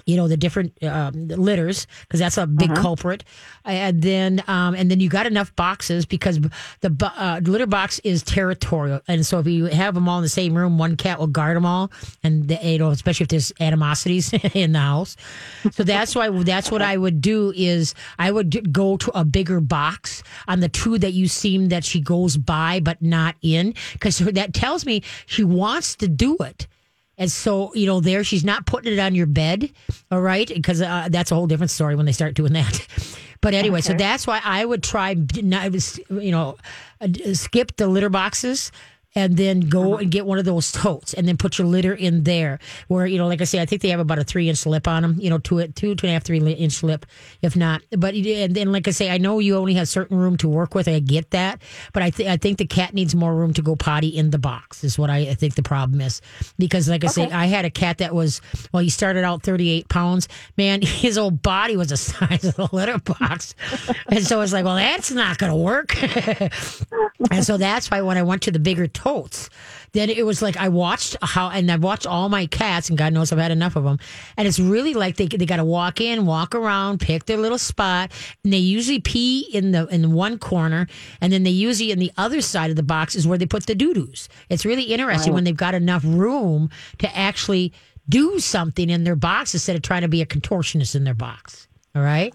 you 0.05 0.17
know 0.17 0.27
the 0.27 0.37
different 0.37 0.81
um, 0.83 1.27
litters 1.27 1.87
because 2.01 2.19
that's 2.19 2.37
a 2.37 2.47
big 2.47 2.73
culprit. 2.75 3.23
And 3.65 4.01
then 4.01 4.43
um, 4.47 4.75
and 4.75 4.89
then 4.89 4.99
you 4.99 5.09
got 5.09 5.25
enough 5.25 5.55
boxes 5.55 6.05
because 6.05 6.39
the 6.81 7.11
uh, 7.15 7.41
litter 7.43 7.67
box 7.67 7.99
is 7.99 8.23
territorial. 8.23 9.01
And 9.07 9.25
so 9.25 9.39
if 9.39 9.47
you 9.47 9.65
have 9.65 9.95
them 9.95 10.07
all 10.07 10.17
in 10.17 10.23
the 10.23 10.29
same 10.29 10.55
room 10.55 10.77
one 10.77 10.95
cat 10.97 11.19
will 11.19 11.27
guard 11.27 11.55
them 11.55 11.65
all. 11.65 11.91
And 12.23 12.47
the, 12.47 12.59
you 12.63 12.79
know 12.79 12.89
especially 12.89 13.25
if 13.25 13.29
there's 13.29 13.51
animosities 13.59 14.33
in 14.53 14.73
the 14.73 14.79
house. 14.79 15.15
So 15.71 15.83
that's 15.83 16.15
why 16.15 16.29
that's 16.43 16.71
what 16.71 16.81
i 16.81 16.97
would 16.97 17.21
do 17.21 17.53
is 17.55 17.93
i 18.17 18.31
would 18.31 18.71
go 18.73 18.97
to 18.97 19.17
a 19.17 19.25
bigger 19.25 19.59
box 19.59 20.23
on 20.47 20.59
the 20.59 20.69
two 20.69 20.97
that 20.97 21.13
you 21.13 21.27
seem 21.27 21.69
that 21.69 21.83
she 21.83 21.99
goes 21.99 22.37
by 22.37 22.79
but 22.79 23.01
not 23.01 23.35
in. 23.41 23.73
Because 23.93 24.19
that 24.19 24.53
tells 24.53 24.85
me 24.85 25.03
she 25.25 25.43
wants 25.43 25.95
to 25.97 26.07
do 26.07 26.37
it 26.39 26.67
and 27.19 27.29
so, 27.29 27.71
you 27.75 27.85
know, 27.85 27.99
there 27.99 28.23
she's 28.23 28.45
not 28.45 28.65
putting 28.65 28.93
it 28.93 28.97
on 28.97 29.13
your 29.13 29.27
bed, 29.27 29.69
all 30.09 30.21
right? 30.21 30.47
Because 30.47 30.81
uh, 30.81 31.09
that's 31.11 31.31
a 31.31 31.35
whole 31.35 31.47
different 31.47 31.69
story 31.69 31.95
when 31.95 32.05
they 32.05 32.13
start 32.13 32.33
doing 32.33 32.53
that. 32.53 32.87
But 33.41 33.53
anyway, 33.53 33.79
so 33.79 33.93
that's 33.93 34.27
why 34.27 34.41
I 34.43 34.65
would 34.65 34.83
try, 34.83 35.13
not, 35.13 35.73
you 36.09 36.31
know, 36.31 36.57
uh, 36.99 37.07
skip 37.31 37.77
the 37.77 37.87
litter 37.87 38.09
boxes 38.09 38.69
and 39.15 39.37
then 39.37 39.61
go 39.61 39.93
uh-huh. 39.93 40.01
and 40.01 40.11
get 40.11 40.25
one 40.25 40.37
of 40.37 40.45
those 40.45 40.71
totes 40.71 41.13
and 41.13 41.27
then 41.27 41.37
put 41.37 41.57
your 41.57 41.67
litter 41.67 41.93
in 41.93 42.23
there. 42.23 42.59
Where 42.87 43.05
you 43.07 43.17
know, 43.17 43.27
like 43.27 43.41
I 43.41 43.45
say, 43.45 43.61
I 43.61 43.65
think 43.65 43.81
they 43.81 43.89
have 43.89 43.99
about 43.99 44.19
a 44.19 44.23
three 44.23 44.49
inch 44.49 44.65
lip 44.65 44.87
on 44.87 45.01
them. 45.01 45.15
You 45.19 45.29
know, 45.29 45.39
two 45.39 45.67
two 45.67 45.95
two 45.95 46.07
and 46.07 46.11
a 46.11 46.13
half 46.13 46.23
three 46.23 46.39
inch 46.39 46.83
lip, 46.83 47.05
if 47.41 47.55
not. 47.55 47.81
But 47.97 48.13
and 48.15 48.55
then, 48.55 48.71
like 48.71 48.87
I 48.87 48.91
say, 48.91 49.09
I 49.09 49.17
know 49.17 49.39
you 49.39 49.55
only 49.57 49.73
have 49.75 49.87
certain 49.87 50.17
room 50.17 50.37
to 50.37 50.47
work 50.47 50.75
with. 50.75 50.87
I 50.87 50.99
get 50.99 51.31
that, 51.31 51.61
but 51.93 52.03
I 52.03 52.11
think 52.11 52.29
I 52.29 52.37
think 52.37 52.57
the 52.57 52.65
cat 52.65 52.93
needs 52.93 53.15
more 53.15 53.35
room 53.35 53.53
to 53.53 53.61
go 53.61 53.75
potty 53.75 54.09
in 54.09 54.29
the 54.29 54.39
box. 54.39 54.83
Is 54.83 54.97
what 54.97 55.09
I, 55.09 55.29
I 55.29 55.33
think 55.33 55.55
the 55.55 55.63
problem 55.63 56.01
is 56.01 56.21
because, 56.57 56.87
like 56.87 57.03
I 57.03 57.07
say, 57.07 57.29
I 57.31 57.47
had 57.47 57.65
a 57.65 57.71
cat 57.71 57.97
that 57.99 58.13
was 58.13 58.41
well, 58.71 58.83
he 58.83 58.89
started 58.89 59.23
out 59.23 59.41
thirty 59.43 59.69
eight 59.69 59.89
pounds. 59.89 60.27
Man, 60.57 60.81
his 60.83 61.17
old 61.17 61.41
body 61.41 61.77
was 61.77 61.89
the 61.89 61.97
size 61.97 62.43
of 62.43 62.55
the 62.55 62.69
litter 62.71 62.99
box, 62.99 63.55
and 64.09 64.23
so 64.25 64.41
it's 64.41 64.53
like, 64.53 64.65
well, 64.65 64.75
that's 64.75 65.11
not 65.11 65.37
going 65.37 65.51
to 65.51 65.55
work. 65.55 65.95
And 67.31 67.45
so 67.45 67.57
that's 67.57 67.91
why 67.91 68.01
when 68.01 68.17
I 68.17 68.23
went 68.23 68.43
to 68.43 68.51
the 68.51 68.59
bigger 68.59 68.87
totes, 68.99 69.49
then 69.93 70.09
it 70.09 70.25
was 70.25 70.41
like 70.41 70.57
I 70.57 70.69
watched 70.69 71.15
how, 71.21 71.49
and 71.49 71.71
I've 71.71 71.83
watched 71.83 72.05
all 72.05 72.29
my 72.29 72.45
cats, 72.45 72.89
and 72.89 72.97
God 72.97 73.13
knows 73.13 73.31
I've 73.31 73.39
had 73.39 73.51
enough 73.51 73.75
of 73.75 73.83
them. 73.83 73.99
And 74.37 74.47
it's 74.47 74.59
really 74.59 74.93
like 74.93 75.15
they 75.15 75.27
they 75.27 75.45
got 75.45 75.57
to 75.57 75.65
walk 75.65 76.01
in, 76.01 76.25
walk 76.25 76.53
around, 76.53 76.99
pick 76.99 77.25
their 77.25 77.37
little 77.37 77.57
spot, 77.57 78.11
and 78.43 78.51
they 78.53 78.57
usually 78.57 78.99
pee 78.99 79.49
in 79.53 79.71
the 79.71 79.87
in 79.87 80.11
one 80.11 80.37
corner, 80.37 80.87
and 81.21 81.31
then 81.31 81.43
they 81.43 81.49
usually 81.49 81.91
in 81.91 81.99
the 81.99 82.11
other 82.17 82.41
side 82.41 82.69
of 82.69 82.75
the 82.75 82.83
box 82.83 83.15
is 83.15 83.27
where 83.27 83.37
they 83.37 83.45
put 83.45 83.65
the 83.65 83.75
doo 83.75 83.93
doos. 83.93 84.27
It's 84.49 84.65
really 84.65 84.83
interesting 84.83 85.33
when 85.33 85.43
they've 85.43 85.55
got 85.55 85.73
enough 85.73 86.03
room 86.05 86.69
to 86.99 87.17
actually 87.17 87.73
do 88.09 88.39
something 88.39 88.89
in 88.89 89.03
their 89.03 89.15
box 89.15 89.53
instead 89.53 89.75
of 89.75 89.81
trying 89.83 90.01
to 90.01 90.07
be 90.07 90.21
a 90.21 90.25
contortionist 90.25 90.95
in 90.95 91.03
their 91.03 91.13
box. 91.13 91.68
All 91.95 92.03
right. 92.03 92.33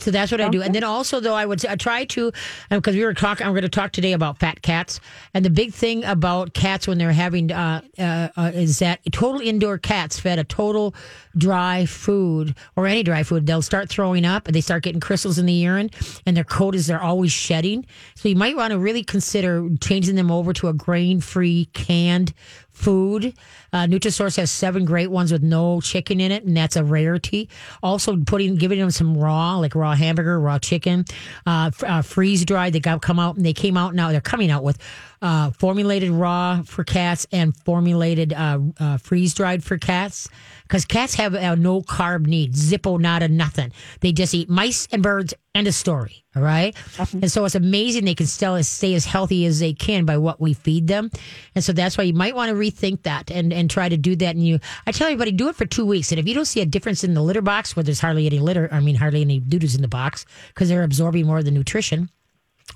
So 0.00 0.10
that's 0.10 0.30
what 0.30 0.42
I 0.42 0.48
do. 0.50 0.60
And 0.60 0.74
then 0.74 0.84
also, 0.84 1.18
though, 1.18 1.34
I 1.34 1.46
would 1.46 1.64
I 1.64 1.74
try 1.76 2.04
to, 2.04 2.32
because 2.70 2.94
we 2.94 3.02
were 3.02 3.14
talking, 3.14 3.46
I'm 3.46 3.52
going 3.52 3.62
to 3.62 3.68
talk 3.70 3.92
today 3.92 4.12
about 4.12 4.38
fat 4.38 4.60
cats. 4.60 5.00
And 5.32 5.42
the 5.42 5.50
big 5.50 5.72
thing 5.72 6.04
about 6.04 6.52
cats 6.52 6.86
when 6.86 6.98
they're 6.98 7.12
having, 7.12 7.50
uh, 7.50 7.80
uh, 7.98 8.28
uh, 8.36 8.50
is 8.52 8.80
that 8.80 9.00
total 9.10 9.40
indoor 9.40 9.78
cats 9.78 10.20
fed 10.20 10.38
a 10.38 10.44
total 10.44 10.94
dry 11.36 11.86
food 11.86 12.54
or 12.76 12.86
any 12.86 13.02
dry 13.02 13.22
food, 13.22 13.46
they'll 13.46 13.62
start 13.62 13.88
throwing 13.88 14.26
up 14.26 14.46
and 14.46 14.54
they 14.54 14.60
start 14.60 14.82
getting 14.82 15.00
crystals 15.00 15.38
in 15.38 15.46
the 15.46 15.52
urine 15.52 15.90
and 16.26 16.36
their 16.36 16.44
coat 16.44 16.74
is 16.74 16.86
they're 16.86 17.02
always 17.02 17.32
shedding. 17.32 17.86
So 18.16 18.28
you 18.28 18.36
might 18.36 18.54
want 18.54 18.72
to 18.72 18.78
really 18.78 19.02
consider 19.02 19.66
changing 19.80 20.16
them 20.16 20.30
over 20.30 20.52
to 20.52 20.68
a 20.68 20.74
grain 20.74 21.20
free 21.20 21.70
canned 21.72 22.34
food. 22.74 23.34
Uh, 23.72 23.86
Nutrisource 23.86 24.36
has 24.36 24.50
seven 24.50 24.84
great 24.84 25.10
ones 25.10 25.32
with 25.32 25.42
no 25.42 25.80
chicken 25.80 26.20
in 26.20 26.30
it, 26.30 26.44
and 26.44 26.56
that's 26.56 26.76
a 26.76 26.84
rarity. 26.84 27.48
Also, 27.82 28.16
putting 28.16 28.56
giving 28.56 28.78
them 28.78 28.90
some 28.90 29.16
raw, 29.16 29.56
like 29.56 29.74
raw 29.74 29.94
hamburger, 29.94 30.38
raw 30.38 30.58
chicken, 30.58 31.04
uh, 31.46 31.70
f- 31.72 31.84
uh, 31.84 32.02
freeze 32.02 32.44
dried. 32.44 32.72
They 32.72 32.80
got 32.80 33.00
come 33.00 33.18
out 33.18 33.36
and 33.36 33.46
they 33.46 33.52
came 33.52 33.76
out 33.76 33.94
now. 33.94 34.10
They're 34.10 34.20
coming 34.20 34.50
out 34.50 34.62
with 34.62 34.78
uh, 35.22 35.50
formulated 35.52 36.10
raw 36.10 36.62
for 36.62 36.84
cats 36.84 37.26
and 37.32 37.56
formulated 37.64 38.32
uh, 38.32 38.58
uh, 38.78 38.98
freeze 38.98 39.32
dried 39.34 39.64
for 39.64 39.78
cats. 39.78 40.28
Because 40.74 40.86
cats 40.86 41.14
have 41.14 41.34
a 41.34 41.54
no 41.54 41.82
carb 41.82 42.26
need, 42.26 42.54
Zippo, 42.54 42.98
nada, 42.98 43.28
nothing. 43.28 43.70
They 44.00 44.10
just 44.10 44.34
eat 44.34 44.50
mice 44.50 44.88
and 44.90 45.04
birds. 45.04 45.32
End 45.54 45.68
of 45.68 45.74
story. 45.74 46.24
All 46.34 46.42
right? 46.42 46.74
And 47.12 47.30
so 47.30 47.44
it's 47.44 47.54
amazing 47.54 48.06
they 48.06 48.16
can 48.16 48.26
still 48.26 48.60
stay 48.64 48.92
as 48.94 49.04
healthy 49.04 49.46
as 49.46 49.60
they 49.60 49.72
can 49.72 50.04
by 50.04 50.18
what 50.18 50.40
we 50.40 50.52
feed 50.52 50.88
them. 50.88 51.12
And 51.54 51.62
so 51.62 51.72
that's 51.72 51.96
why 51.96 52.02
you 52.02 52.12
might 52.12 52.34
want 52.34 52.48
to 52.48 52.56
rethink 52.56 53.04
that 53.04 53.30
and, 53.30 53.52
and 53.52 53.70
try 53.70 53.88
to 53.88 53.96
do 53.96 54.16
that. 54.16 54.34
And 54.34 54.44
you, 54.44 54.58
I 54.84 54.90
tell 54.90 55.06
everybody, 55.06 55.30
do 55.30 55.48
it 55.48 55.54
for 55.54 55.64
two 55.64 55.86
weeks. 55.86 56.10
And 56.10 56.18
if 56.18 56.26
you 56.26 56.34
don't 56.34 56.44
see 56.44 56.60
a 56.60 56.66
difference 56.66 57.04
in 57.04 57.14
the 57.14 57.22
litter 57.22 57.40
box, 57.40 57.76
where 57.76 57.84
there's 57.84 58.00
hardly 58.00 58.26
any 58.26 58.40
litter, 58.40 58.68
I 58.72 58.80
mean, 58.80 58.96
hardly 58.96 59.20
any 59.20 59.38
doodles 59.38 59.76
in 59.76 59.82
the 59.82 59.86
box 59.86 60.26
because 60.48 60.68
they're 60.70 60.82
absorbing 60.82 61.24
more 61.24 61.38
of 61.38 61.44
the 61.44 61.52
nutrition. 61.52 62.10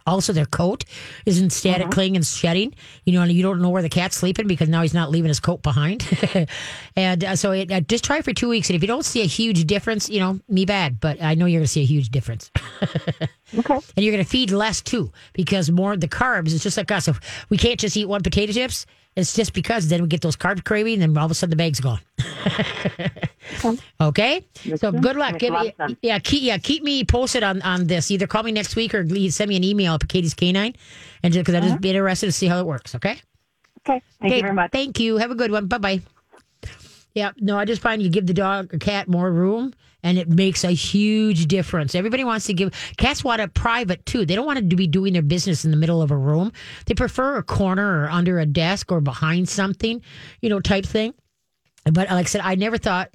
Also, 0.06 0.32
their 0.32 0.46
coat 0.46 0.84
isn't 1.26 1.50
static 1.50 1.90
cling 1.90 2.16
and 2.16 2.24
shedding. 2.24 2.74
You 3.04 3.12
know, 3.12 3.22
and 3.22 3.32
you 3.32 3.42
don't 3.42 3.60
know 3.60 3.70
where 3.70 3.82
the 3.82 3.88
cat's 3.88 4.16
sleeping 4.16 4.46
because 4.46 4.68
now 4.68 4.82
he's 4.82 4.94
not 4.94 5.10
leaving 5.10 5.28
his 5.28 5.40
coat 5.40 5.62
behind. 5.62 6.06
and 6.96 7.24
uh, 7.24 7.36
so, 7.36 7.52
it, 7.52 7.70
uh, 7.70 7.80
just 7.80 8.04
try 8.04 8.20
for 8.22 8.32
two 8.32 8.48
weeks. 8.48 8.70
And 8.70 8.76
if 8.76 8.82
you 8.82 8.88
don't 8.88 9.04
see 9.04 9.22
a 9.22 9.26
huge 9.26 9.66
difference, 9.66 10.08
you 10.08 10.20
know, 10.20 10.40
me 10.48 10.64
bad. 10.64 10.98
But 11.00 11.22
I 11.22 11.34
know 11.34 11.46
you're 11.46 11.60
going 11.60 11.66
to 11.66 11.72
see 11.72 11.82
a 11.82 11.86
huge 11.86 12.10
difference. 12.10 12.50
Okay. 13.56 13.78
And 13.96 14.04
you're 14.04 14.12
going 14.12 14.24
to 14.24 14.30
feed 14.30 14.50
less 14.50 14.82
too 14.82 15.10
because 15.32 15.70
more 15.70 15.92
of 15.92 16.00
the 16.00 16.08
carbs. 16.08 16.52
It's 16.52 16.62
just 16.62 16.76
like 16.76 16.90
us. 16.90 17.08
If 17.08 17.46
we 17.48 17.56
can't 17.56 17.80
just 17.80 17.96
eat 17.96 18.04
one 18.04 18.22
potato 18.22 18.52
chips, 18.52 18.84
it's 19.18 19.34
just 19.34 19.52
because 19.52 19.88
then 19.88 20.02
we 20.02 20.08
get 20.08 20.20
those 20.20 20.36
carb 20.36 20.64
craving, 20.64 20.94
and 20.94 21.02
then 21.02 21.18
all 21.18 21.24
of 21.24 21.30
a 21.30 21.34
sudden 21.34 21.50
the 21.50 21.56
bag's 21.56 21.80
gone. 21.80 22.00
okay. 24.00 24.46
So 24.76 24.92
good 24.92 25.16
luck. 25.16 25.38
Give 25.38 25.52
me, 25.52 25.74
yeah, 26.02 26.20
keep, 26.20 26.42
yeah, 26.42 26.58
keep 26.58 26.84
me 26.84 27.04
posted 27.04 27.42
on 27.42 27.60
on 27.62 27.88
this. 27.88 28.10
Either 28.10 28.28
call 28.28 28.44
me 28.44 28.52
next 28.52 28.76
week 28.76 28.94
or 28.94 29.04
send 29.30 29.48
me 29.48 29.56
an 29.56 29.64
email 29.64 29.94
at 29.94 30.08
Katie's 30.08 30.34
K9, 30.34 30.74
and 31.22 31.34
because 31.34 31.54
I'm 31.54 31.62
just 31.62 31.72
uh-huh. 31.72 31.78
be 31.80 31.90
interested 31.90 32.26
to 32.26 32.32
see 32.32 32.46
how 32.46 32.60
it 32.60 32.66
works. 32.66 32.94
Okay. 32.94 33.20
Okay. 33.80 34.02
Thank 34.20 34.32
Okay, 34.32 34.36
you 34.36 34.42
very 34.42 34.54
much. 34.54 34.70
Thank 34.70 35.00
you. 35.00 35.16
Have 35.16 35.30
a 35.30 35.34
good 35.34 35.50
one. 35.50 35.66
Bye 35.66 35.78
bye. 35.78 36.00
Yeah, 37.18 37.32
no, 37.40 37.58
I 37.58 37.64
just 37.64 37.82
find 37.82 38.00
you 38.00 38.08
give 38.08 38.28
the 38.28 38.32
dog 38.32 38.72
or 38.72 38.78
cat 38.78 39.08
more 39.08 39.28
room 39.32 39.74
and 40.04 40.18
it 40.18 40.28
makes 40.28 40.62
a 40.62 40.70
huge 40.70 41.46
difference. 41.46 41.96
Everybody 41.96 42.22
wants 42.22 42.46
to 42.46 42.54
give 42.54 42.72
cats 42.96 43.24
want 43.24 43.40
a 43.40 43.48
private 43.48 44.06
too. 44.06 44.24
They 44.24 44.36
don't 44.36 44.46
want 44.46 44.70
to 44.70 44.76
be 44.76 44.86
doing 44.86 45.14
their 45.14 45.22
business 45.22 45.64
in 45.64 45.72
the 45.72 45.76
middle 45.76 46.00
of 46.00 46.12
a 46.12 46.16
room. 46.16 46.52
They 46.86 46.94
prefer 46.94 47.36
a 47.36 47.42
corner 47.42 48.04
or 48.04 48.08
under 48.08 48.38
a 48.38 48.46
desk 48.46 48.92
or 48.92 49.00
behind 49.00 49.48
something, 49.48 50.00
you 50.42 50.48
know, 50.48 50.60
type 50.60 50.86
thing. 50.86 51.12
But 51.86 52.08
like 52.08 52.26
I 52.26 52.28
said, 52.28 52.42
I 52.44 52.54
never 52.54 52.78
thought 52.78 53.10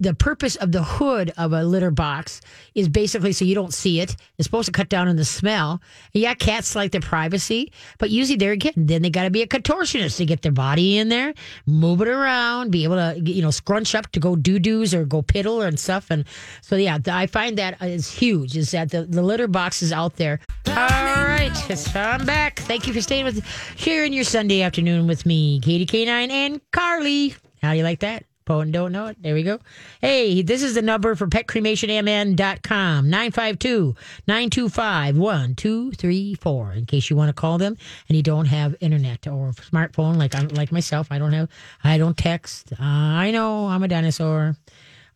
the 0.00 0.14
purpose 0.14 0.56
of 0.56 0.72
the 0.72 0.82
hood 0.82 1.32
of 1.36 1.52
a 1.52 1.62
litter 1.62 1.90
box 1.90 2.40
is 2.74 2.88
basically 2.88 3.32
so 3.32 3.44
you 3.44 3.54
don't 3.54 3.74
see 3.74 4.00
it. 4.00 4.16
It's 4.38 4.46
supposed 4.46 4.66
to 4.66 4.72
cut 4.72 4.88
down 4.88 5.08
on 5.08 5.16
the 5.16 5.24
smell. 5.26 5.80
Yeah, 6.14 6.34
cats 6.34 6.74
like 6.74 6.90
their 6.90 7.02
privacy, 7.02 7.72
but 7.98 8.08
usually 8.08 8.38
there 8.38 8.52
again, 8.52 8.72
then 8.76 9.02
they 9.02 9.10
got 9.10 9.24
to 9.24 9.30
be 9.30 9.42
a 9.42 9.46
contortionist 9.46 10.16
to 10.16 10.24
get 10.24 10.40
their 10.40 10.52
body 10.52 10.96
in 10.98 11.10
there, 11.10 11.34
move 11.66 12.00
it 12.00 12.08
around, 12.08 12.70
be 12.72 12.84
able 12.84 12.96
to 12.96 13.20
you 13.20 13.42
know 13.42 13.50
scrunch 13.50 13.94
up 13.94 14.10
to 14.12 14.20
go 14.20 14.34
doo 14.34 14.58
doos 14.58 14.94
or 14.94 15.04
go 15.04 15.22
piddle 15.22 15.66
and 15.66 15.78
stuff. 15.78 16.10
And 16.10 16.24
so 16.62 16.76
yeah, 16.76 16.98
I 17.06 17.26
find 17.26 17.58
that 17.58 17.80
uh, 17.82 17.86
is 17.86 18.10
huge. 18.10 18.56
Is 18.56 18.70
that 18.70 18.90
the, 18.90 19.04
the 19.04 19.22
litter 19.22 19.48
box 19.48 19.82
is 19.82 19.92
out 19.92 20.16
there. 20.16 20.40
All 20.66 20.74
right, 20.74 21.52
so 21.74 22.00
I'm 22.00 22.24
back. 22.24 22.60
Thank 22.60 22.86
you 22.86 22.94
for 22.94 23.02
staying 23.02 23.26
with 23.26 23.44
sharing 23.76 24.12
your 24.14 24.24
Sunday 24.24 24.62
afternoon 24.62 25.06
with 25.06 25.26
me, 25.26 25.60
Katie 25.60 25.86
K9 25.86 26.30
and 26.30 26.60
Carly. 26.70 27.34
How 27.60 27.72
do 27.72 27.78
you 27.78 27.84
like 27.84 28.00
that? 28.00 28.24
Potent 28.50 28.72
don't 28.72 28.90
know 28.90 29.06
it. 29.06 29.22
There 29.22 29.34
we 29.34 29.44
go. 29.44 29.60
Hey, 30.00 30.42
this 30.42 30.64
is 30.64 30.74
the 30.74 30.82
number 30.82 31.14
for 31.14 31.28
petcremationmn.com 31.28 33.08
952 33.08 33.94
925 34.26 35.16
1234 35.16 36.72
in 36.72 36.84
case 36.84 37.08
you 37.08 37.14
want 37.14 37.28
to 37.28 37.32
call 37.32 37.58
them 37.58 37.76
and 38.08 38.16
you 38.16 38.24
don't 38.24 38.46
have 38.46 38.74
internet 38.80 39.28
or 39.28 39.52
smartphone 39.52 40.16
like 40.16 40.34
I, 40.34 40.40
like 40.46 40.72
myself. 40.72 41.12
I 41.12 41.20
don't 41.20 41.32
have, 41.32 41.48
I 41.84 41.96
don't 41.96 42.16
text. 42.16 42.72
Uh, 42.72 42.82
I 42.82 43.30
know 43.30 43.68
I'm 43.68 43.84
a 43.84 43.88
dinosaur. 43.88 44.56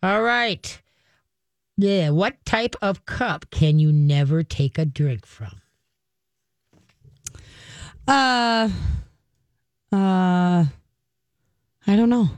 All 0.00 0.22
right. 0.22 0.80
Yeah. 1.76 2.10
What 2.10 2.36
type 2.46 2.76
of 2.80 3.04
cup 3.04 3.50
can 3.50 3.80
you 3.80 3.90
never 3.90 4.44
take 4.44 4.78
a 4.78 4.84
drink 4.84 5.26
from? 5.26 5.60
Uh, 8.06 8.68
uh, 9.90 10.66
I 11.84 11.96
don't 11.96 12.10
know. 12.10 12.30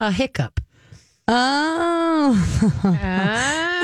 A 0.00 0.10
hiccup. 0.12 0.60
Oh, 1.28 2.32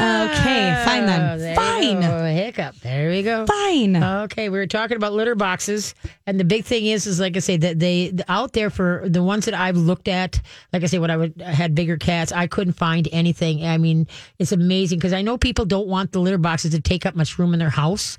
Okay, 0.03 0.83
fine 0.85 1.07
then. 1.07 1.31
Oh, 1.31 1.39
there 1.39 1.55
Fine. 1.57 2.03
hiccup. 2.35 2.75
There 2.77 3.11
we 3.11 3.23
go. 3.23 3.47
fine. 3.47 4.03
Okay, 4.03 4.49
we 4.49 4.59
were 4.59 4.67
talking 4.67 4.97
about 4.97 5.13
litter 5.13 5.35
boxes, 5.35 5.95
and 6.27 6.39
the 6.39 6.45
big 6.45 6.65
thing 6.65 6.87
is, 6.87 7.07
is 7.07 7.19
like 7.21 7.37
I 7.37 7.41
say, 7.41 7.57
that 7.57 7.79
they 7.79 8.13
out 8.29 8.53
there 8.53 8.71
for 8.71 9.05
the 9.07 9.23
ones 9.23 9.45
that 9.47 9.55
I've 9.55 9.77
looked 9.77 10.09
at. 10.09 10.41
Like 10.73 10.83
I 10.83 10.87
say, 10.87 10.99
when 10.99 11.11
I 11.11 11.17
would, 11.17 11.41
had 11.41 11.75
bigger 11.75 11.97
cats, 11.97 12.33
I 12.33 12.47
couldn't 12.47 12.75
find 12.75 13.09
anything. 13.13 13.65
I 13.67 13.79
mean, 13.79 14.07
it's 14.39 14.53
amazing 14.53 14.99
because 14.99 15.13
I 15.13 15.23
know 15.23 15.37
people 15.39 15.65
don't 15.65 15.89
want 15.89 16.13
the 16.13 16.21
litter 16.21 16.39
boxes 16.39 16.73
to 16.73 16.81
take 16.81 17.07
up 17.07 17.15
much 17.15 17.39
room 17.39 17.53
in 17.53 17.59
their 17.59 17.71
house 17.71 18.19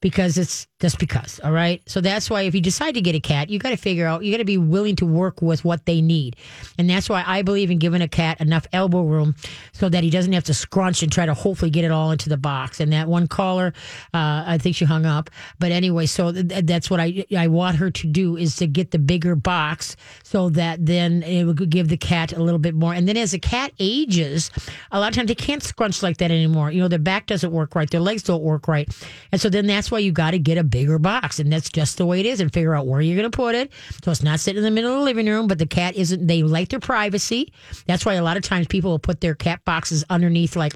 because 0.00 0.36
it's 0.38 0.66
just 0.84 0.98
because. 0.98 1.40
All 1.42 1.50
right, 1.50 1.80
so 1.86 2.02
that's 2.02 2.28
why 2.28 2.42
if 2.42 2.54
you 2.54 2.60
decide 2.60 2.92
to 2.92 3.00
get 3.00 3.14
a 3.14 3.20
cat, 3.20 3.48
you 3.48 3.58
got 3.58 3.70
to 3.70 3.76
figure 3.78 4.06
out 4.06 4.22
you 4.22 4.30
got 4.30 4.36
to 4.36 4.44
be 4.44 4.58
willing 4.58 4.96
to 4.96 5.06
work 5.06 5.40
with 5.40 5.64
what 5.64 5.86
they 5.86 6.02
need, 6.02 6.36
and 6.76 6.90
that's 6.90 7.08
why 7.08 7.24
I 7.26 7.40
believe 7.40 7.70
in 7.70 7.78
giving 7.78 8.02
a 8.02 8.08
cat 8.08 8.38
enough 8.38 8.66
elbow 8.70 9.00
room 9.00 9.34
so 9.72 9.88
that 9.88 10.04
he 10.04 10.10
doesn't 10.10 10.34
have 10.34 10.44
to 10.44 10.52
scrunch 10.52 11.02
and 11.02 11.10
try 11.10 11.24
to 11.24 11.32
hopefully 11.32 11.70
get 11.70 11.86
it 11.86 11.90
all 11.90 12.10
into 12.10 12.28
the 12.28 12.36
box. 12.36 12.80
And 12.80 12.92
that 12.92 13.08
one 13.08 13.28
caller, 13.28 13.72
uh, 14.12 14.44
I 14.46 14.58
think 14.58 14.76
she 14.76 14.84
hung 14.84 15.06
up. 15.06 15.30
But 15.58 15.72
anyway, 15.72 16.04
so 16.04 16.32
th- 16.32 16.48
th- 16.48 16.66
that's 16.66 16.90
what 16.90 17.00
I 17.00 17.24
I 17.34 17.46
want 17.46 17.78
her 17.78 17.90
to 17.90 18.06
do 18.06 18.36
is 18.36 18.56
to 18.56 18.66
get 18.66 18.90
the 18.90 18.98
bigger 18.98 19.36
box 19.36 19.96
so 20.22 20.50
that 20.50 20.84
then 20.84 21.22
it 21.22 21.44
would 21.44 21.70
give 21.70 21.88
the 21.88 21.96
cat 21.96 22.34
a 22.34 22.42
little 22.42 22.58
bit 22.58 22.74
more. 22.74 22.92
And 22.92 23.08
then 23.08 23.16
as 23.16 23.30
the 23.30 23.38
cat 23.38 23.72
ages, 23.78 24.50
a 24.92 25.00
lot 25.00 25.08
of 25.08 25.14
times 25.14 25.28
they 25.28 25.34
can't 25.34 25.62
scrunch 25.62 26.02
like 26.02 26.18
that 26.18 26.30
anymore. 26.30 26.70
You 26.70 26.82
know, 26.82 26.88
their 26.88 26.98
back 26.98 27.26
doesn't 27.26 27.52
work 27.52 27.74
right, 27.74 27.88
their 27.88 28.00
legs 28.00 28.22
don't 28.22 28.42
work 28.42 28.68
right, 28.68 28.86
and 29.32 29.40
so 29.40 29.48
then 29.48 29.66
that's 29.66 29.90
why 29.90 30.00
you 30.00 30.12
got 30.12 30.32
to 30.32 30.38
get 30.38 30.58
a 30.58 30.73
bigger 30.74 30.98
box, 30.98 31.38
and 31.38 31.52
that's 31.52 31.70
just 31.70 31.98
the 31.98 32.04
way 32.04 32.18
it 32.18 32.26
is, 32.26 32.40
and 32.40 32.52
figure 32.52 32.74
out 32.74 32.88
where 32.88 33.00
you're 33.00 33.16
going 33.16 33.30
to 33.30 33.36
put 33.36 33.54
it. 33.54 33.70
So 34.02 34.10
it's 34.10 34.24
not 34.24 34.40
sitting 34.40 34.58
in 34.58 34.64
the 34.64 34.72
middle 34.72 34.92
of 34.92 34.98
the 34.98 35.04
living 35.04 35.26
room, 35.26 35.46
but 35.46 35.58
the 35.58 35.66
cat 35.66 35.94
isn't. 35.94 36.26
They 36.26 36.42
like 36.42 36.70
their 36.70 36.80
privacy. 36.80 37.52
That's 37.86 38.04
why 38.04 38.14
a 38.14 38.24
lot 38.24 38.36
of 38.36 38.42
times 38.42 38.66
people 38.66 38.90
will 38.90 38.98
put 38.98 39.20
their 39.20 39.36
cat 39.36 39.64
boxes 39.64 40.04
underneath 40.10 40.56
like 40.56 40.74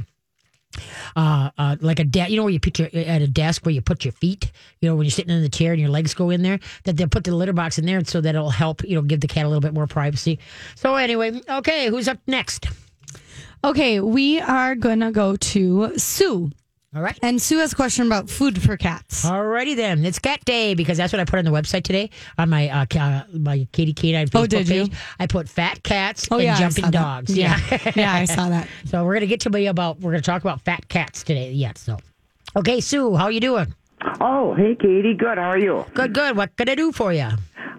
uh, 1.17 1.51
uh, 1.59 1.77
like 1.81 1.99
a 1.99 2.05
desk, 2.05 2.31
you 2.31 2.37
know, 2.37 2.45
where 2.45 2.53
you 2.53 2.61
put 2.61 2.79
your 2.79 2.89
at 2.95 3.23
a 3.23 3.27
desk 3.27 3.65
where 3.65 3.73
you 3.73 3.81
put 3.81 4.05
your 4.05 4.13
feet, 4.13 4.53
you 4.81 4.89
know, 4.89 4.95
when 4.95 5.05
you're 5.05 5.11
sitting 5.11 5.35
in 5.35 5.43
the 5.43 5.49
chair 5.49 5.73
and 5.73 5.81
your 5.81 5.91
legs 5.91 6.15
go 6.15 6.31
in 6.31 6.43
there, 6.43 6.61
that 6.85 6.97
they'll 6.97 7.09
put 7.09 7.25
the 7.25 7.35
litter 7.35 7.53
box 7.53 7.79
in 7.79 7.87
there 7.87 8.05
so 8.05 8.21
that 8.21 8.37
it'll 8.37 8.51
help, 8.51 8.85
you 8.85 8.95
know, 8.95 9.03
give 9.03 9.21
the 9.21 9.27
cat 9.27 9.45
a 9.45 9.49
little 9.49 9.61
bit 9.61 9.75
more 9.75 9.89
privacy. 9.89 10.39
So 10.77 10.95
anyway, 10.95 11.41
okay, 11.49 11.89
who's 11.89 12.07
up 12.07 12.19
next? 12.29 12.69
Okay, 13.65 13.99
we 13.99 14.41
are 14.41 14.77
gonna 14.77 15.11
go 15.11 15.35
to 15.35 15.99
Sue, 15.99 16.53
All 16.97 17.03
right. 17.03 17.19
and 17.23 17.41
Sue 17.41 17.59
has 17.59 17.75
a 17.75 17.77
question 17.77 18.07
about 18.07 18.31
food 18.31 18.61
for 18.63 18.79
cats. 18.79 19.25
Alrighty 19.27 19.77
then, 19.77 20.07
it's 20.07 20.19
cat 20.19 20.43
day 20.47 20.75
because 20.75 20.97
that's 20.97 21.13
what 21.13 21.21
I 21.21 21.25
put 21.27 21.39
on 21.39 21.45
the 21.45 21.51
website 21.51 21.83
today 21.85 22.09
on 22.39 22.49
my 22.49 22.71
uh, 22.71 22.87
ca- 22.87 23.27
my 23.33 23.69
Katie 23.73 23.93
K9 23.93 24.31
Facebook 24.31 24.41
Oh, 24.43 24.47
did 24.47 24.69
you? 24.71 24.89
I 25.21 25.27
put 25.27 25.49
fat 25.51 25.83
cats 25.83 26.29
Oh 26.31 26.37
and 26.37 26.45
yeah, 26.45 26.59
jumping 26.59 26.85
saw 26.85 26.91
that. 26.91 26.99
dogs. 27.03 27.37
Yeah, 27.37 27.59
yeah, 27.95 28.13
I 28.15 28.25
saw 28.25 28.49
that. 28.49 28.69
So 28.87 29.05
we're 29.05 29.13
gonna 29.15 29.27
get 29.27 29.41
to 29.41 29.51
be 29.51 29.67
about 29.67 30.01
we're 30.01 30.13
gonna 30.13 30.23
talk 30.23 30.41
about 30.41 30.63
fat 30.63 30.89
cats 30.89 31.23
today. 31.23 31.53
Yeah. 31.53 31.73
So, 31.77 31.99
okay, 32.57 32.81
Sue, 32.81 33.15
how 33.17 33.29
you 33.29 33.41
doing? 33.41 33.75
Oh, 34.21 34.55
hey, 34.55 34.75
Katie. 34.75 35.13
Good. 35.15 35.37
How 35.37 35.51
are 35.51 35.59
you? 35.59 35.85
Good, 35.93 36.15
good. 36.15 36.37
What 36.39 36.57
can 36.57 36.71
I 36.71 36.75
do 36.75 36.91
for 36.93 37.13
you? 37.13 37.29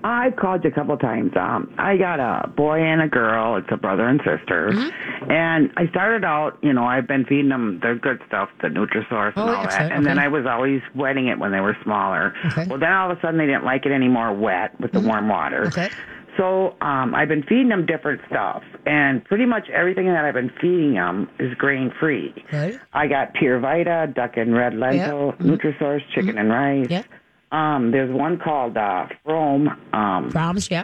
I've 0.03 0.35
called 0.35 0.63
you 0.63 0.69
a 0.69 0.73
couple 0.73 0.95
times. 0.97 1.31
Um, 1.35 1.73
I 1.77 1.97
got 1.97 2.19
a 2.19 2.47
boy 2.47 2.79
and 2.79 3.01
a 3.01 3.07
girl. 3.07 3.57
It's 3.57 3.67
a 3.71 3.77
brother 3.77 4.07
and 4.07 4.19
sister. 4.19 4.71
Mm-hmm. 4.71 5.31
And 5.31 5.71
I 5.77 5.87
started 5.89 6.23
out, 6.25 6.57
you 6.61 6.73
know, 6.73 6.85
I've 6.85 7.07
been 7.07 7.25
feeding 7.25 7.49
them 7.49 7.79
the 7.81 7.99
good 8.01 8.19
stuff, 8.27 8.49
the 8.61 8.67
Nutrisource 8.69 9.33
Oh, 9.35 9.47
and 9.47 9.55
all 9.55 9.63
that. 9.63 9.91
And 9.91 10.05
then 10.05 10.17
I 10.19 10.27
was 10.27 10.45
always 10.45 10.81
wetting 10.95 11.27
it 11.27 11.37
when 11.39 11.51
they 11.51 11.59
were 11.59 11.77
smaller. 11.83 12.33
Okay. 12.47 12.65
Well, 12.67 12.79
then 12.79 12.91
all 12.91 13.11
of 13.11 13.17
a 13.17 13.21
sudden 13.21 13.37
they 13.37 13.45
didn't 13.45 13.65
like 13.65 13.85
it 13.85 13.91
anymore 13.91 14.33
wet 14.33 14.79
with 14.79 14.91
the 14.91 14.99
warm 14.99 15.27
water. 15.27 15.65
Mm-hmm. 15.65 15.79
Okay. 15.79 15.89
So 16.37 16.77
um, 16.79 17.13
I've 17.15 17.27
been 17.27 17.43
feeding 17.43 17.67
them 17.67 17.85
different 17.85 18.21
stuff, 18.29 18.63
and 18.85 19.25
pretty 19.25 19.45
much 19.45 19.67
everything 19.69 20.05
that 20.05 20.23
I've 20.23 20.35
been 20.35 20.51
feeding 20.61 20.93
them 20.93 21.29
is 21.37 21.53
grain 21.55 21.91
free. 21.99 22.33
Good. 22.49 22.79
I 22.93 23.07
got 23.07 23.33
Pure 23.33 23.59
Vita, 23.59 24.07
duck 24.15 24.37
and 24.37 24.53
red 24.55 24.73
lentil, 24.73 25.33
Nutrisource, 25.39 25.99
chicken 26.15 26.37
and 26.37 26.49
rice. 26.49 26.87
Yeah. 26.89 27.03
Um, 27.51 27.91
there's 27.91 28.13
one 28.13 28.39
called 28.39 28.77
uh, 28.77 29.07
Fromm, 29.25 29.67
um, 29.93 30.29
Problems? 30.29 30.69
Yeah. 30.69 30.83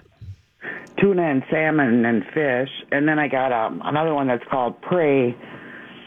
tuna 0.99 1.22
and 1.24 1.43
salmon 1.51 2.05
and 2.05 2.24
fish, 2.34 2.70
and 2.91 3.07
then 3.07 3.20
I 3.20 3.28
got 3.28 3.51
um, 3.51 3.82
another 3.86 4.13
one 4.13 4.28
that's 4.28 4.43
called 4.49 4.82
Prey. 4.82 5.36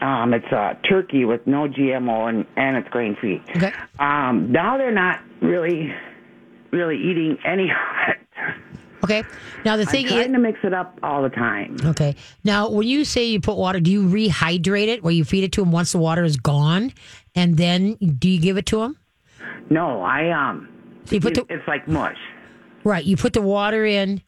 Um, 0.01 0.33
it's 0.33 0.51
uh, 0.51 0.75
turkey 0.89 1.25
with 1.25 1.45
no 1.45 1.67
GMO 1.67 2.29
and, 2.29 2.45
and 2.55 2.77
it's 2.77 2.87
grain 2.89 3.17
free. 3.19 3.41
Okay. 3.55 3.73
Um, 3.99 4.51
now 4.51 4.77
they're 4.77 4.93
not 4.93 5.19
really, 5.41 5.93
really 6.71 6.95
eating 6.97 7.37
any 7.45 7.63
of 7.63 8.09
it. 8.09 8.17
Okay. 9.03 9.23
Now 9.63 9.77
the 9.77 9.85
thing 9.85 10.05
I'm 10.05 10.11
trying 10.11 10.21
is, 10.27 10.33
to 10.33 10.39
mix 10.39 10.59
it 10.63 10.73
up 10.73 10.99
all 11.03 11.23
the 11.23 11.29
time. 11.29 11.77
okay. 11.85 12.15
Now 12.43 12.69
when 12.69 12.87
you 12.87 13.05
say 13.05 13.25
you 13.25 13.39
put 13.39 13.57
water, 13.57 13.79
do 13.79 13.91
you 13.91 14.03
rehydrate 14.03 14.87
it, 14.87 15.03
where 15.03 15.13
you 15.13 15.23
feed 15.23 15.43
it 15.45 15.51
to 15.53 15.61
them 15.61 15.71
once 15.71 15.93
the 15.93 15.97
water 15.99 16.23
is 16.23 16.37
gone, 16.37 16.91
and 17.35 17.55
then 17.57 17.93
do 17.95 18.29
you 18.29 18.39
give 18.41 18.57
it 18.57 18.65
to 18.67 18.79
them? 18.79 18.97
No, 19.69 20.01
I 20.01 20.29
um, 20.31 20.67
So 21.05 21.15
you 21.15 21.21
put 21.21 21.35
the 21.35 21.45
it's 21.49 21.67
like 21.67 21.87
mush. 21.87 22.17
right. 22.83 23.03
You 23.03 23.15
put 23.17 23.33
the 23.33 23.41
water 23.41 23.85
in, 23.85 24.21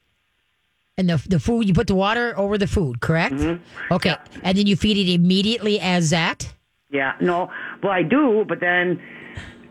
and 0.98 1.10
the 1.10 1.24
the 1.28 1.40
food. 1.40 1.68
You 1.68 1.74
put 1.74 1.88
the 1.88 1.96
water 1.96 2.38
over 2.38 2.58
the 2.58 2.68
food, 2.68 3.02
correct? 3.02 3.36
Mm-hmm. 3.36 3.94
Okay. 3.94 4.16
And 4.44 4.58
then 4.58 4.68
you 4.68 4.76
feed 4.76 4.98
it 4.98 5.12
immediately 5.14 5.80
as 5.80 6.10
that. 6.12 6.54
Yeah, 6.92 7.14
no, 7.22 7.50
well 7.82 7.94
I 7.94 8.04
do, 8.04 8.44
but 8.48 8.60
then, 8.60 9.02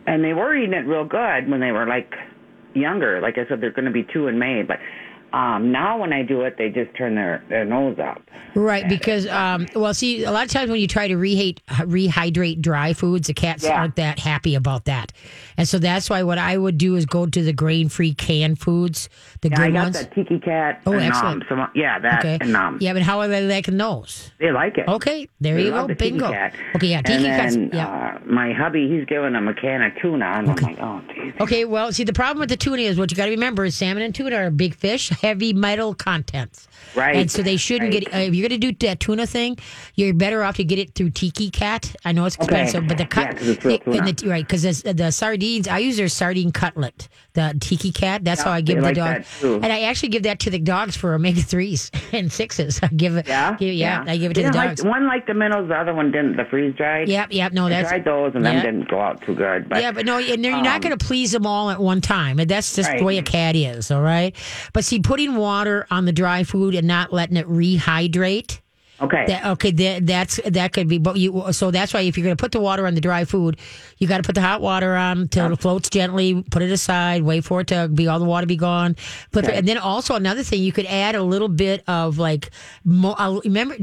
and 0.07 0.25
they 0.25 0.33
were 0.33 0.57
eating 0.57 0.73
it 0.73 0.87
real 0.87 1.05
good 1.05 1.51
when 1.51 1.61
they 1.61 1.71
were 1.71 1.87
like 1.87 2.15
younger. 2.75 3.21
Like 3.21 3.37
I 3.37 3.47
said, 3.49 3.61
they're 3.61 3.73
going 3.73 3.85
to 3.85 3.91
be 3.91 4.05
two 4.11 4.27
in 4.27 4.39
May, 4.39 4.63
but 4.63 4.79
um 5.33 5.71
now 5.73 5.99
when 6.01 6.13
I 6.13 6.23
do 6.23 6.43
it, 6.43 6.57
they 6.59 6.69
just 6.71 6.95
turn 6.97 7.15
their 7.15 7.43
their 7.49 7.65
nose 7.65 7.99
up. 7.99 8.23
Right, 8.55 8.89
because 8.89 9.29
um, 9.29 9.69
well, 9.77 9.95
see, 9.95 10.25
a 10.25 10.33
lot 10.33 10.45
of 10.45 10.51
times 10.51 10.71
when 10.71 10.81
you 10.81 10.89
try 10.89 11.07
to 11.07 11.15
rehydrate, 11.15 11.59
rehydrate 11.69 12.61
dry 12.61 12.95
foods, 12.95 13.29
the 13.29 13.35
cats 13.35 13.63
Yeah. 13.63 13.79
aren't 13.79 13.95
that 13.97 14.19
happy 14.19 14.57
about 14.57 14.87
that, 14.87 15.13
and 15.57 15.69
so 15.69 15.79
that's 15.79 16.11
why 16.11 16.25
what 16.25 16.39
I 16.39 16.59
would 16.59 16.77
do 16.77 16.97
is 16.97 17.07
go 17.07 17.27
to 17.27 17.43
the 17.43 17.53
grain-free 17.53 18.15
canned 18.15 18.59
foods, 18.59 19.09
the 19.43 19.49
Yeah, 19.49 19.57
good 19.57 19.63
I 19.67 19.71
got 19.71 19.83
ones. 19.85 20.01
that 20.01 20.15
tiki 20.15 20.39
cat. 20.39 20.83
Oh, 20.87 20.93
and, 20.95 21.05
excellent. 21.05 21.45
Some, 21.49 21.67
yeah, 21.75 21.99
that 21.99 22.19
Okay, 22.21 22.39
and 22.41 22.55
um, 22.57 22.79
yeah, 22.81 22.93
but 22.93 23.03
how 23.03 23.21
are 23.21 23.29
they 23.29 23.47
liking 23.47 23.77
those? 23.79 24.31
they 24.39 24.51
like 24.53 24.77
it. 24.79 24.87
Okay, 24.89 25.29
there 25.41 25.55
They 25.57 25.65
you 25.65 25.71
go, 25.71 25.87
the 25.87 25.95
tiki 25.95 26.11
bingo. 26.11 26.31
cat. 26.31 26.55
Okay, 26.77 26.89
yeah, 26.89 27.03
tiki 27.03 27.25
cats. 27.25 27.57
Yeah. 27.73 27.89
Uh, 27.89 28.19
my 28.27 28.53
hubby, 28.53 28.89
he's 28.89 29.07
giving 29.07 29.33
them 29.33 29.49
a 29.49 29.55
can 29.55 29.83
of 29.83 29.93
tuna, 30.01 30.25
and 30.27 30.51
I'm 30.51 30.57
like, 30.57 30.79
oh, 30.81 31.01
geez. 31.15 31.35
Okay, 31.41 31.65
well, 31.65 31.93
see, 31.93 32.05
the 32.05 32.13
problem 32.13 32.41
with 32.41 32.51
the 32.51 32.57
tuna 32.57 32.83
is 32.83 32.99
what 32.99 33.11
you 33.11 33.17
got 33.17 33.25
to 33.27 33.31
remember 33.31 33.65
is 33.65 33.75
salmon 33.75 34.03
and 34.03 34.15
tuna 34.15 34.37
are 34.37 34.51
big 34.51 34.75
fish, 34.75 35.09
heavy 35.09 35.53
metal 35.53 35.95
contents. 35.95 36.69
Right, 36.95 37.17
And 37.17 37.31
so 37.31 37.43
they 37.43 37.57
shouldn't 37.57 37.93
right. 37.95 38.03
get, 38.05 38.15
uh, 38.15 38.19
if 38.19 38.35
you're 38.35 38.49
going 38.49 38.61
to 38.61 38.73
do 38.73 38.87
that 38.89 39.01
tuna 39.01 39.27
thing, 39.27 39.57
you're 39.95 40.13
better 40.15 40.43
off 40.43 40.57
to 40.57 40.65
get 40.65 40.79
it 40.79 40.95
through 40.95 41.11
Tiki 41.11 41.51
Cat. 41.51 41.95
I 42.05 42.13
know 42.13 42.25
it's 42.25 42.37
Okay. 42.37 42.45
expensive, 42.47 42.89
but 42.89 42.99
the 42.99 43.05
cut, 43.07 43.27
Yeah, 43.27 43.33
'cause 43.39 43.49
it's 43.49 43.65
real 43.65 43.79
tuna. 43.79 44.13
the, 44.13 44.29
right, 44.29 44.47
because 44.47 44.83
the 44.83 45.11
sardines, 45.13 45.69
I 45.69 45.79
use 45.79 45.97
their 45.99 46.09
sardine 46.09 46.51
cutlet, 46.53 47.09
the 47.35 47.55
Tiki 47.61 47.93
Cat. 47.93 48.25
That's 48.25 48.41
Yeah, 48.41 48.45
how 48.47 48.53
I 48.53 48.61
give 48.61 48.77
the 48.77 48.83
like 48.83 48.97
dog. 48.97 49.07
that 49.23 49.27
And 49.43 49.67
I 49.67 49.83
actually 49.83 50.11
give 50.11 50.25
that 50.25 50.41
to 50.41 50.51
the 50.51 50.59
dogs 50.59 50.97
for 50.97 51.15
omega 51.15 51.41
3s 51.41 51.91
and 52.13 52.31
6s. 52.31 52.81
I 52.83 52.89
give 52.89 53.17
it, 53.17 53.27
Yeah, 53.27 53.57
give, 53.57 53.75
yeah, 53.75 54.05
I 54.07 54.17
give 54.17 54.31
it 54.31 54.35
to 54.35 54.43
the 54.43 54.51
didn't 54.51 54.67
dogs. 54.67 54.83
Like, 54.83 54.93
one 54.93 55.07
liked 55.07 55.27
the 55.27 55.35
minnows, 55.35 55.69
the 55.69 55.75
other 55.75 55.95
one 55.95 56.11
didn't. 56.11 56.37
The 56.37 56.45
freeze 56.45 56.75
dried. 56.77 57.09
Yep, 57.09 57.29
yep, 57.33 57.53
no, 57.53 57.67
I 57.67 57.83
tried 57.83 58.05
those, 58.05 58.35
and 58.35 58.45
yeah. 58.45 58.55
them 58.55 58.65
didn't 58.65 58.91
go 58.91 59.01
out 59.01 59.23
too 59.23 59.35
good. 59.35 59.69
But 59.69 59.83
yeah, 59.83 59.93
but 59.93 60.07
no, 60.07 60.19
and 60.19 60.45
you're 60.45 60.63
not 60.63 60.77
um, 60.77 60.81
going 60.81 60.99
to 60.99 61.05
please 61.05 61.33
them 61.33 61.47
all 61.47 61.71
at 61.71 61.81
one 61.81 62.01
time. 62.01 62.39
And 62.39 62.51
that's 62.51 62.77
just 62.77 62.91
the 62.97 63.05
way 63.05 63.19
a 63.19 63.23
cat 63.23 63.57
is, 63.57 63.91
all 63.91 64.03
right? 64.03 64.35
But 64.73 64.85
see, 64.85 65.01
putting 65.01 65.37
water 65.37 65.87
on 65.91 66.05
the 66.05 66.13
dry 66.13 66.45
food 66.45 66.75
and 66.75 66.87
not 66.87 67.13
letting 67.13 67.37
it 67.37 67.49
rehydrate. 67.49 68.61
Okay, 69.01 69.25
That, 69.27 69.47
okay, 69.53 69.71
that, 69.71 70.07
that's 70.07 70.41
that 70.45 70.73
could 70.73 70.89
be. 70.89 70.99
But 70.99 71.17
you 71.17 71.53
so 71.53 71.71
that's 71.71 71.93
why 71.95 72.01
if 72.03 72.17
you're 72.17 72.25
going 72.25 72.37
to 72.37 72.41
put 72.41 72.53
the 72.53 72.61
water 72.61 72.87
on 72.87 72.95
the 72.95 73.01
dry 73.01 73.25
food, 73.25 73.57
you 73.99 74.07
got 74.07 74.19
to 74.19 74.23
put 74.23 74.35
the 74.35 74.41
hot 74.41 74.61
water 74.61 74.95
on 74.97 75.29
till 75.29 75.53
it 75.53 75.61
floats 75.61 75.89
gently. 75.91 76.43
Put 76.51 76.63
it 76.63 76.71
aside. 76.71 77.23
Wait 77.23 77.45
for 77.45 77.61
it 77.63 77.69
to 77.69 77.89
be 77.89 78.07
all 78.09 78.19
the 78.19 78.25
water 78.25 78.47
be 78.47 78.57
gone. 78.57 78.97
Put 79.33 79.45
the- 79.45 79.51
Okay. 79.51 79.59
and 79.59 79.67
then 79.69 79.79
also 79.79 80.15
another 80.15 80.43
thing, 80.43 80.63
you 80.63 80.73
could 80.73 80.87
add 80.87 81.15
a 81.15 81.23
little 81.23 81.49
bit 81.49 81.83
of 81.89 82.19
like. 82.19 82.51
Mo, 82.85 83.13
uh, 83.19 83.41
remember, 83.45 83.77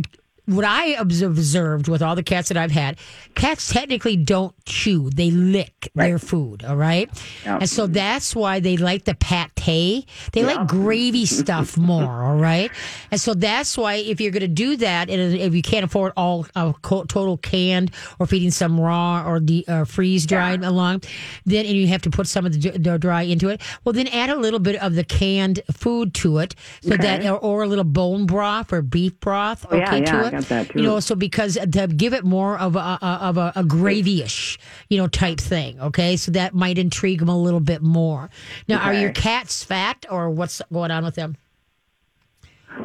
what 0.48 0.66
I 0.66 0.96
observed 0.96 1.88
with 1.88 2.02
all 2.02 2.16
the 2.16 2.24
cats 2.24 2.48
that 2.50 2.58
I've 2.58 2.72
had, 2.72 2.98
cats 3.36 3.72
technically 3.72 4.16
don't 4.18 4.56
chew; 4.66 5.10
they 5.10 5.30
lick 5.30 5.92
their 5.94 6.18
food. 6.20 6.64
All 6.66 6.76
right, 6.76 7.10
Yeah. 7.46 7.58
and 7.60 7.70
so 7.70 7.86
that's 7.88 8.36
why 8.36 8.60
they 8.60 8.78
like 8.78 9.04
the 9.06 9.14
pate. 9.16 10.06
They 10.32 10.44
like 10.44 10.66
gravy 10.68 11.26
stuff 11.42 11.78
more. 11.78 12.24
All 12.24 12.38
right, 12.38 12.72
and 13.12 13.20
so 13.20 13.34
that's 13.34 13.78
why 13.78 13.96
if 13.96 14.22
you're 14.22 14.32
going 14.32 14.42
to 14.42 14.48
do 14.48 14.78
that, 14.78 15.10
and 15.10 15.36
if 15.36 15.54
you 15.54 15.62
can't 15.62 15.84
afford 15.84 16.14
all 16.16 16.46
uh, 16.56 16.72
total 16.82 17.38
canned 17.38 17.92
or 18.20 18.26
feeding 18.26 18.52
some 18.52 18.80
raw 18.80 19.24
or 19.28 19.40
the 19.40 19.66
uh, 19.68 19.84
freeze 19.84 20.26
dried 20.26 20.64
along, 20.64 21.02
then 21.46 21.66
and 21.66 21.76
you 21.76 21.88
have 21.88 22.02
to 22.04 22.10
put 22.10 22.28
some 22.28 22.46
of 22.46 22.54
the, 22.54 22.60
d- 22.60 22.78
the 22.78 22.98
dry 22.98 23.24
into 23.24 23.50
it. 23.50 23.62
Well, 23.84 23.94
then 23.94 24.08
add 24.08 24.30
a 24.30 24.38
little 24.38 24.60
bit 24.60 24.78
of 24.82 24.96
the 24.96 25.04
canned 25.04 25.60
food 25.74 26.14
to 26.16 26.38
it, 26.40 26.56
so 26.82 26.96
that 26.96 27.26
or, 27.26 27.38
or 27.38 27.64
a 27.64 27.68
little 27.68 27.84
bone 27.84 28.26
broth 28.26 28.72
or 28.72 28.82
beef 28.82 29.20
broth. 29.20 29.66
Oh, 29.70 29.76
yeah, 29.76 29.88
okay, 29.88 30.00
yeah, 30.00 30.06
to 30.06 30.28
it. 30.37 30.37
Got 30.40 30.50
that, 30.50 30.76
You 30.76 30.84
know, 30.84 31.00
so 31.00 31.16
because 31.16 31.56
to 31.56 31.88
give 31.88 32.14
it 32.14 32.24
more 32.24 32.58
of 32.58 32.76
a, 32.76 33.00
a 33.02 33.20
of 33.22 33.38
a, 33.38 33.54
a 33.56 33.64
gravy-ish, 33.64 34.60
you 34.90 34.98
know, 34.98 35.08
type 35.08 35.40
thing. 35.40 35.80
Okay, 35.80 36.18
so 36.18 36.32
that 36.32 36.54
might 36.54 36.78
intrigue 36.78 37.20
them 37.20 37.30
a 37.30 37.38
little 37.38 37.60
bit 37.60 37.82
more. 37.82 38.30
Now, 38.68 38.80
are 38.80 38.94
your 38.94 39.12
cats 39.12 39.64
fat 39.64 40.06
or 40.10 40.30
what's 40.30 40.62
going 40.72 40.92
on 40.92 41.04
with 41.04 41.16
them? 41.16 41.38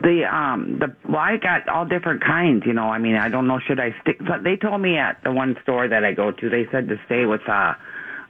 The 0.03 0.24
um 0.24 0.78
the 0.78 0.94
well, 1.07 1.18
I 1.18 1.36
got 1.36 1.68
all 1.68 1.84
different 1.84 2.24
kinds. 2.24 2.62
You 2.64 2.72
know, 2.72 2.88
I 2.88 2.98
mean, 2.98 3.16
I 3.16 3.28
don't 3.28 3.46
know. 3.46 3.59
Should 3.66 3.78
I 3.78 3.94
stick? 4.00 4.16
So 4.26 4.38
they 4.42 4.57
told 4.57 4.80
me 4.80 4.96
at 4.96 5.22
the 5.22 5.30
one 5.30 5.55
store 5.62 5.86
that 5.86 6.03
I 6.03 6.12
go 6.12 6.30
to, 6.30 6.48
they 6.48 6.66
said 6.72 6.88
to 6.88 6.96
stay 7.05 7.26
with 7.26 7.46
uh 7.46 7.74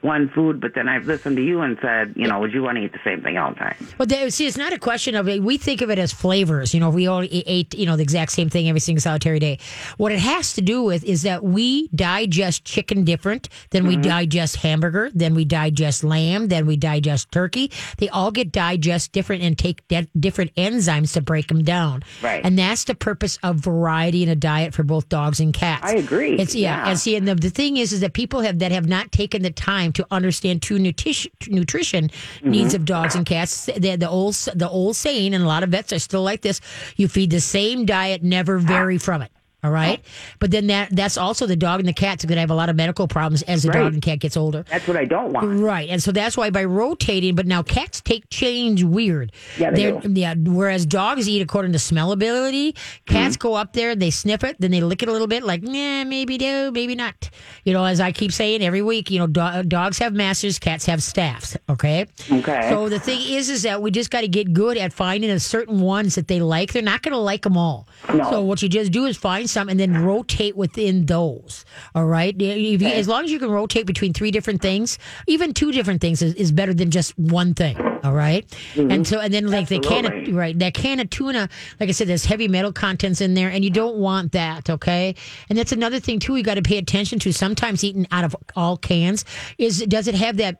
one 0.03 0.28
food. 0.28 0.61
But 0.61 0.74
then 0.74 0.88
I've 0.88 1.07
listened 1.07 1.36
to 1.36 1.42
you 1.42 1.61
and 1.61 1.78
said, 1.80 2.12
you 2.16 2.28
know, 2.28 2.40
would 2.40 2.53
you 2.53 2.62
want 2.62 2.78
to 2.78 2.84
eat 2.84 2.92
the 2.92 3.00
same 3.05 3.22
thing 3.22 3.38
all 3.38 3.50
the 3.50 3.57
time? 3.57 3.76
Well, 3.98 4.07
there, 4.07 4.28
see, 4.30 4.46
it's 4.46 4.57
not 4.57 4.72
a 4.72 4.78
question 4.78 5.14
of 5.14 5.26
we 5.26 5.57
think 5.57 5.80
of 5.80 5.90
it 5.90 5.98
as 5.98 6.12
flavors. 6.12 6.74
You 6.74 6.80
know, 6.80 6.90
we 6.90 7.07
all 7.07 7.22
ate 7.30 7.74
you 7.74 7.86
know 7.86 7.96
the 7.96 8.03
exact 8.03 8.32
same 8.32 8.48
thing 8.48 8.68
every 8.68 8.80
single 8.80 9.00
solitary 9.00 9.38
day. 9.38 9.59
What 9.96 10.12
it 10.12 10.18
has 10.18 10.53
to 10.55 10.61
do 10.61 10.82
with 10.82 11.05
is 11.05 11.22
that 11.22 11.42
we 11.42 11.88
digest 11.88 12.64
chicken 12.64 13.05
different 13.05 13.48
than 13.70 13.86
we 13.86 13.94
mm-hmm. 13.94 14.03
digest 14.03 14.57
hamburger, 14.57 15.11
then 15.14 15.34
we 15.34 15.44
digest 15.44 16.05
lamb, 16.05 16.48
then 16.48 16.66
we 16.66 16.76
digest 16.76 17.30
turkey. 17.32 17.70
They 17.98 18.09
all 18.09 18.30
get 18.30 18.53
digest 18.53 19.12
different 19.12 19.42
and 19.42 19.57
take 19.57 19.86
de- 19.88 20.09
different 20.18 20.55
enzymes 20.57 21.12
to 21.14 21.20
break 21.20 21.48
them 21.48 21.62
down. 21.62 22.03
Right. 22.22 22.44
and 22.44 22.59
that's 22.59 22.84
the 22.84 22.94
purpose 22.94 23.38
of 23.42 23.57
variety 23.57 24.22
in 24.22 24.28
a 24.28 24.36
diet 24.36 24.74
for 24.74 24.82
both 24.82 25.09
dogs 25.09 25.40
and 25.40 25.53
cats. 25.53 25.84
I 25.84 25.94
agree. 25.94 26.36
It's 26.38 26.55
yeah, 26.55 26.84
Yeah. 26.84 26.90
and 26.90 26.98
see, 26.98 27.16
and 27.16 27.26
the, 27.26 27.34
the 27.34 27.50
thing 27.50 27.76
is, 27.76 27.92
is 27.92 28.00
that 28.00 28.12
people 28.12 28.40
have 28.40 28.59
that 28.59 28.72
have 28.72 28.86
not 28.86 29.12
taken 29.12 29.42
the 29.42 29.50
time 29.50 29.91
to 29.95 30.07
understand 30.11 30.62
true 30.62 30.78
nutrition, 30.78 31.30
nutrition 31.49 32.11
Mm-hmm. 32.11 32.51
needs 32.51 32.74
of 32.74 32.84
dogs 32.84 33.14
and 33.14 33.26
cats. 33.26 33.66
The, 33.66 33.97
the 33.97 34.09
old 34.09 34.34
the 34.34 34.68
old 34.68 34.97
saying, 34.97 35.34
and 35.34 35.45
a 35.45 35.47
lot 35.47 35.62
of 35.62 35.70
vets 35.70 35.93
are 35.93 35.99
still 35.99 36.22
like 36.22 36.43
this: 36.43 36.61
you 36.97 37.09
feed 37.09 37.30
the 37.30 37.40
same 37.40 37.84
diet, 37.84 38.22
never 38.22 38.59
vary 38.59 38.99
from 38.99 39.22
it. 39.22 39.30
All 39.65 39.71
right, 39.71 40.05
but 40.41 40.51
then 40.51 40.67
that 40.67 40.89
that's 40.91 41.17
also 41.17 41.47
the 41.47 41.55
dog 41.55 41.79
and 41.79 41.89
the 41.89 41.93
cat's 41.93 42.25
going 42.25 42.35
to 42.35 42.41
have 42.41 42.51
a 42.51 42.55
lot 42.55 42.69
of 42.69 42.75
medical 42.75 43.07
problems 43.07 43.43
as 43.43 43.63
the 43.63 43.69
Right. 43.69 43.83
dog 43.85 43.93
and 43.93 44.03
cat 44.03 44.19
gets 44.19 44.37
older. 44.37 44.65
That's 44.69 44.89
what 44.89 44.97
I 44.97 45.05
don't 45.05 45.33
want. 45.33 45.61
Right, 45.61 45.89
and 45.89 46.03
so 46.03 46.11
that's 46.11 46.37
why 46.37 46.51
by 46.51 46.65
rotating, 46.65 47.37
but 47.37 47.47
now 47.47 47.63
cats 47.63 48.01
take 48.01 48.29
change 48.29 48.83
weird. 48.83 49.31
Yeah, 49.57 49.71
they 49.71 49.93
They're- 49.93 50.01
do. 50.01 50.13
Yeah, 50.21 50.35
whereas 50.37 50.85
dogs 50.85 51.29
eat 51.29 51.43
according 51.43 51.73
to 51.73 51.79
smellability, 51.79 52.75
cats 53.07 53.37
Mm-hmm. 53.37 53.49
go 53.49 53.55
up 53.55 53.73
there, 53.73 53.95
they 53.95 54.11
sniff 54.11 54.43
it, 54.45 54.57
then 54.59 54.73
they 54.73 54.81
lick 54.81 55.03
it 55.03 55.09
a 55.09 55.13
little 55.13 55.29
bit, 55.29 55.45
like, 55.45 55.63
nah, 55.63 56.03
maybe 56.05 56.39
do, 56.39 56.71
maybe 56.73 56.95
not. 56.97 57.31
You 57.65 57.73
know, 57.73 57.85
as 57.85 58.01
I 58.01 58.11
keep 58.13 58.33
saying 58.33 58.63
every 58.63 58.83
week, 58.83 59.11
you 59.13 59.21
know, 59.21 59.27
do- 59.29 59.63
dogs 59.63 59.99
have 59.99 60.13
masters, 60.13 60.59
cats 60.59 60.87
have 60.87 61.03
staffs. 61.03 61.57
Okay. 61.71 62.07
Okay. 62.31 62.69
So 62.71 62.89
the 62.89 62.99
thing 62.99 63.21
is, 63.21 63.49
is 63.49 63.63
that 63.63 63.81
we 63.81 63.91
just 63.93 64.11
got 64.11 64.23
to 64.23 64.29
get 64.29 64.53
good 64.53 64.77
at 64.77 64.93
finding 64.93 65.31
a 65.31 65.39
certain 65.39 65.81
ones 65.81 66.17
that 66.17 66.27
they 66.27 66.41
like. 66.41 66.73
They're 66.73 66.83
not 66.83 67.03
going 67.03 67.13
to 67.13 67.19
like 67.19 67.43
them 67.43 67.57
all. 67.57 67.87
No. 68.13 68.29
So 68.29 68.43
what 68.43 68.61
you 68.61 68.69
just 68.69 68.91
do 68.91 69.07
is 69.07 69.17
find 69.17 69.49
some 69.53 69.68
and 69.68 69.78
then 69.78 70.03
rotate 70.03 70.57
within 70.57 71.07
those. 71.07 71.64
All 71.94 72.07
right. 72.07 72.34
If 72.40 72.82
you, 72.82 72.88
as 72.88 73.07
long 73.07 73.24
as 73.24 73.30
you 73.30 73.38
can 73.38 73.50
rotate 73.50 73.86
between 73.86 74.12
three 74.12 74.30
different 74.30 74.62
things, 74.62 74.98
even 75.26 75.55
two 75.55 75.72
different 75.72 76.00
things 76.00 76.22
is, 76.22 76.34
is 76.34 76.53
better 76.53 76.74
than 76.74 76.90
just 76.90 77.16
one 77.18 77.55
thing. 77.55 77.76
All 78.03 78.14
right? 78.14 78.44
And 78.76 79.07
so, 79.07 79.20
and 79.20 79.32
then 79.32 79.48
like 79.48 79.68
the 79.68 79.78
can 79.78 80.07
of, 80.07 80.34
right, 80.34 80.59
that 80.59 80.74
can 80.74 80.98
of 80.98 81.11
tuna, 81.11 81.48
like 81.78 81.88
I 81.88 81.92
said, 81.92 82.09
there's 82.09 82.24
heavy 82.24 82.48
metal 82.48 82.72
contents 82.72 83.20
in 83.20 83.34
there 83.34 83.48
and 83.48 83.64
you 83.64 83.70
don't 83.70 83.96
want 83.96 84.32
that. 84.32 84.68
Okay. 84.68 85.14
And 85.48 85.57
that's 85.57 85.72
another 85.72 86.00
thing 86.00 86.18
too, 86.18 86.36
you 86.36 86.42
got 86.42 86.55
to 86.55 86.62
pay 86.62 86.78
attention 86.78 87.18
to 87.20 87.32
sometimes 87.32 87.84
eating 87.84 88.07
out 88.11 88.24
of 88.24 88.34
all 88.57 88.76
cans 88.76 89.24
is, 89.59 89.84
does 89.86 90.09
it 90.09 90.14
have 90.14 90.38
that, 90.38 90.59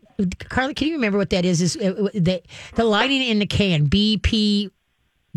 Carly, 0.49 0.75
can 0.75 0.87
you 0.89 0.95
remember 0.95 1.19
what 1.19 1.31
that 1.31 1.45
is? 1.45 1.61
Is 1.61 1.77
uh, 1.77 2.09
the, 2.15 2.43
the 2.75 2.85
lining 2.85 3.23
in 3.23 3.39
the 3.39 3.47
can, 3.47 3.89
BP, 3.89 4.71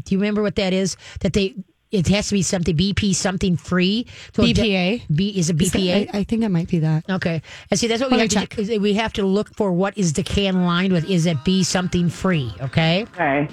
do 0.04 0.14
you 0.14 0.20
remember 0.20 0.42
what 0.42 0.56
that 0.56 0.74
is? 0.74 0.98
That 1.22 1.34
they, 1.34 1.56
it 1.96 2.08
has 2.10 2.28
to 2.28 2.34
be 2.34 2.42
something 2.42 2.76
BP 2.76 3.16
something 3.16 3.58
free. 3.58 4.06
So 4.34 4.44
it- 4.44 4.56
BPA? 4.56 5.02
B 5.16 5.30
is 5.30 5.50
it 5.50 5.62
Is 5.62 5.72
that- 5.72 5.80
BPA? 5.80 6.10
I, 6.14 6.20
I 6.20 6.24
think 6.24 6.44
it 6.44 6.50
might 6.50 6.68
be 6.68 6.80
that. 6.80 7.04
Okay, 7.10 7.42
and 7.72 7.80
see 7.80 7.88
that's 7.88 8.02
what 8.02 8.12
we 8.12 8.18
Let 8.18 8.32
have 8.34 8.42
me 8.50 8.56
to 8.56 8.66
do, 8.66 8.80
we 8.82 8.94
have 8.96 9.14
to 9.14 9.26
look 9.26 9.56
for 9.56 9.72
what 9.72 9.98
is 9.98 10.14
the 10.14 10.24
can 10.24 10.66
lined 10.66 10.92
with. 10.94 11.10
Is 11.10 11.26
it 11.26 11.38
B 11.44 11.64
something 11.64 12.10
free? 12.10 12.54
Okay, 12.62 13.04
Okay. 13.14 13.48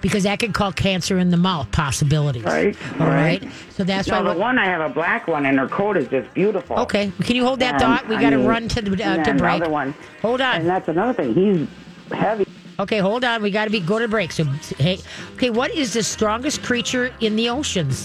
because 0.00 0.24
that 0.24 0.38
could 0.40 0.52
cause 0.54 0.74
cancer 0.74 1.18
in 1.18 1.30
the 1.30 1.36
mouth 1.36 1.70
possibilities. 1.72 2.42
Right, 2.44 2.76
All 3.00 3.06
right. 3.06 3.42
right. 3.42 3.52
So 3.70 3.84
that's 3.84 4.08
No, 4.08 4.18
why. 4.22 4.28
the 4.28 4.34
we- 4.34 4.40
one 4.40 4.58
I 4.58 4.64
have 4.66 4.80
a 4.90 4.92
black 4.92 5.28
one, 5.28 5.46
and 5.46 5.58
her 5.58 5.68
coat 5.68 5.96
is 5.96 6.08
just 6.08 6.32
beautiful. 6.34 6.76
okay, 6.80 7.12
can 7.22 7.36
you 7.36 7.44
hold 7.44 7.60
that 7.60 7.74
And, 7.74 7.82
thought? 7.82 8.08
We 8.08 8.16
got 8.16 8.30
to 8.30 8.38
run 8.38 8.68
to 8.68 8.82
the 8.82 8.90
uh, 9.04 9.24
to 9.24 9.34
break. 9.34 9.58
The 9.60 9.64
other 9.66 9.70
one. 9.70 9.94
Hold 10.22 10.40
on. 10.40 10.56
And 10.60 10.68
that's 10.68 10.88
another 10.88 11.12
thing. 11.12 11.34
He's 11.34 11.68
heavy. 12.18 12.46
Okay, 12.78 12.98
hold 12.98 13.24
on. 13.24 13.42
We 13.42 13.50
got 13.50 13.64
to 13.64 13.70
be 13.70 13.80
go 13.80 13.98
to 13.98 14.08
break. 14.08 14.32
So 14.32 14.44
hey, 14.44 14.98
okay, 15.34 15.50
what 15.50 15.70
is 15.70 15.94
the 15.94 16.02
strongest 16.02 16.62
creature 16.62 17.14
in 17.20 17.36
the 17.36 17.48
oceans? 17.48 18.04